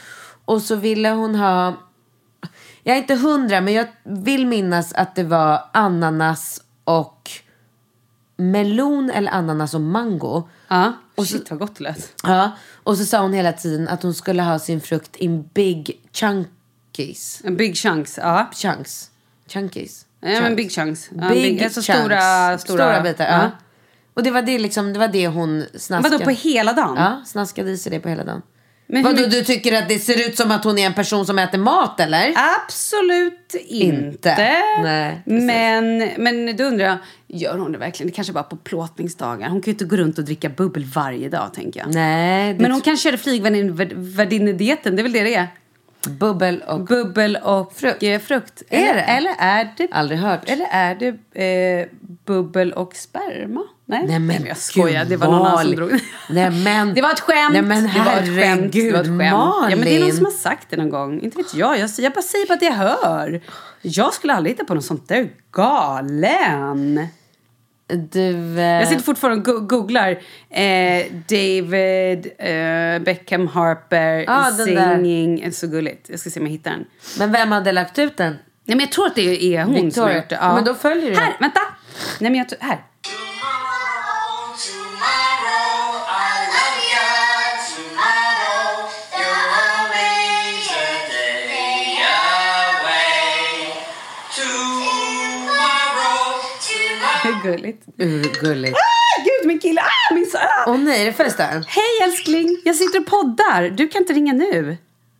Och 0.46 0.62
så 0.62 0.76
ville 0.76 1.10
hon 1.10 1.36
ha... 1.36 1.74
Jag 2.84 2.96
är 2.96 3.02
inte 3.02 3.16
hundra, 3.16 3.62
men 3.62 3.74
jag 3.74 3.88
vill 4.04 4.48
minnas 4.48 4.94
att 4.94 5.16
det 5.16 5.24
var 5.24 5.70
ananas 5.74 6.62
och 6.84 7.32
melon 8.38 9.10
eller 9.10 9.32
ananas 9.32 9.74
och 9.74 9.82
mango. 9.82 10.50
Ja. 10.68 10.94
Och 11.16 11.28
Shit, 11.28 11.50
vad 11.50 11.60
gott 11.60 11.76
det 11.76 11.84
lät. 11.84 12.14
Ja, 12.24 12.52
och 12.84 12.98
så 12.98 13.06
sa 13.06 13.22
hon 13.22 13.34
hela 13.34 13.54
tiden 13.54 13.88
att 13.88 14.04
hon 14.04 14.14
skulle 14.14 14.44
ha 14.44 14.60
sin 14.60 14.82
frukt 14.82 15.16
in 15.16 15.50
big 15.54 16.02
chunkies. 16.14 17.42
En 17.44 17.58
big 17.58 17.78
chunks. 17.78 18.18
Ja. 18.18 18.50
Chunks. 18.54 19.12
Chunkies. 19.48 20.06
Ja, 20.20 20.28
men 20.28 20.42
Chunks. 20.42 20.56
big 20.56 20.72
chunks. 20.72 21.10
Ja, 21.16 21.30
Big 21.30 21.44
big, 21.44 21.64
alltså 21.64 21.82
chunks. 21.82 22.00
stora, 22.02 22.58
stora, 22.58 23.02
bitar. 23.02 23.26
Ja. 23.26 23.52
Och 24.18 24.24
det 24.24 24.32
var 24.32 24.42
det, 24.42 24.60
liksom, 24.60 24.94
det 24.94 25.00
var 25.00 25.08
det 25.08 25.28
hon 25.28 25.64
snaskade. 25.76 26.10
Vadå, 26.18 26.24
på 26.26 26.30
hela 26.32 26.74
dagen? 26.74 26.96
Ja, 26.98 27.22
snaskade 27.26 27.72
i 27.72 27.78
sig 27.78 27.92
det 27.92 28.00
på 28.00 28.10
hela 28.10 28.24
dagen. 28.24 28.42
Men 28.90 29.04
Vadå, 29.04 29.18
hur- 29.18 29.28
du 29.28 29.44
tycker 29.44 29.78
att 29.82 29.90
det 29.90 30.00
ser 30.00 30.28
ut 30.28 30.38
som 30.38 30.52
att 30.52 30.64
hon 30.64 30.78
är 30.78 30.86
en 30.86 30.94
person 30.94 31.26
som 31.26 31.40
äter 31.40 31.58
mat 31.58 32.00
eller? 32.00 32.34
Absolut 32.66 33.56
inte. 33.68 33.86
Inte. 33.86 34.36
Nej, 34.84 35.22
men, 35.26 36.10
men 36.18 36.56
då 36.58 36.64
undrar 36.64 36.86
jag, 36.86 36.98
gör 37.28 37.58
hon 37.58 37.72
det 37.72 37.78
verkligen? 37.78 38.10
Det 38.10 38.16
kanske 38.16 38.34
bara 38.34 38.44
på 38.44 38.56
plåtningsdagar. 38.56 39.50
Hon 39.50 39.62
kan 39.62 39.66
ju 39.66 39.72
inte 39.72 39.86
gå 39.86 39.96
runt 39.96 40.18
och 40.18 40.24
dricka 40.24 40.50
bubbel 40.50 40.86
varje 40.86 41.30
dag, 41.30 41.54
tänker 41.54 41.80
jag. 41.80 41.94
Nej, 41.94 42.54
Men 42.60 42.72
hon 42.72 42.82
kan 42.82 42.98
köra 42.98 43.18
flygvärdinnedieten, 43.18 44.96
det 44.96 45.02
är 45.02 45.04
väl 45.04 45.12
det 45.14 45.24
det 45.24 45.36
är? 45.36 45.48
Bubbel 46.06 46.64
och... 46.68 46.86
Bubbel 46.86 47.38
och 47.44 47.74
frukt. 47.74 48.28
frukt. 48.28 48.64
Är 48.70 48.80
eller, 48.80 48.94
det? 48.94 49.02
eller 49.02 49.36
är 49.40 49.74
det... 49.78 49.88
Aldrig 49.92 50.20
hört. 50.20 50.42
Eller 50.46 50.68
är 50.72 50.96
det 50.96 51.44
eh, 51.44 51.88
bubbel 52.26 52.74
och 52.74 52.96
sperma? 52.96 53.64
Nej, 53.86 54.06
Nej 54.08 54.20
men, 54.20 54.46
jag 54.46 54.58
skojar. 54.58 55.02
gud, 55.02 55.10
Det 55.10 55.18
var 55.18 55.28
någon 55.28 55.48
annan 55.48 55.64
som 55.66 55.76
drog. 55.76 55.92
Nej 56.30 56.52
men. 56.52 56.94
Det 56.94 57.02
var 57.02 57.12
ett 57.12 57.20
skämt. 57.20 57.54
Nej 57.54 57.62
men 57.62 57.84
det 57.84 58.00
var 58.00 58.12
ett 58.12 58.26
skämt. 58.26 58.38
herregud 58.38 58.94
Det 58.94 58.98
var 58.98 59.00
ett 59.00 59.06
skämt. 59.06 59.18
Malin. 59.18 59.70
Ja, 59.70 59.76
men 59.76 59.82
det 59.82 59.96
är 59.96 60.00
någon 60.00 60.14
som 60.14 60.26
har 60.26 60.32
sagt 60.32 60.70
det 60.70 60.78
någon 60.78 60.90
gång. 60.90 61.22
Inte 61.22 61.38
vet 61.38 61.54
jag. 61.54 61.80
Jag, 61.80 61.90
jag 61.98 62.14
bara 62.14 62.22
säger 62.22 62.48
bara 62.48 62.54
att 62.54 62.62
jag 62.62 62.72
hör. 62.72 63.42
Jag 63.82 64.14
skulle 64.14 64.34
aldrig 64.34 64.56
hitta 64.56 64.66
på 64.66 64.74
något 64.74 64.86
sånt 64.86 65.08
där. 65.08 65.30
Galen. 65.52 67.08
Du... 67.88 68.60
Eh, 68.60 68.64
Jag 68.66 68.88
sitter 68.88 69.04
fortfarande 69.04 69.52
och 69.52 69.60
go- 69.70 69.78
googlar 69.78 70.10
eh, 70.50 71.06
David 71.30 72.28
eh, 72.38 73.00
Beckham 73.00 73.48
Harper 73.48 74.26
Ah, 74.28 74.52
där. 74.52 74.66
singing. 74.66 75.36
Det 75.36 75.46
är 75.46 75.52
så 75.52 75.68
gulligt. 75.68 76.10
Jag 76.10 76.20
ska 76.20 76.30
se 76.30 76.40
om 76.40 76.46
jag 76.46 76.52
hittar 76.52 76.72
den. 76.72 76.86
Men 77.20 77.32
vem 77.32 77.52
hade 77.52 77.72
lagt 77.72 78.00
ut 78.00 78.18
den? 78.18 78.32
Nej, 78.66 78.78
men 78.78 78.80
jag 78.80 78.92
tror 78.92 79.06
att 79.06 79.16
det 79.16 79.44
är 79.56 79.64
hon 79.64 79.68
som 79.74 79.76
har 79.76 79.84
Victoria. 79.86 80.16
gjort 80.18 80.30
det. 80.30 80.38
Ja, 80.42 80.56
men 80.56 80.64
då 80.66 80.74
följer 80.76 81.10
du 81.12 81.18
Här, 81.18 81.34
vänta! 81.40 81.60
Nej, 82.20 82.32
men 82.32 82.36
jag 82.36 82.46
här. 82.68 82.78
Gulligt. 97.44 97.84
Urgulligt. 97.98 98.76
Ah, 98.78 99.24
gud, 99.24 99.48
min 99.48 99.60
kille! 99.60 99.82
Ah, 99.82 100.14
min 100.14 100.26
son! 100.26 100.42
Ah. 100.42 100.72
Åh 100.72 100.78
nej, 100.78 101.02
är 101.02 101.06
det 101.06 101.14
förresten? 101.14 101.64
Hej 101.68 102.04
älskling! 102.04 102.62
Jag 102.66 102.76
sitter 102.76 103.00
och 103.00 103.06
poddar. 103.06 103.70
Du 103.70 103.88
kan 103.88 104.02
inte 104.02 104.14
ringa 104.14 104.34
nu. 104.34 104.78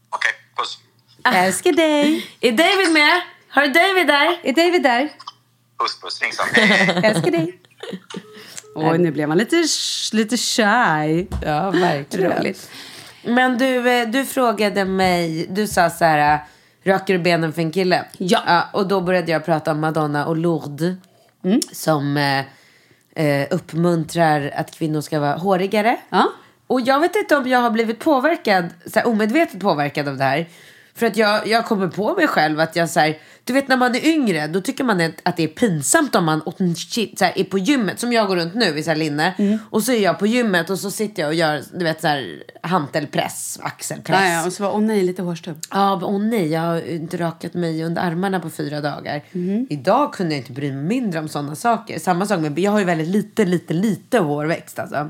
Okej, 0.10 0.32
puss. 0.58 0.78
Jag 1.24 1.46
älskar 1.46 1.72
dig. 1.72 2.26
Är 2.42 2.52
David 2.52 2.94
med? 2.94 3.22
Har 3.50 3.62
du 3.62 3.68
David 3.68 4.08
där? 4.08 4.40
Är 4.44 4.54
David 4.54 4.84
där? 4.84 5.10
Puss, 5.80 6.02
puss. 6.02 6.22
Ring 6.22 6.32
sen. 6.34 7.04
Älskar 7.04 7.32
dig. 7.32 7.60
Oj, 8.76 8.98
nu 8.98 9.12
blev 9.12 9.28
man 9.28 9.38
lite, 9.38 9.64
lite 10.14 10.38
shy. 10.38 11.28
Ja, 11.46 11.72
verkligen. 11.72 12.32
Roligt. 12.32 12.70
Men 13.24 13.58
du, 13.58 13.90
eh, 13.90 14.08
du 14.08 14.26
frågade 14.26 14.86
mig, 14.86 15.48
du 15.50 15.68
sa 15.68 15.90
så 15.90 16.06
här, 16.06 16.34
eh, 16.34 16.40
röker 16.84 17.14
du 17.14 17.20
benen 17.20 17.54
för 17.54 17.62
en 17.62 17.72
kille? 17.72 18.06
Ja. 18.18 18.70
och 18.74 18.88
då 18.88 19.02
började 19.02 19.32
jag 19.32 19.46
prata 19.46 19.72
om 19.72 19.80
Madonna 19.80 20.26
och 20.26 20.38
Lourdes. 20.38 20.98
Mm. 21.48 21.62
Som 21.72 22.18
eh, 22.18 23.26
eh, 23.26 23.48
uppmuntrar 23.52 24.52
att 24.56 24.72
kvinnor 24.72 25.02
ska 25.02 25.20
vara 25.20 25.36
hårigare. 25.36 25.98
Ja. 26.10 26.32
Och 26.68 26.82
jag 26.82 27.00
vet 27.00 27.16
inte 27.16 27.36
om 27.38 27.48
jag 27.50 27.60
har 27.60 27.72
blivit 27.72 28.00
påverkad, 28.00 28.66
så 28.86 29.00
här, 29.00 29.08
omedvetet 29.08 29.60
påverkad 29.60 30.08
av 30.08 30.18
det 30.18 30.24
här. 30.24 30.48
För 30.98 31.06
att 31.06 31.18
jag, 31.18 31.48
jag 31.48 31.66
kommer 31.66 31.88
på 31.88 32.16
mig 32.16 32.28
själv 32.28 32.60
att 32.60 32.76
jag 32.76 32.90
så 32.90 33.00
här, 33.00 33.18
du 33.44 33.54
vet 33.54 33.68
när 33.68 33.78
man 33.78 33.96
är 33.96 34.06
yngre 34.06 34.48
då 34.48 34.62
tycker 34.62 34.84
man 34.84 35.14
att 35.24 35.38
det 35.38 35.44
är 35.44 35.48
pinsamt 35.48 36.16
om 36.16 36.26
man 36.26 36.42
shit, 36.76 37.20
så 37.20 37.26
här, 37.26 37.40
är 37.40 37.44
på 37.44 37.58
gymmet. 37.58 38.00
Som 38.00 38.14
jag 38.14 38.28
går 38.28 38.36
runt 38.36 38.56
nu 38.56 38.78
i 38.80 38.84
så 38.84 38.90
här 38.90 38.98
linne. 38.98 39.34
Mm. 39.38 39.60
Och 39.70 39.84
så 39.84 39.92
är 39.92 40.04
jag 40.04 40.20
på 40.20 40.28
gymmet 40.28 40.70
och 40.70 40.80
så 40.80 40.92
sitter 40.92 41.22
jag 41.22 41.30
och 41.30 41.36
gör 41.36 41.64
du 41.74 41.84
vet 41.84 42.02
så 42.02 42.08
här 42.08 42.44
hantelpress, 42.62 43.60
axelpress. 43.62 44.20
Ja, 44.22 44.28
ja, 44.28 44.46
och 44.46 44.54
så 44.54 44.64
var 44.64 44.76
åh 44.76 44.82
nej, 44.82 45.04
lite 45.04 45.22
hårstubb. 45.22 45.58
Ja, 45.72 46.00
åh 46.04 46.20
nej, 46.20 46.52
jag 46.52 46.62
har 46.62 46.90
inte 46.90 47.18
rakat 47.18 47.54
mig 47.54 47.84
under 47.84 48.02
armarna 48.02 48.40
på 48.40 48.50
fyra 48.50 48.82
dagar. 48.82 49.24
Mhm. 49.32 49.68
Idag 49.70 50.14
kunde 50.14 50.34
jag 50.34 50.42
inte 50.42 50.52
bry 50.52 50.72
mig 50.72 50.84
mindre 50.84 51.20
om 51.20 51.28
sådana 51.28 51.56
saker. 51.56 52.00
Samma 52.00 52.26
sak 52.26 52.40
med, 52.40 52.60
jag 52.60 52.72
har 52.72 52.80
ju 52.80 52.86
väldigt 52.86 53.08
lite, 53.08 53.46
lite, 53.46 53.74
lite 53.74 54.20
hårväxt 54.20 54.80
alltså. 54.80 55.10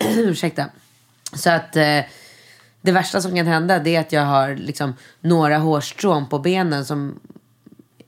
Ursäkta. 0.16 0.66
Så 1.36 1.50
att 1.50 1.76
eh, 1.76 2.00
det 2.82 2.92
värsta 2.92 3.20
som 3.20 3.34
kan 3.36 3.46
hända 3.46 3.78
det 3.78 3.96
är 3.96 4.00
att 4.00 4.12
jag 4.12 4.22
har 4.24 4.56
liksom 4.56 4.94
några 5.20 5.58
hårstrån 5.58 6.28
på 6.28 6.38
benen 6.38 6.84
som 6.84 7.20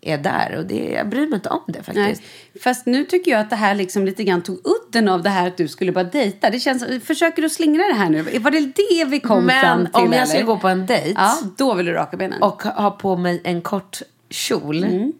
är 0.01 0.19
där. 0.19 0.55
Och 0.59 0.67
det, 0.67 0.75
jag 0.97 1.09
bryr 1.09 1.27
mig 1.27 1.35
inte 1.35 1.49
om 1.49 1.61
det 1.67 1.83
faktiskt. 1.83 1.97
Nej. 1.97 2.61
Fast 2.63 2.87
nu 2.87 3.05
tycker 3.05 3.31
jag 3.31 3.41
att 3.41 3.51
det 3.51 3.57
här 3.57 3.75
liksom 3.75 4.05
lite 4.05 4.25
grann 4.25 4.43
tog 4.43 4.61
udden 4.65 5.09
av 5.09 5.23
det 5.23 5.31
här 5.31 5.47
att 5.47 5.57
du 5.57 5.69
skulle 5.69 5.93
bara 5.93 6.05
dejta. 6.05 6.51
Det 6.51 6.61
känns, 6.61 6.85
försöker 7.05 7.43
du 7.43 7.49
slingra 7.51 7.83
det 7.87 7.95
här 7.95 8.11
nu? 8.11 8.39
Var 8.39 8.51
det 8.51 8.61
det 8.61 9.05
vi 9.05 9.21
kom 9.21 9.49
fram 9.49 9.79
Men 9.79 9.87
till? 9.87 9.95
om 9.95 10.05
jag 10.05 10.15
eller? 10.15 10.27
skulle 10.27 10.43
gå 10.45 10.59
på 10.59 10.69
en 10.69 10.87
dejt 10.87 11.15
Ja, 11.17 11.39
då 11.57 11.75
vill 11.75 11.87
du 11.87 11.93
raka 11.93 12.17
benen. 12.17 12.43
och 12.43 12.63
ha 12.63 12.91
på 12.91 13.17
mig 13.17 13.41
en 13.45 13.63
kort 13.63 14.03
kjol 14.31 14.85
Mm. 14.85 15.13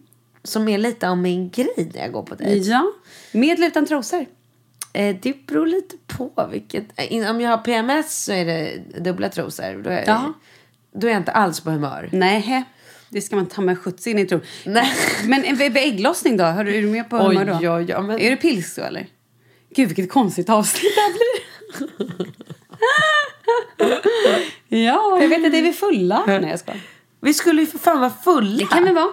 som 0.43 0.67
är 0.67 0.77
lite 0.77 1.09
av 1.09 1.17
min 1.17 1.49
grej 1.49 1.91
när 1.93 2.01
jag 2.01 2.11
går 2.11 2.23
på 2.23 2.35
dejt. 2.35 2.69
Ja, 2.71 2.91
med 3.31 3.57
eller 3.57 3.67
utan 3.67 3.85
trosor? 3.85 4.25
Eh, 4.95 5.15
det 5.21 5.45
beror 5.47 5.67
lite 5.67 5.95
på 6.07 6.47
vilket. 6.51 6.83
eh, 6.95 7.29
Om 7.31 7.41
jag 7.41 7.49
har 7.49 7.57
PMS 7.57 8.23
så 8.25 8.31
är 8.31 8.45
det 8.45 8.77
dubbla 8.99 9.29
trosor. 9.29 9.81
Då 9.83 9.89
är, 9.89 10.03
Ja. 10.07 10.33
då 10.93 11.07
är 11.07 11.11
jag 11.11 11.19
inte 11.21 11.31
alls 11.31 11.59
på 11.59 11.69
humör. 11.71 12.09
Nej, 12.11 12.63
det 13.09 13.21
ska 13.21 13.35
man 13.35 13.45
ta 13.45 13.61
med 13.61 13.79
skjuts 13.79 14.07
in 14.07 14.19
i 14.19 14.25
tro. 14.25 14.39
Nej. 14.65 14.93
Men 15.25 15.43
en 15.43 15.55
vid 15.55 15.77
ägglossning 15.77 16.37
då? 16.37 16.43
Har 16.43 16.63
du, 16.63 16.75
är 16.75 16.81
du 16.81 16.87
med 16.87 17.09
på 17.09 17.17
Oj, 17.17 17.35
humör 17.35 17.45
då? 17.45 17.59
ja, 17.61 17.81
ja, 17.81 18.01
men- 18.01 18.19
Är 18.19 18.29
det 18.29 18.35
pils 18.37 18.75
då 18.75 18.81
eller? 18.81 19.07
Gud 19.75 19.87
vilket 19.87 20.09
konstigt 20.11 20.49
avsnitt 20.49 20.91
det 20.95 21.01
här 21.01 21.13
blir. 21.13 22.35
ja, 24.85 25.21
jag 25.21 25.29
vet 25.29 25.45
att 25.45 25.51
det 25.51 25.57
är 25.57 25.61
vi 25.63 25.73
fulla. 25.73 26.23
Nej 26.27 26.43
jag 26.49 26.59
skojar. 26.59 26.81
Vi 27.21 27.33
skulle 27.33 27.61
ju 27.61 27.67
för 27.67 27.77
fan 27.79 27.99
vara 27.99 28.13
fulla. 28.23 28.57
Det 28.57 28.65
kan 28.65 28.83
vi 28.85 28.91
vara. 28.93 29.09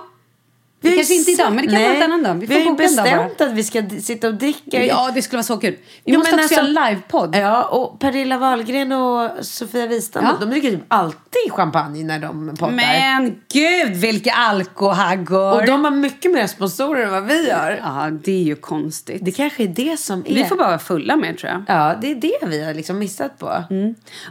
Vi 0.83 0.97
kanske 0.97 1.14
inte 1.14 1.30
idag, 1.30 1.53
men 1.53 1.66
det 1.66 1.72
kan 1.72 1.83
vara 1.83 1.95
en 1.95 2.03
annan 2.03 2.22
dag. 2.22 2.35
Vi 2.35 2.47
Vi, 2.47 2.55
har 2.55 2.70
ju 2.70 2.76
bestämt 2.76 3.41
att 3.41 3.53
vi 3.53 3.64
ska 3.64 3.83
sitta 4.01 4.28
och 4.28 4.35
dricka. 4.35 4.85
Ja, 4.85 5.11
det 5.14 5.22
skulle 5.22 5.37
vara 5.39 5.43
så 5.45 5.57
kul. 5.57 5.76
Vi 6.05 6.12
Jo, 6.12 6.18
måste 6.18 6.35
också 6.35 6.43
alltså- 6.43 6.55
göra 6.55 6.87
en 6.89 6.95
livepodd. 6.95 7.37
Ja, 7.37 7.62
och 7.64 8.01
Pernilla 8.01 8.39
Wahlgren 8.39 8.93
och 8.93 9.30
Sofia 9.47 9.87
Wistam, 9.87 10.24
Ja. 10.24 10.37
de 10.41 10.51
dricker 10.51 10.70
typ 10.70 10.80
alltid 10.89 11.51
champagne 11.53 12.05
när 12.05 12.18
de 12.18 12.57
poddar. 12.59 12.72
Men 12.72 13.35
gud 13.53 13.97
vilka 13.97 14.33
alkohaggor! 14.33 15.53
Och 15.55 15.66
de 15.66 15.85
har 15.85 15.91
mycket 15.91 16.33
mer 16.33 16.47
sponsorer 16.47 17.05
än 17.05 17.11
vad 17.11 17.24
vi 17.24 17.51
har. 17.51 17.70
Ja, 17.83 18.11
det 18.24 18.33
är 18.33 18.43
ju 18.43 18.57
konstigt. 18.57 19.24
Det 19.24 19.33
kanske 19.33 19.62
är 19.62 19.68
det 19.68 19.97
som 20.01 20.20
är... 20.26 20.35
Vi 20.35 20.45
får 20.45 20.57
bara 20.57 20.68
vara 20.68 20.78
fulla 20.78 21.16
med 21.16 21.39
tror 21.39 21.53
jag. 21.53 21.62
Ja, 21.68 21.95
det 22.01 22.11
är 22.11 22.14
det 22.14 22.47
vi 22.47 22.64
har 22.64 22.74
liksom 22.74 22.99
missat 22.99 23.39
på. 23.39 23.64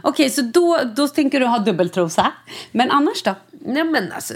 Okej, 0.02 0.30
så 0.30 0.42
då, 0.42 0.80
då 0.96 1.08
tänker 1.08 1.40
du 1.40 1.46
ha 1.46 1.58
dubbeltrosa. 1.58 2.32
Men 2.72 2.90
annars 2.90 3.22
då? 3.22 3.34
Nej 3.66 3.84
men 3.84 4.12
alltså, 4.12 4.34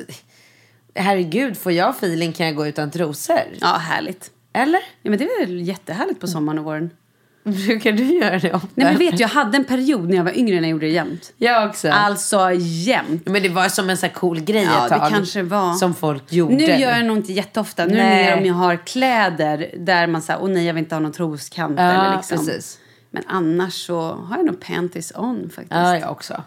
herregud, 0.97 1.57
får 1.57 1.73
jag 1.73 1.91
feeling 1.91 2.33
kan 2.33 2.47
jag 2.47 2.55
gå 2.57 2.67
utan 2.67 2.91
trosor. 2.91 3.41
Ja, 3.61 3.67
härligt. 3.67 4.31
Eller? 4.53 4.81
Ja, 5.03 5.11
men 5.11 5.19
det 5.19 5.25
är 5.25 5.47
väl 5.47 5.61
jättehärligt 5.61 6.21
på 6.21 6.27
sommaren 6.27 6.59
och 6.59 6.65
våren. 6.65 6.91
Brukar 7.67 7.93
du 7.93 8.05
göra 8.05 8.39
det 8.39 8.53
ofta? 8.53 8.69
Nej 8.75 8.87
men 8.87 8.99
vet 8.99 9.17
du, 9.17 9.23
jag 9.23 9.29
hade 9.29 9.57
en 9.57 9.65
period 9.65 10.09
när 10.09 10.17
jag 10.17 10.25
var 10.25 10.39
yngre 10.39 10.55
när 10.55 10.63
jag 10.63 10.71
gjorde 10.71 10.87
det 10.87 10.93
jämt. 10.93 11.33
Jag 11.37 11.69
också. 11.69 11.89
Alltså 11.89 12.51
jämt. 12.55 13.27
Men 13.27 13.43
det 13.43 13.49
var 13.49 13.69
som 13.69 13.91
en 13.91 13.97
sån 13.97 14.07
här 14.09 14.15
cool 14.15 14.41
grej 14.41 14.63
Ja, 14.63 14.85
ett 14.85 14.93
det 14.93 14.99
tag. 14.99 15.11
kanske 15.11 15.43
var. 15.43 15.75
Som 15.75 15.95
folk 15.95 16.33
gjorde. 16.33 16.55
Nu 16.55 16.65
gör 16.65 16.97
jag 16.97 17.05
nog 17.05 17.17
inte 17.17 17.33
jätteofta. 17.33 17.87
Nu 17.87 17.99
är 17.99 18.05
Nej. 18.05 18.25
det 18.25 18.31
mer 18.31 18.39
om 18.41 18.47
jag 18.47 18.55
har 18.55 18.77
kläder 18.87 19.71
där 19.79 20.07
man 20.07 20.23
säger, 20.23 20.43
åh 20.43 20.49
nej 20.49 20.67
jag 20.67 20.75
vill 20.75 20.83
inte 20.85 20.95
ha 20.95 21.01
någon 21.01 21.13
troskant. 21.13 21.79
Ja, 21.79 21.85
eller 21.85 22.17
liksom. 22.17 22.39
precis. 22.39 22.79
Men 23.11 23.23
annars 23.27 23.87
så 23.87 24.01
har 24.01 24.37
jag 24.37 24.47
nog 24.47 24.61
panties 24.61 25.13
on 25.17 25.51
faktiskt. 25.51 25.71
Ja, 25.71 25.99
jag 25.99 26.11
också. 26.11 26.43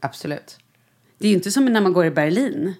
Absolut. 0.00 0.58
Det 1.18 1.26
är 1.26 1.28
ju 1.28 1.34
inte 1.34 1.50
som 1.50 1.64
när 1.64 1.80
man 1.80 1.92
går 1.92 2.06
i 2.06 2.10
Berlin. 2.10 2.74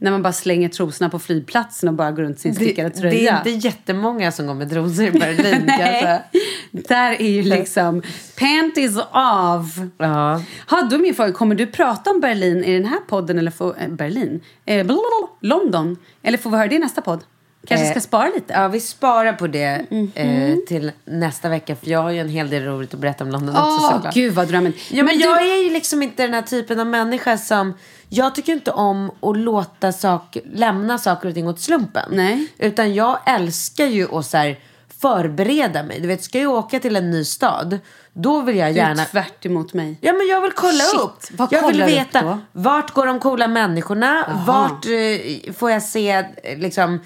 När 0.00 0.10
man 0.10 0.22
bara 0.22 0.32
slänger 0.32 0.68
trosorna 0.68 1.10
på 1.10 1.18
flygplatsen 1.18 1.88
och 1.88 1.94
bara 1.94 2.10
går 2.10 2.22
runt 2.22 2.38
sin 2.40 2.54
stickade 2.54 2.88
Det, 2.88 2.94
tröja. 3.00 3.40
det 3.44 3.50
är 3.50 3.54
inte 3.54 3.66
jättemånga 3.68 4.32
som 4.32 4.46
går 4.46 4.54
med 4.54 4.70
trosor 4.70 5.04
i 5.06 5.10
Berlin 5.18 5.62
Nej. 5.66 6.22
Där 6.70 7.20
är 7.22 7.30
ju 7.30 7.42
liksom 7.42 8.02
panties 8.38 8.96
av. 9.10 9.88
Ja. 9.98 10.42
Ha, 10.70 10.82
då 10.90 10.96
är 10.96 11.00
min 11.00 11.14
fråga, 11.14 11.32
kommer 11.32 11.54
du 11.54 11.66
prata 11.66 12.10
om 12.10 12.20
Berlin 12.20 12.64
i 12.64 12.74
den 12.74 12.84
här 12.84 13.00
podden 13.08 13.38
eller 13.38 13.50
får, 13.50 13.76
eh, 13.80 13.88
Berlin? 13.88 14.40
Eh, 14.64 14.86
blablabla, 14.86 15.28
London? 15.40 15.96
Eller 16.22 16.38
får 16.38 16.50
vi 16.50 16.56
höra 16.56 16.68
det 16.68 16.74
i 16.74 16.78
nästa 16.78 17.00
podd? 17.00 17.20
Kanske 17.66 17.86
ska 17.86 17.94
Eh, 17.96 18.00
spara 18.00 18.28
lite? 18.34 18.52
Ja, 18.54 18.68
vi 18.68 18.80
sparar 18.80 19.32
på 19.32 19.46
det 19.46 19.84
Mhm. 19.90 20.10
eh, 20.14 20.56
till 20.68 20.92
nästa 21.04 21.48
vecka. 21.48 21.76
För 21.76 21.90
jag 21.90 22.02
har 22.02 22.10
ju 22.10 22.18
en 22.18 22.28
hel 22.28 22.50
del 22.50 22.64
roligt 22.64 22.94
att 22.94 23.00
berätta 23.00 23.24
om 23.24 23.30
London 23.30 23.56
också 23.56 23.62
Åh, 23.64 23.92
såklart. 23.94 24.14
gud 24.14 24.34
vad 24.34 24.48
drömmen. 24.48 24.72
Ja, 24.90 24.96
men, 24.96 25.04
Men 25.06 25.18
jag 25.18 25.38
du- 25.42 25.50
är 25.50 25.64
ju 25.64 25.70
liksom 25.70 26.02
inte 26.02 26.22
den 26.22 26.34
här 26.34 26.42
typen 26.42 26.80
av 26.80 26.86
människa 26.86 27.38
som... 27.38 27.74
Jag 28.08 28.34
tycker 28.34 28.52
inte 28.52 28.70
om 28.70 29.10
att 29.22 29.36
låta 29.38 29.92
saker, 29.92 30.42
lämna 30.52 30.98
saker 30.98 31.28
och 31.28 31.34
ting 31.34 31.48
åt 31.48 31.60
slumpen. 31.60 32.08
Nej. 32.12 32.46
Utan 32.58 32.94
jag 32.94 33.18
älskar 33.26 33.86
ju 33.86 34.14
att 34.16 34.26
så 34.26 34.36
här, 34.36 34.58
förbereda 35.00 35.82
mig. 35.82 36.00
Du 36.00 36.08
vet, 36.08 36.22
ska 36.24 36.38
jag 36.40 36.52
åka 36.52 36.80
till 36.80 36.96
en 36.96 37.10
ny 37.10 37.24
stad, 37.24 37.78
då 38.12 38.40
vill 38.40 38.56
jag 38.56 38.68
Du 38.74 38.80
är 38.80 38.88
gärna... 38.88 39.04
tvärt 39.04 39.46
emot 39.46 39.74
mig. 39.74 39.98
Ja, 40.00 40.12
men 40.12 40.26
jag 40.26 40.40
vill 40.40 40.52
kolla 40.52 40.72
Shit, 40.84 41.00
upp. 41.00 41.38
vad 41.38 41.52
jag 41.52 41.68
vill 41.68 41.82
veta 41.82 42.22
på? 42.22 42.38
vart 42.52 42.90
går 42.90 43.06
de 43.06 43.20
coola 43.20 43.48
människorna? 43.48 44.42
Vart 44.46 44.86
eh, 44.86 45.52
får 45.52 45.70
jag 45.70 45.82
se 45.82 46.10
eh, 46.42 46.58
liksom 46.58 47.00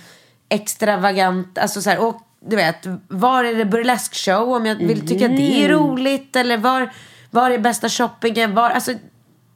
extravagant, 0.48 1.58
alltså 1.58 1.82
så 1.82 1.90
här, 1.90 1.98
och 1.98 2.16
du 2.46 2.56
vet, 2.56 2.86
var 3.08 3.44
är 3.44 3.54
det 3.54 3.64
burlesque-show 3.64 4.56
om 4.56 4.66
jag 4.66 4.74
vill 4.74 5.08
tycka 5.08 5.28
det 5.28 5.64
är 5.64 5.68
Mm. 5.70 5.78
roligt? 5.78 6.36
Eller 6.36 6.58
var, 6.58 6.92
var 7.30 7.50
är 7.50 7.58
bästa 7.58 7.88
shoppingen? 7.88 8.54
Var, 8.54 8.70
alltså, 8.70 8.92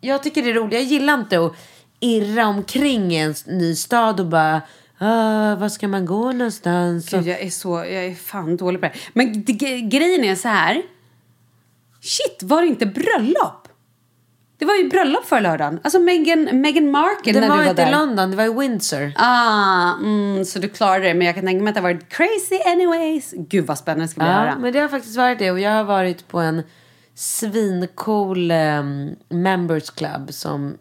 jag 0.07 0.23
tycker 0.23 0.43
det 0.43 0.51
är 0.51 0.55
roligt. 0.55 0.73
Jag 0.75 0.83
gillar 0.83 1.15
inte 1.15 1.39
att 1.47 1.53
irra 2.01 2.47
omkring 2.47 3.13
i 3.13 3.17
en 3.17 3.35
ny 3.47 3.75
stad 3.75 4.21
och 4.21 4.27
bara, 4.27 4.63
ah, 4.99 5.55
var 5.55 5.69
ska 5.69 5.89
man 5.89 6.07
gå 6.07 6.33
någonstans? 6.33 7.09
Gud, 7.11 7.27
jag 7.27 7.41
är 7.41 7.51
så, 7.51 7.69
jag 7.77 8.05
är 8.05 8.15
fan 8.15 8.57
dålig 8.57 8.81
på 8.81 8.87
det. 8.87 8.93
Men 9.13 9.45
det, 9.45 9.53
grejen 9.81 10.25
är 10.25 10.35
så 10.35 10.49
här. 10.49 10.83
Shit, 12.01 12.43
var 12.43 12.63
det 12.63 12.69
inte 12.69 12.87
bröllop? 12.87 13.63
Det 14.59 14.65
var 14.65 14.75
ju 14.75 14.89
bröllop 14.89 15.25
förra 15.25 15.41
lördagen. 15.41 15.81
Alltså 15.85 15.99
Meghan, 15.99 16.61
Meghan 16.61 16.91
Markle 16.91 17.33
det 17.33 17.41
när 17.41 17.49
var 17.49 17.57
du 17.57 17.63
var 17.63 17.71
inte 17.71 17.83
i 17.83 17.85
där. 17.85 17.93
London, 17.93 18.31
det 18.31 18.37
var 18.37 18.45
i 18.45 18.49
Windsor. 18.61 19.13
Ah, 19.17 19.93
mm, 19.99 20.45
så 20.45 20.59
du 20.59 20.69
klarade 20.69 21.07
det. 21.09 21.15
Men 21.15 21.27
jag 21.27 21.35
kan 21.35 21.45
tänka 21.45 21.63
mig 21.63 21.69
att 21.71 21.75
det 21.75 21.81
har 21.81 21.93
varit 21.93 22.09
crazy 22.09 22.59
anyways. 22.67 23.35
Gud 23.37 23.67
vad 23.67 23.79
spännande 23.79 24.05
det 24.05 24.09
ska 24.09 24.19
bli 24.21 24.29
att 24.29 24.35
Ja, 24.35 24.41
höra. 24.41 24.59
men 24.59 24.73
det 24.73 24.79
har 24.79 24.89
faktiskt 24.89 25.17
varit 25.17 25.39
det. 25.39 25.51
Och 25.51 25.61
jag 25.61 25.71
har 25.71 25.85
varit 25.85 26.29
på 26.29 26.39
en 26.41 26.63
svincool 27.17 28.51
um, 28.51 29.17
members 29.29 29.91
club 29.91 30.33
som 30.33 30.79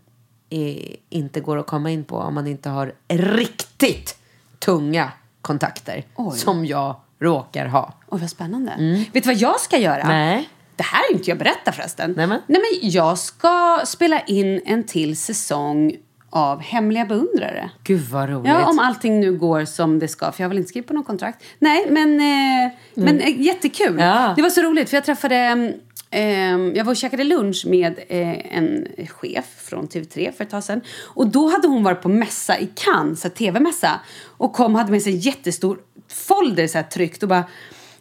är, 0.49 0.95
inte 1.09 1.39
går 1.39 1.57
att 1.57 1.67
komma 1.67 1.91
in 1.91 2.03
på 2.03 2.17
om 2.17 2.33
man 2.33 2.47
inte 2.47 2.69
har 2.69 2.93
riktigt 3.07 4.17
tunga 4.59 5.11
kontakter. 5.41 6.05
Oj. 6.15 6.37
Som 6.37 6.65
jag 6.65 6.95
råkar 7.19 7.65
ha. 7.65 7.93
Oj, 8.07 8.21
vad 8.21 8.29
spännande. 8.29 8.71
Vet 9.13 9.23
du 9.23 9.29
vad 9.29 9.35
jag 9.35 9.59
ska 9.59 9.77
göra? 9.77 10.01
Mm. 10.01 10.07
Nej. 10.07 10.49
Det 10.75 10.83
här 10.83 11.01
är 11.09 11.13
inte 11.13 11.29
jag 11.31 11.37
berättar 11.37 11.71
förresten. 11.71 12.13
Nej, 12.17 12.27
men. 12.27 12.41
Nej, 12.47 12.61
men 12.61 12.89
jag 12.89 13.17
ska 13.17 13.81
spela 13.85 14.21
in 14.21 14.61
en 14.65 14.83
till 14.83 15.17
säsong 15.17 15.95
av 16.29 16.61
Hemliga 16.61 17.05
beundrare. 17.05 17.69
Gud 17.83 18.01
vad 18.01 18.29
roligt. 18.29 18.51
Ja, 18.51 18.69
om 18.69 18.79
allting 18.79 19.19
nu 19.19 19.33
går 19.37 19.65
som 19.65 19.99
det 19.99 20.07
ska. 20.07 20.31
För 20.31 20.43
jag 20.43 20.45
har 20.45 20.49
väl 20.49 20.57
inte 20.57 20.69
skrivit 20.69 20.87
på 20.87 20.93
något 20.93 21.07
kontrakt. 21.07 21.43
Nej, 21.59 21.87
men, 21.89 22.19
eh, 22.19 22.71
men 22.93 23.19
eh, 23.19 23.41
jättekul. 23.41 23.87
Mm. 23.87 24.05
Ja. 24.05 24.33
Det 24.35 24.41
var 24.41 24.49
så 24.49 24.61
roligt 24.61 24.89
för 24.89 24.97
jag 24.97 25.05
träffade... 25.05 25.73
mm, 26.15 26.71
Eh, 26.71 26.77
jag 26.77 26.85
var 26.85 26.91
och 26.91 26.97
käkade 26.97 27.23
lunch 27.23 27.65
med 27.67 27.99
eh, 28.07 28.57
en 28.57 28.87
chef 29.07 29.45
från 29.57 29.87
TV3 29.87 30.31
för 30.31 30.43
ett 30.43 30.49
tag 30.49 30.63
sedan. 30.63 30.81
Och 31.03 31.27
då 31.27 31.49
hade 31.49 31.67
hon 31.67 31.83
varit 31.83 32.01
på 32.01 32.09
mässa 32.09 32.59
i 32.59 32.69
Cannes, 32.75 33.21
så 33.21 33.29
tv-mässa. 33.29 33.99
Och 34.25 34.53
kom 34.53 34.75
hade 34.75 34.91
med 34.91 35.01
sig 35.01 35.13
en 35.13 35.19
jättestor 35.19 35.79
folder 36.07 36.67
så 36.67 36.77
här 36.77 36.85
tryckt 36.85 37.23
och 37.23 37.29
bara 37.29 37.43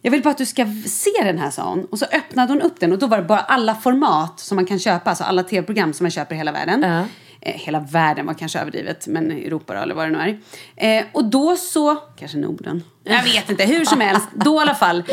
jag 0.01 0.11
vill 0.11 0.21
bara 0.23 0.29
att 0.29 0.37
du 0.37 0.45
ska 0.45 0.65
se 0.85 1.23
den 1.23 1.37
här, 1.37 1.49
sa 1.49 1.69
hon. 1.69 1.85
Och 1.85 1.99
så 1.99 2.05
öppnade 2.05 2.53
hon 2.53 2.61
upp 2.61 2.79
den 2.79 2.91
och 2.91 2.99
då 2.99 3.07
var 3.07 3.17
det 3.17 3.23
bara 3.23 3.39
alla 3.39 3.75
format 3.75 4.39
som 4.39 4.55
man 4.55 4.65
kan 4.65 4.79
köpa, 4.79 5.09
alltså 5.09 5.23
alla 5.23 5.43
tv-program 5.43 5.93
som 5.93 6.03
man 6.03 6.11
köper 6.11 6.35
i 6.35 6.37
hela 6.37 6.51
världen. 6.51 6.81
Ja. 6.81 7.05
Eh, 7.41 7.53
hela 7.53 7.79
världen 7.79 8.25
var 8.25 8.33
kanske 8.33 8.59
överdrivet, 8.59 9.07
men 9.07 9.31
Europa 9.31 9.73
då, 9.73 9.79
eller 9.79 9.95
vad 9.95 10.07
det 10.07 10.11
nu 10.11 10.39
är. 10.75 10.99
Eh, 10.99 11.05
och 11.11 11.25
då 11.25 11.55
så, 11.55 11.95
kanske 11.95 12.37
Norden, 12.37 12.83
jag 13.05 13.23
vet 13.23 13.49
inte, 13.49 13.63
hur 13.63 13.85
som 13.85 14.01
helst, 14.01 14.27
då 14.33 14.55
i 14.55 14.61
alla 14.61 14.75
fall, 14.75 15.03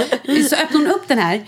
så 0.50 0.56
öppnade 0.56 0.84
hon 0.84 0.86
upp 0.86 1.08
den 1.08 1.18
här. 1.18 1.42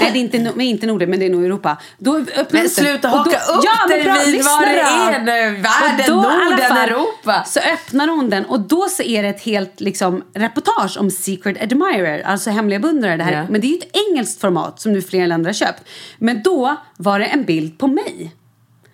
Nej, 0.00 0.10
det 0.12 0.18
är 0.18 0.20
inte, 0.20 0.38
men 0.38 0.60
inte 0.60 0.86
Norden, 0.86 1.10
men 1.10 1.18
det 1.20 1.26
är 1.26 1.30
nog 1.30 1.44
Europa. 1.44 1.76
Då 1.98 2.16
öppnade 2.16 2.36
hon 2.36 2.46
Men 2.50 2.60
den. 2.62 2.70
sluta 2.70 3.08
haka 3.08 3.30
då- 3.30 3.52
upp 3.54 3.64
ja, 3.64 3.88
dig 3.88 3.98
vid 4.32 4.44
vad 4.44 4.62
det 4.62 4.80
är 4.80 5.18
nu. 5.20 5.50
Världen, 5.60 6.04
då, 6.06 6.14
Norden, 6.14 6.58
fall, 6.68 6.88
Europa. 6.88 7.44
Så 7.46 7.60
öppnar 7.60 8.08
hon 8.08 8.30
den 8.30 8.44
och 8.44 8.60
då 8.60 8.88
så 8.88 9.02
är 9.02 9.22
det 9.22 9.28
ett 9.28 9.42
helt 9.42 9.80
liksom, 9.80 10.22
reportage 10.34 10.96
om 10.98 11.10
Secret 11.10 11.62
Admirer, 11.62 12.22
alltså 12.26 12.50
hemliga 12.50 12.78
beundrare. 12.78 13.16
Det 13.16 13.24
här. 13.24 13.32
Ja. 13.32 13.44
Men 13.50 13.60
det 13.60 13.66
är 13.66 13.70
ju 13.70 13.76
ett 13.78 13.96
engelskt 14.10 14.40
format 14.40 14.80
som 14.80 14.92
nu 14.92 15.02
flera 15.02 15.26
länder 15.26 15.48
har 15.48 15.54
köpt. 15.54 15.82
Men 16.18 16.42
då 16.42 16.76
var 16.96 17.18
det 17.18 17.24
en 17.26 17.44
bild 17.44 17.78
på 17.78 17.86
mig. 17.86 18.32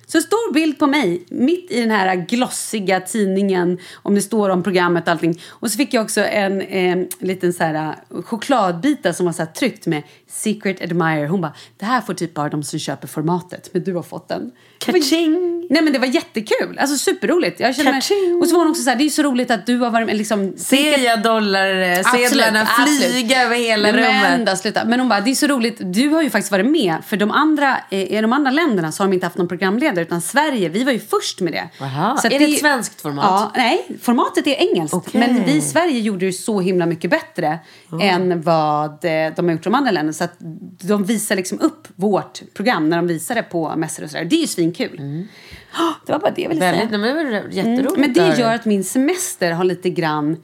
Så 0.07 0.19
en 0.19 0.23
stor 0.23 0.53
bild 0.53 0.79
på 0.79 0.87
mig, 0.87 1.25
mitt 1.29 1.71
i 1.71 1.81
den 1.81 1.91
här 1.91 2.17
glossiga 2.17 3.01
tidningen, 3.01 3.79
om 3.95 4.15
det 4.15 4.23
står 4.23 4.51
om 4.51 4.63
programmet 4.63 5.05
och 5.05 5.09
allting. 5.09 5.41
Och 5.49 5.71
så 5.71 5.77
fick 5.77 5.95
jag 5.95 6.05
också 6.05 6.21
en 6.21 6.61
eh, 6.61 7.07
liten 7.19 7.53
så 7.53 7.65
här 7.65 7.75
eh, 7.75 8.23
chokladbita 8.23 9.13
som 9.13 9.27
var 9.27 9.33
så 9.33 9.43
här 9.43 9.53
tryckt 9.53 9.87
med 9.87 10.03
Secret 10.27 10.83
Admirer. 10.83 11.27
Hon 11.27 11.41
bara, 11.41 11.55
det 11.77 11.85
här 11.85 12.01
får 12.01 12.15
typ 12.15 12.35
bara 12.35 12.49
de 12.49 12.63
som 12.63 12.79
köper 12.79 13.09
formatet, 13.09 13.71
men 13.73 13.85
du 13.85 13.95
har 13.95 14.03
fått 14.03 14.29
den. 14.29 14.53
Det 14.79 14.93
Kaching! 14.93 15.57
Nej 15.71 15.83
men 15.83 15.93
det 15.93 15.99
var 15.99 16.07
jättekul, 16.07 16.79
alltså 16.79 16.97
superroligt. 16.97 17.61
Jag 17.61 17.77
känner 17.77 17.93
mig, 17.93 18.41
och 18.41 18.49
så 18.49 18.55
var 18.55 18.63
hon 18.63 18.71
också 18.71 18.83
så 18.83 18.91
här, 18.91 18.97
det 18.97 19.05
är 19.05 19.09
så 19.09 19.23
roligt 19.23 19.51
att 19.51 19.67
du 19.67 19.79
har 19.79 19.91
varit 19.91 20.07
med 20.07 20.17
liksom... 20.17 20.53
Ser 20.57 20.99
jag 20.99 21.23
dollarsedlarna 21.23 22.61
Absolut, 22.63 23.13
flyga 23.13 23.43
över 23.43 23.57
hela 23.57 23.83
men 23.83 23.97
rummet? 23.97 24.23
Vända, 24.23 24.57
sluta. 24.57 24.85
Men 24.85 25.01
hon 25.01 25.09
bara, 25.09 25.21
det 25.21 25.31
är 25.31 25.35
så 25.35 25.47
roligt. 25.47 25.77
Du 25.81 26.09
har 26.09 26.23
ju 26.23 26.31
faktiskt 26.31 26.53
varit 26.53 26.67
med. 26.67 26.97
För 27.07 27.17
de 27.17 27.31
andra, 27.31 27.79
eh, 27.91 28.13
i 28.13 28.21
de 28.21 28.33
andra 28.33 28.51
länderna 28.51 28.93
så 28.93 29.03
har 29.03 29.09
de 29.09 29.15
inte 29.15 29.27
haft 29.27 29.39
någon 29.39 29.49
programledare. 29.49 30.03
Utan 30.03 30.21
Sverige, 30.21 30.69
vi 30.69 30.85
var 30.85 30.93
ju 30.93 30.99
först 30.99 31.41
med 31.41 31.53
det. 31.53 31.85
Aha. 31.85 32.17
Så 32.17 32.27
Är 32.27 32.39
det 32.39 32.45
ett 32.45 32.59
svenskt 32.59 33.01
format? 33.01 33.25
Ja, 33.25 33.53
nej. 33.57 33.99
Formatet 34.03 34.47
är 34.47 34.55
engelskt. 34.55 34.95
Okej. 34.95 35.21
Men 35.21 35.45
vi 35.45 35.53
i 35.53 35.61
Sverige 35.61 36.01
gjorde 36.01 36.27
det 36.27 36.33
så 36.33 36.61
himla 36.61 36.87
mycket 36.87 37.11
bättre 37.11 37.59
än 38.03 38.43
vad 38.43 38.91
eh, 38.91 39.33
de 39.37 39.45
har 39.45 39.53
gjort 39.53 39.61
i 39.61 39.65
de 39.65 39.75
andra 39.75 39.91
länderna. 39.91 40.13
Så 40.13 40.25
att 40.25 40.37
de 40.81 41.05
visar 41.05 41.37
liksom 41.37 41.61
upp 41.61 41.89
vårt 41.95 42.55
program 42.55 42.89
när 42.89 42.97
de 42.97 43.07
visar 43.07 43.35
det 43.35 43.43
på 43.43 43.77
mässor 43.77 44.05
och 44.05 44.11
sådär. 44.11 44.25
Det 44.25 44.37
är 44.37 44.41
ju 44.41 44.47
svinkul. 44.75 45.27
Ah, 45.73 45.93
Det 46.07 46.13
var 46.13 46.19
bara 46.19 46.31
det 46.31 46.43
jag 46.43 46.49
ville 46.49 46.61
Väldigt, 46.61 46.89
säga. 46.89 46.99
men 46.99 47.17
det 47.17 47.41
var 47.41 47.49
jätteroligt. 47.51 47.97
Mm, 47.97 48.01
men 48.01 48.13
det 48.13 48.39
gör 48.39 48.55
att 48.55 48.65
min 48.65 48.85
semester 48.85 49.53
har 49.53 49.65
lite 49.65 49.91
grann 49.91 50.37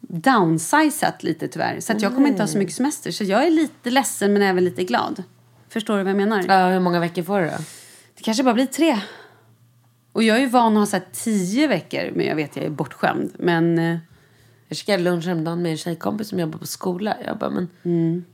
downsizat 0.00 1.22
lite 1.22 1.48
tyvärr. 1.48 1.80
Så 1.80 1.92
att 1.92 2.02
jag 2.02 2.14
kommer 2.14 2.28
inte 2.28 2.42
ha 2.42 2.46
så 2.48 2.58
mycket 2.58 2.74
semester. 2.74 3.10
Så 3.10 3.24
jag 3.24 3.46
är 3.46 3.50
lite 3.50 3.90
ledsen 3.90 4.32
men 4.32 4.42
även 4.42 4.64
lite 4.64 4.84
glad. 4.84 5.22
Förstår 5.68 5.96
du 5.96 6.02
vad 6.02 6.10
jag 6.10 6.16
menar? 6.16 6.44
Ja, 6.48 6.68
hur 6.68 6.80
många 6.80 7.00
veckor 7.00 7.22
får 7.22 7.40
du 7.40 7.46
då? 7.46 7.56
Det 8.16 8.22
kanske 8.22 8.42
bara 8.42 8.54
blir 8.54 8.66
tre. 8.66 9.00
Och 10.12 10.22
jag 10.22 10.36
är 10.36 10.40
ju 10.40 10.46
van 10.46 10.76
att 10.76 10.92
ha 10.92 11.00
så 11.00 11.06
tio 11.12 11.66
veckor. 11.68 12.10
Men 12.14 12.26
jag 12.26 12.36
vet, 12.36 12.56
jag 12.56 12.64
är 12.64 12.70
bortskämd. 12.70 13.32
Men 13.38 13.78
eh, 13.78 13.98
Jag 14.68 14.76
ska 14.78 14.92
ha 14.92 14.98
lunch 14.98 15.24
häromdagen 15.26 15.62
med 15.62 15.70
en 15.72 15.78
tjejkompis 15.78 16.28
som 16.28 16.38
jobbar 16.38 16.58
på 16.58 16.66
skola. 16.66 17.16
Jag 17.26 17.38
bara, 17.38 17.50
men 17.50 17.68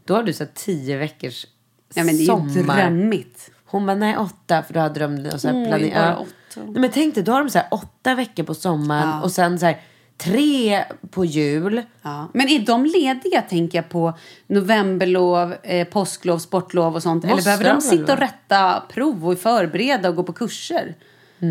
då 0.04 0.14
har 0.14 0.22
du 0.22 0.32
så 0.32 0.46
tio 0.54 0.96
veckors 0.96 1.46
ja, 1.94 2.04
men 2.04 2.16
det 2.16 2.20
är 2.20 2.20
ju 2.20 2.26
sommar. 2.26 2.76
drömmigt. 2.76 3.50
Hon 3.74 3.86
bara, 3.86 3.96
nej 3.96 4.16
åtta, 4.16 4.62
för 4.62 4.74
då 4.74 4.80
hade 4.80 5.00
de 5.00 5.38
så 5.38 5.48
här 5.48 5.54
Oj, 5.56 5.64
planering. 5.66 5.94
bara 5.94 6.16
åtta. 6.18 6.30
Nej, 6.56 6.80
men 6.80 6.90
tänk 6.90 7.14
dig, 7.14 7.24
då 7.24 7.32
har 7.32 7.38
de 7.40 7.50
så 7.50 7.58
här 7.58 7.68
åtta 7.70 8.14
veckor 8.14 8.42
på 8.44 8.54
sommaren 8.54 9.08
Ja. 9.08 9.22
och 9.22 9.32
sen 9.32 9.58
så 9.58 9.66
här 9.66 9.80
tre 10.18 10.84
på 11.10 11.24
jul. 11.24 11.82
Ja. 12.02 12.28
Men 12.34 12.48
är 12.48 12.58
de 12.58 12.84
lediga, 12.86 13.42
tänker 13.42 13.78
jag, 13.78 13.88
på 13.88 14.14
novemberlov, 14.46 15.54
eh, 15.62 15.86
påsklov, 15.88 16.38
sportlov 16.38 16.94
och 16.94 17.02
sånt? 17.02 17.24
Eller 17.24 17.34
Måste 17.34 17.46
behöver 17.46 17.64
de 17.64 17.68
de 17.70 17.74
väl 17.74 17.82
sitta 17.82 18.02
och 18.02 18.08
vara? 18.18 18.20
rätta 18.20 18.82
prov 18.92 19.28
och 19.28 19.38
förbereda 19.38 20.08
och 20.08 20.16
gå 20.16 20.22
på 20.22 20.32
kurser? 20.32 20.94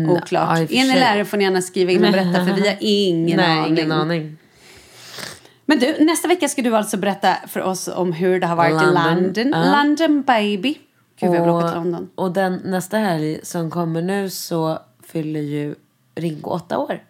Oklart. 0.08 0.58
ja, 0.58 0.60
i 0.60 0.64
och 0.64 0.68
för 0.68 0.74
är 0.76 0.82
ni 0.84 0.90
sig. 0.90 1.00
lärare 1.00 1.24
får 1.24 1.36
ni 1.36 1.44
gärna 1.44 1.62
skriva 1.62 1.92
in 1.92 2.04
och 2.04 2.12
berätta, 2.12 2.44
för 2.46 2.52
vi 2.52 2.68
har 2.68 2.76
ingen 2.80 3.36
nej, 3.36 3.58
aning. 3.58 3.78
ingen 3.78 3.92
aning. 3.92 4.36
Men 5.66 5.78
du, 5.78 6.04
nästa 6.04 6.28
vecka 6.28 6.48
ska 6.48 6.62
du 6.62 6.76
alltså 6.76 6.96
berätta 6.96 7.34
för 7.48 7.60
oss 7.60 7.88
om 7.88 8.12
hur 8.12 8.40
det 8.40 8.46
har 8.46 8.56
varit 8.56 8.72
London. 8.72 8.96
i 8.96 9.44
London. 9.44 9.52
Ja. 9.62 9.72
London 9.82 10.22
baby. 10.22 10.74
Gud, 11.16 11.28
vad 11.30 11.38
jag 11.38 11.42
vill 11.42 11.50
åka 11.50 11.66
till 11.68 11.74
London. 11.76 12.10
och 12.14 12.32
den, 12.32 12.60
nästa 12.64 12.96
helg 12.98 13.40
som 13.42 13.70
kommer 13.70 14.02
nu 14.02 14.30
så 14.30 14.78
fyller 15.02 15.40
ju 15.40 15.74
Ringo 16.14 16.50
åtta 16.50 16.78
år. 16.78 17.02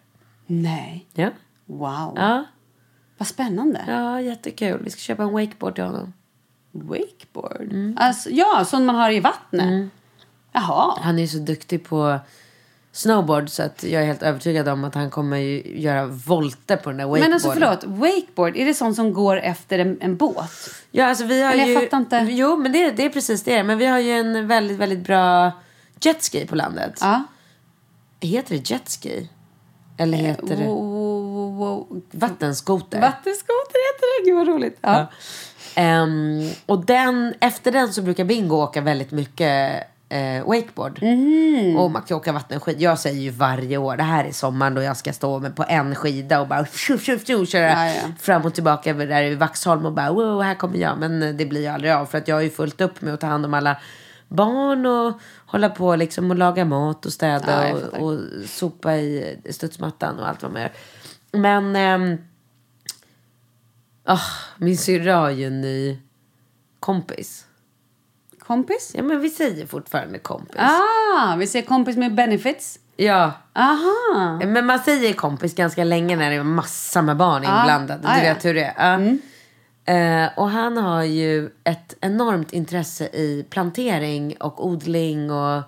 Nej. 0.45 1.05
Ja. 1.13 1.29
Wow. 1.65 2.13
Ja, 2.15 2.43
Vad 3.17 3.27
spännande. 3.27 3.83
ja 3.87 4.21
jättekul. 4.21 4.81
Vi 4.83 4.89
ska 4.89 4.99
köpa 4.99 5.23
en 5.23 5.31
wakeboard 5.31 5.75
till 5.75 5.83
honom. 5.83 6.13
Wakeboard? 6.71 7.93
Alltså, 7.97 8.29
ja, 8.29 8.65
sån 8.67 8.85
man 8.85 8.95
har 8.95 9.11
i 9.11 9.19
vattnet. 9.19 9.89
Jaha. 10.51 10.97
Han 11.01 11.19
är 11.19 11.27
så 11.27 11.37
duktig 11.37 11.85
på 11.85 12.19
snowboard 12.95 13.49
så 13.49 13.63
att 13.63 13.83
jag 13.83 14.01
är 14.01 14.05
helt 14.05 14.23
övertygad 14.23 14.67
om 14.67 14.83
att 14.83 14.95
han 14.95 15.09
kommer 15.09 15.37
ju 15.37 15.79
göra 15.79 16.05
volter 16.05 16.77
på 16.77 16.89
den 16.89 16.97
där 16.97 17.05
wakeboarden. 17.05 17.23
Men 17.23 17.33
alltså 17.33 17.51
förlåt, 17.51 17.83
wakeboard, 17.83 18.57
är 18.57 18.65
det 18.65 18.73
sånt 18.73 18.95
som 18.95 19.13
går 19.13 19.39
efter 19.39 19.79
en, 19.79 19.97
en 20.01 20.17
båt? 20.17 20.51
Ja, 20.91 21.05
alltså 21.05 21.25
vi 21.25 21.41
har 21.41 21.51
Eller 21.51 21.63
jag 21.63 21.69
ju... 21.69 21.79
fattar 21.79 21.97
inte. 21.97 22.27
Jo, 22.29 22.57
men 22.57 22.71
det, 22.71 22.91
det 22.91 23.05
är 23.05 23.09
precis 23.09 23.43
det. 23.43 23.63
Men 23.63 23.77
vi 23.77 23.85
har 23.85 23.99
ju 23.99 24.11
en 24.11 24.47
väldigt, 24.47 24.77
väldigt 24.77 24.99
bra 24.99 25.51
jetski 26.01 26.47
på 26.47 26.55
landet. 26.55 26.97
Ja. 27.01 27.23
Heter 28.19 28.55
det 28.55 28.69
jetski? 28.69 29.29
Eller 29.97 30.17
heter 30.17 30.55
det 30.55 30.65
Wow, 30.65 31.55
wow. 31.57 32.01
vattenskoter? 32.11 33.01
Vattenskoter 33.01 33.93
heter 33.93 34.23
det, 34.23 34.29
gud 34.29 34.37
vad 34.37 34.47
roligt. 34.47 34.77
Ja. 34.81 34.99
Ja. 34.99 35.07
Ehm, 35.81 36.49
och 36.65 36.85
den, 36.85 37.33
efter 37.39 37.71
den 37.71 37.93
så 37.93 38.01
brukar 38.01 38.23
Bingo 38.23 38.55
åka 38.55 38.81
väldigt 38.81 39.11
mycket 39.11 39.83
eh, 40.15 40.47
wakeboard. 40.47 41.01
Mhm. 41.01 41.77
Och 41.77 41.91
man 41.91 42.01
kan 42.01 42.17
åka 42.17 42.31
vattenskid. 42.31 42.81
Jag 42.81 42.99
säger 42.99 43.21
ju 43.21 43.29
varje 43.29 43.77
år, 43.77 43.97
det 43.97 44.03
här 44.03 44.25
är 44.25 44.31
sommaren 44.31 44.73
då 44.73 44.81
jag 44.81 44.97
ska 44.97 45.13
stå 45.13 45.39
med 45.39 45.55
på 45.55 45.65
en 45.67 45.95
skida 45.95 46.41
och 46.41 46.47
bara 46.47 46.65
tjuff, 46.65 47.03
tjuff, 47.03 47.27
tjuff, 47.27 47.49
köra 47.49 47.69
Ja, 47.69 47.93
ja. 47.93 48.01
fram 48.19 48.41
och 48.45 48.53
tillbaka 48.53 48.89
över 48.89 49.07
där 49.07 49.23
i 49.23 49.35
Vaxholm 49.35 49.85
och 49.85 49.93
bara 49.93 50.11
wow, 50.11 50.41
här 50.41 50.55
kommer 50.55 50.77
jag. 50.77 50.97
Men 50.97 51.37
det 51.37 51.45
blir 51.45 51.61
ju 51.61 51.67
aldrig 51.67 51.93
av 51.93 52.05
för 52.05 52.17
att 52.17 52.27
jag 52.27 52.35
har 52.35 52.41
ju 52.41 52.49
fullt 52.49 52.81
upp 52.81 53.01
med 53.01 53.13
att 53.13 53.19
ta 53.21 53.27
hand 53.27 53.45
om 53.45 53.53
alla 53.53 53.77
barn 54.27 54.85
och 54.85 55.19
hålla 55.45 55.69
på 55.69 55.95
liksom 55.95 56.31
och 56.31 56.37
laga 56.37 56.65
mat 56.65 57.05
och 57.05 57.13
städa 57.13 57.69
Ja, 57.69 57.75
och, 57.75 58.03
och 58.13 58.19
sopa 58.45 58.95
i 58.95 59.37
studsmattan 59.49 60.19
och 60.19 60.27
allt 60.27 60.43
vad 60.43 60.51
man 60.51 60.61
gör. 60.61 60.71
Men 61.31 61.75
ehm, 61.75 62.17
ah, 64.03 64.19
min 64.57 64.77
syrra 64.77 65.15
har 65.15 65.29
ju 65.29 65.47
en 65.47 65.61
ny 65.61 65.97
kompis. 66.79 67.44
Kompis? 68.47 68.91
Ja 68.93 69.03
men 69.03 69.19
vi 69.21 69.29
säger 69.29 69.65
fortfarande 69.67 70.19
kompis. 70.19 70.55
Ah, 70.59 71.35
vi 71.35 71.47
ser 71.47 71.61
kompis 71.61 71.97
med 71.97 72.15
benefits. 72.15 72.79
Ja. 72.97 73.31
Aha. 73.53 74.39
Men 74.45 74.65
man 74.65 74.79
säger 74.79 75.13
kompis 75.13 75.55
ganska 75.55 75.83
länge 75.83 76.15
när 76.15 76.29
det 76.29 76.35
är 76.35 76.43
massa 76.43 77.01
med 77.01 77.17
barn 77.17 77.43
inblandade. 77.43 78.01
Ah, 78.07 78.15
du 78.15 78.25
ja. 78.25 78.33
vet 78.33 78.45
hur 78.45 78.53
det 78.53 78.73
är. 78.77 78.99
Ja. 79.85 79.93
Eh, 79.93 80.29
och 80.37 80.49
han 80.49 80.77
har 80.77 81.03
ju 81.03 81.49
ett 81.63 81.95
enormt 82.01 82.53
intresse 82.53 83.05
i 83.05 83.45
plantering 83.49 84.35
och 84.39 84.65
odling 84.67 85.31
och... 85.31 85.63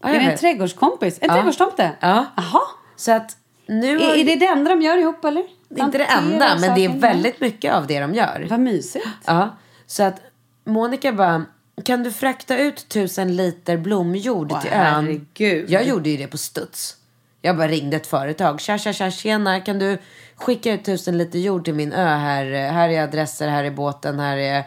Ja, 0.00 0.08
Är 0.08 0.12
det 0.12 0.18
en 0.18 0.26
vet. 0.30 0.40
trädgårdskompis? 0.40 1.18
En 1.20 1.28
Ja. 1.28 1.34
trädgårdstomte? 1.34 1.90
Ja. 2.00 2.26
Jaha. 2.36 2.60
Så 2.96 3.12
att 3.12 3.36
nu 3.66 3.96
Är, 4.00 4.14
är 4.16 4.24
det 4.24 4.36
det 4.36 4.46
enda 4.46 4.70
de 4.70 4.82
gör 4.82 4.96
ihop 4.98 5.24
eller? 5.24 5.40
Är 5.40 5.44
inte 5.84 5.98
det 5.98 6.04
Plantera 6.04 6.06
enda, 6.06 6.56
men 6.60 6.74
det 6.74 6.84
är 6.84 6.88
väldigt 6.88 7.40
mycket 7.40 7.74
av 7.74 7.86
det 7.86 8.00
de 8.00 8.14
gör. 8.14 8.46
Vad 8.50 8.60
mysigt. 8.60 9.06
Ja, 9.24 9.48
så 9.86 10.02
att 10.02 10.20
Monica 10.64 11.12
bara, 11.12 11.44
kan 11.84 12.02
du 12.02 12.12
frakta 12.12 12.58
ut 12.58 12.88
tusen 12.88 13.36
liter 13.36 13.76
blomjord 13.76 14.52
Åh, 14.52 14.60
till 14.62 14.70
ön? 14.72 14.78
herregud. 14.80 15.70
Jag 15.70 15.84
gjorde 15.86 16.10
ju 16.10 16.16
det 16.16 16.26
på 16.26 16.38
studs. 16.38 16.96
Jag 17.42 17.56
bara 17.56 17.68
ringde 17.68 17.96
ett 17.96 18.06
företag. 18.06 18.60
Tja, 18.60 18.78
tja, 18.78 18.92
tja, 18.92 19.10
tjena, 19.10 19.60
kan 19.60 19.78
du 19.78 19.98
skicka 20.36 20.72
ut 20.72 20.84
tusen 20.84 21.18
liter 21.18 21.38
jord 21.38 21.64
till 21.64 21.74
min 21.74 21.92
ö 21.92 22.06
här? 22.16 22.70
Här 22.70 22.88
är 22.88 23.02
adresser, 23.02 23.48
här 23.48 23.64
är 23.64 23.70
båten, 23.70 24.18
här 24.18 24.36
är... 24.36 24.64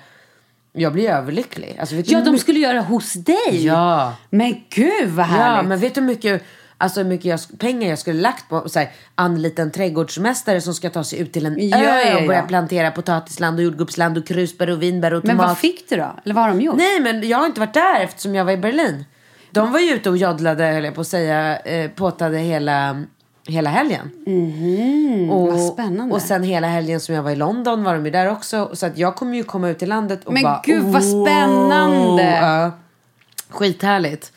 Jag 0.73 0.93
blir 0.93 1.09
överlycklig. 1.09 1.77
Alltså, 1.79 1.95
Ja, 1.95 2.01
de 2.21 2.31
mycket- 2.31 2.41
skulle 2.41 2.59
göra 2.59 2.81
hos 2.81 3.13
dig. 3.13 3.65
Ja. 3.65 4.15
Men 4.29 4.63
gud 4.69 5.09
vad 5.09 5.25
Ja, 5.25 5.29
härligt. 5.29 5.69
men 5.69 5.79
vet 5.79 5.95
du 5.95 6.01
hur 6.01 6.07
mycket, 6.07 6.43
alltså 6.81 7.01
hur 7.01 7.09
mycket 7.09 7.25
jag, 7.25 7.39
pengar 7.59 7.89
jag 7.89 7.99
skulle 7.99 8.21
lagt 8.21 8.49
på 8.49 8.69
så 8.69 8.79
här, 8.79 8.89
anlita 9.15 9.61
en 9.61 9.71
trädgårdsmästare 9.71 10.61
som 10.61 10.73
ska 10.73 10.89
ta 10.89 11.03
sig 11.03 11.19
ut 11.19 11.31
till 11.33 11.45
en 11.45 11.69
Ja, 11.69 11.77
ö 11.77 12.15
och 12.21 12.27
börja 12.27 12.39
ja. 12.39 12.47
plantera 12.47 12.91
potatisland 12.91 13.57
och 13.59 13.63
jordgubbsland 13.63 14.17
och 14.17 14.27
krusbär 14.27 14.69
och 14.69 14.81
vinbär 14.83 15.13
och 15.13 15.25
Men 15.25 15.35
tomat. 15.37 15.47
vad 15.49 15.57
fick 15.57 15.89
du 15.89 15.95
då? 15.95 16.15
Eller 16.25 16.35
vad 16.35 16.43
har 16.43 16.49
de 16.49 16.61
gjort? 16.61 16.77
Nej, 16.77 16.99
men 16.99 17.27
jag 17.27 17.37
har 17.37 17.45
inte 17.45 17.59
varit 17.59 17.73
där 17.73 17.99
eftersom 17.99 18.35
jag 18.35 18.45
var 18.45 18.51
i 18.51 18.57
Berlin. 18.57 19.05
De 19.51 19.71
var 19.71 19.79
ju 19.79 19.91
ute 19.93 20.09
och 20.09 20.17
joddlade, 20.17 20.63
höll 20.65 20.83
jag 20.83 20.95
på 20.95 21.01
att 21.01 21.07
säga, 21.07 21.59
eh, 21.59 21.89
påtade 21.91 22.37
hela, 22.37 23.03
hela 23.47 23.69
helgen. 23.69 24.11
och, 25.31 25.47
vad 25.47 25.61
spännande. 25.73 26.15
Och 26.15 26.21
sen 26.21 26.43
hela 26.43 26.67
helgen 26.67 26.99
som 26.99 27.15
jag 27.15 27.23
var 27.23 27.31
i 27.31 27.35
London 27.35 27.83
var 27.83 27.93
de 27.93 28.05
ju 28.05 28.11
där 28.11 28.29
också. 28.31 28.69
Så 28.73 28.85
att 28.85 28.97
jag 28.97 29.15
kommer 29.15 29.37
ju 29.37 29.43
komma 29.43 29.69
ut 29.69 29.83
i 29.83 29.85
landet 29.85 30.25
och 30.25 30.33
Men 30.33 30.43
bara... 30.43 30.61
gud, 30.65 30.83
vad 30.83 31.03
"Wow." 31.03 31.25
spännande. 31.25 32.23
Ja. 32.41 32.71
Skithärligt. 33.49 34.31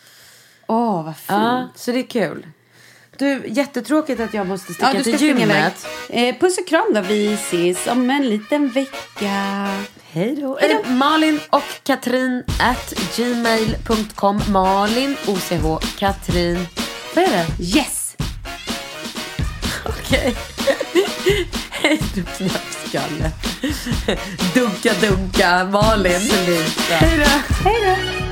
Åh, 0.72 1.04
vad 1.04 1.16
fint. 1.16 1.26
Ja, 1.28 1.68
så 1.74 1.92
det 1.92 1.98
är 1.98 2.06
kul. 2.06 2.46
Du, 3.18 3.42
jättetråkigt 3.46 4.20
att 4.20 4.34
jag 4.34 4.46
måste 4.46 4.74
sticka 4.74 4.92
Ja, 4.94 4.98
du 4.98 5.02
till 5.02 5.20
gymmet. 5.22 5.86
Eh, 6.08 6.36
puss 6.40 6.58
och 6.58 6.68
kram 6.68 6.94
då. 6.94 7.00
Vi 7.00 7.34
ses 7.34 7.86
om 7.86 8.10
en 8.10 8.28
liten 8.28 8.68
vecka. 8.68 9.68
Hej 10.10 10.36
då. 10.40 10.58
Eh, 10.58 10.90
Malin 10.90 11.40
och 11.50 11.62
Katrin 11.82 12.44
at 12.60 12.94
gmail.com. 13.16 14.40
Malin, 14.48 15.16
OCH, 15.26 15.98
Katrin. 15.98 16.66
Vad 17.14 17.24
är 17.24 17.30
det? 17.30 17.64
Yes! 17.64 18.16
Okej. 19.84 20.36
Hej 21.70 22.00
då, 22.14 22.22
knappskalle. 22.22 23.30
Dunka, 24.54 24.92
dunka, 25.00 25.64
Malin. 25.64 26.20
Hej 26.90 27.18
då. 27.18 27.64
Hej 27.64 27.96
då. 28.20 28.31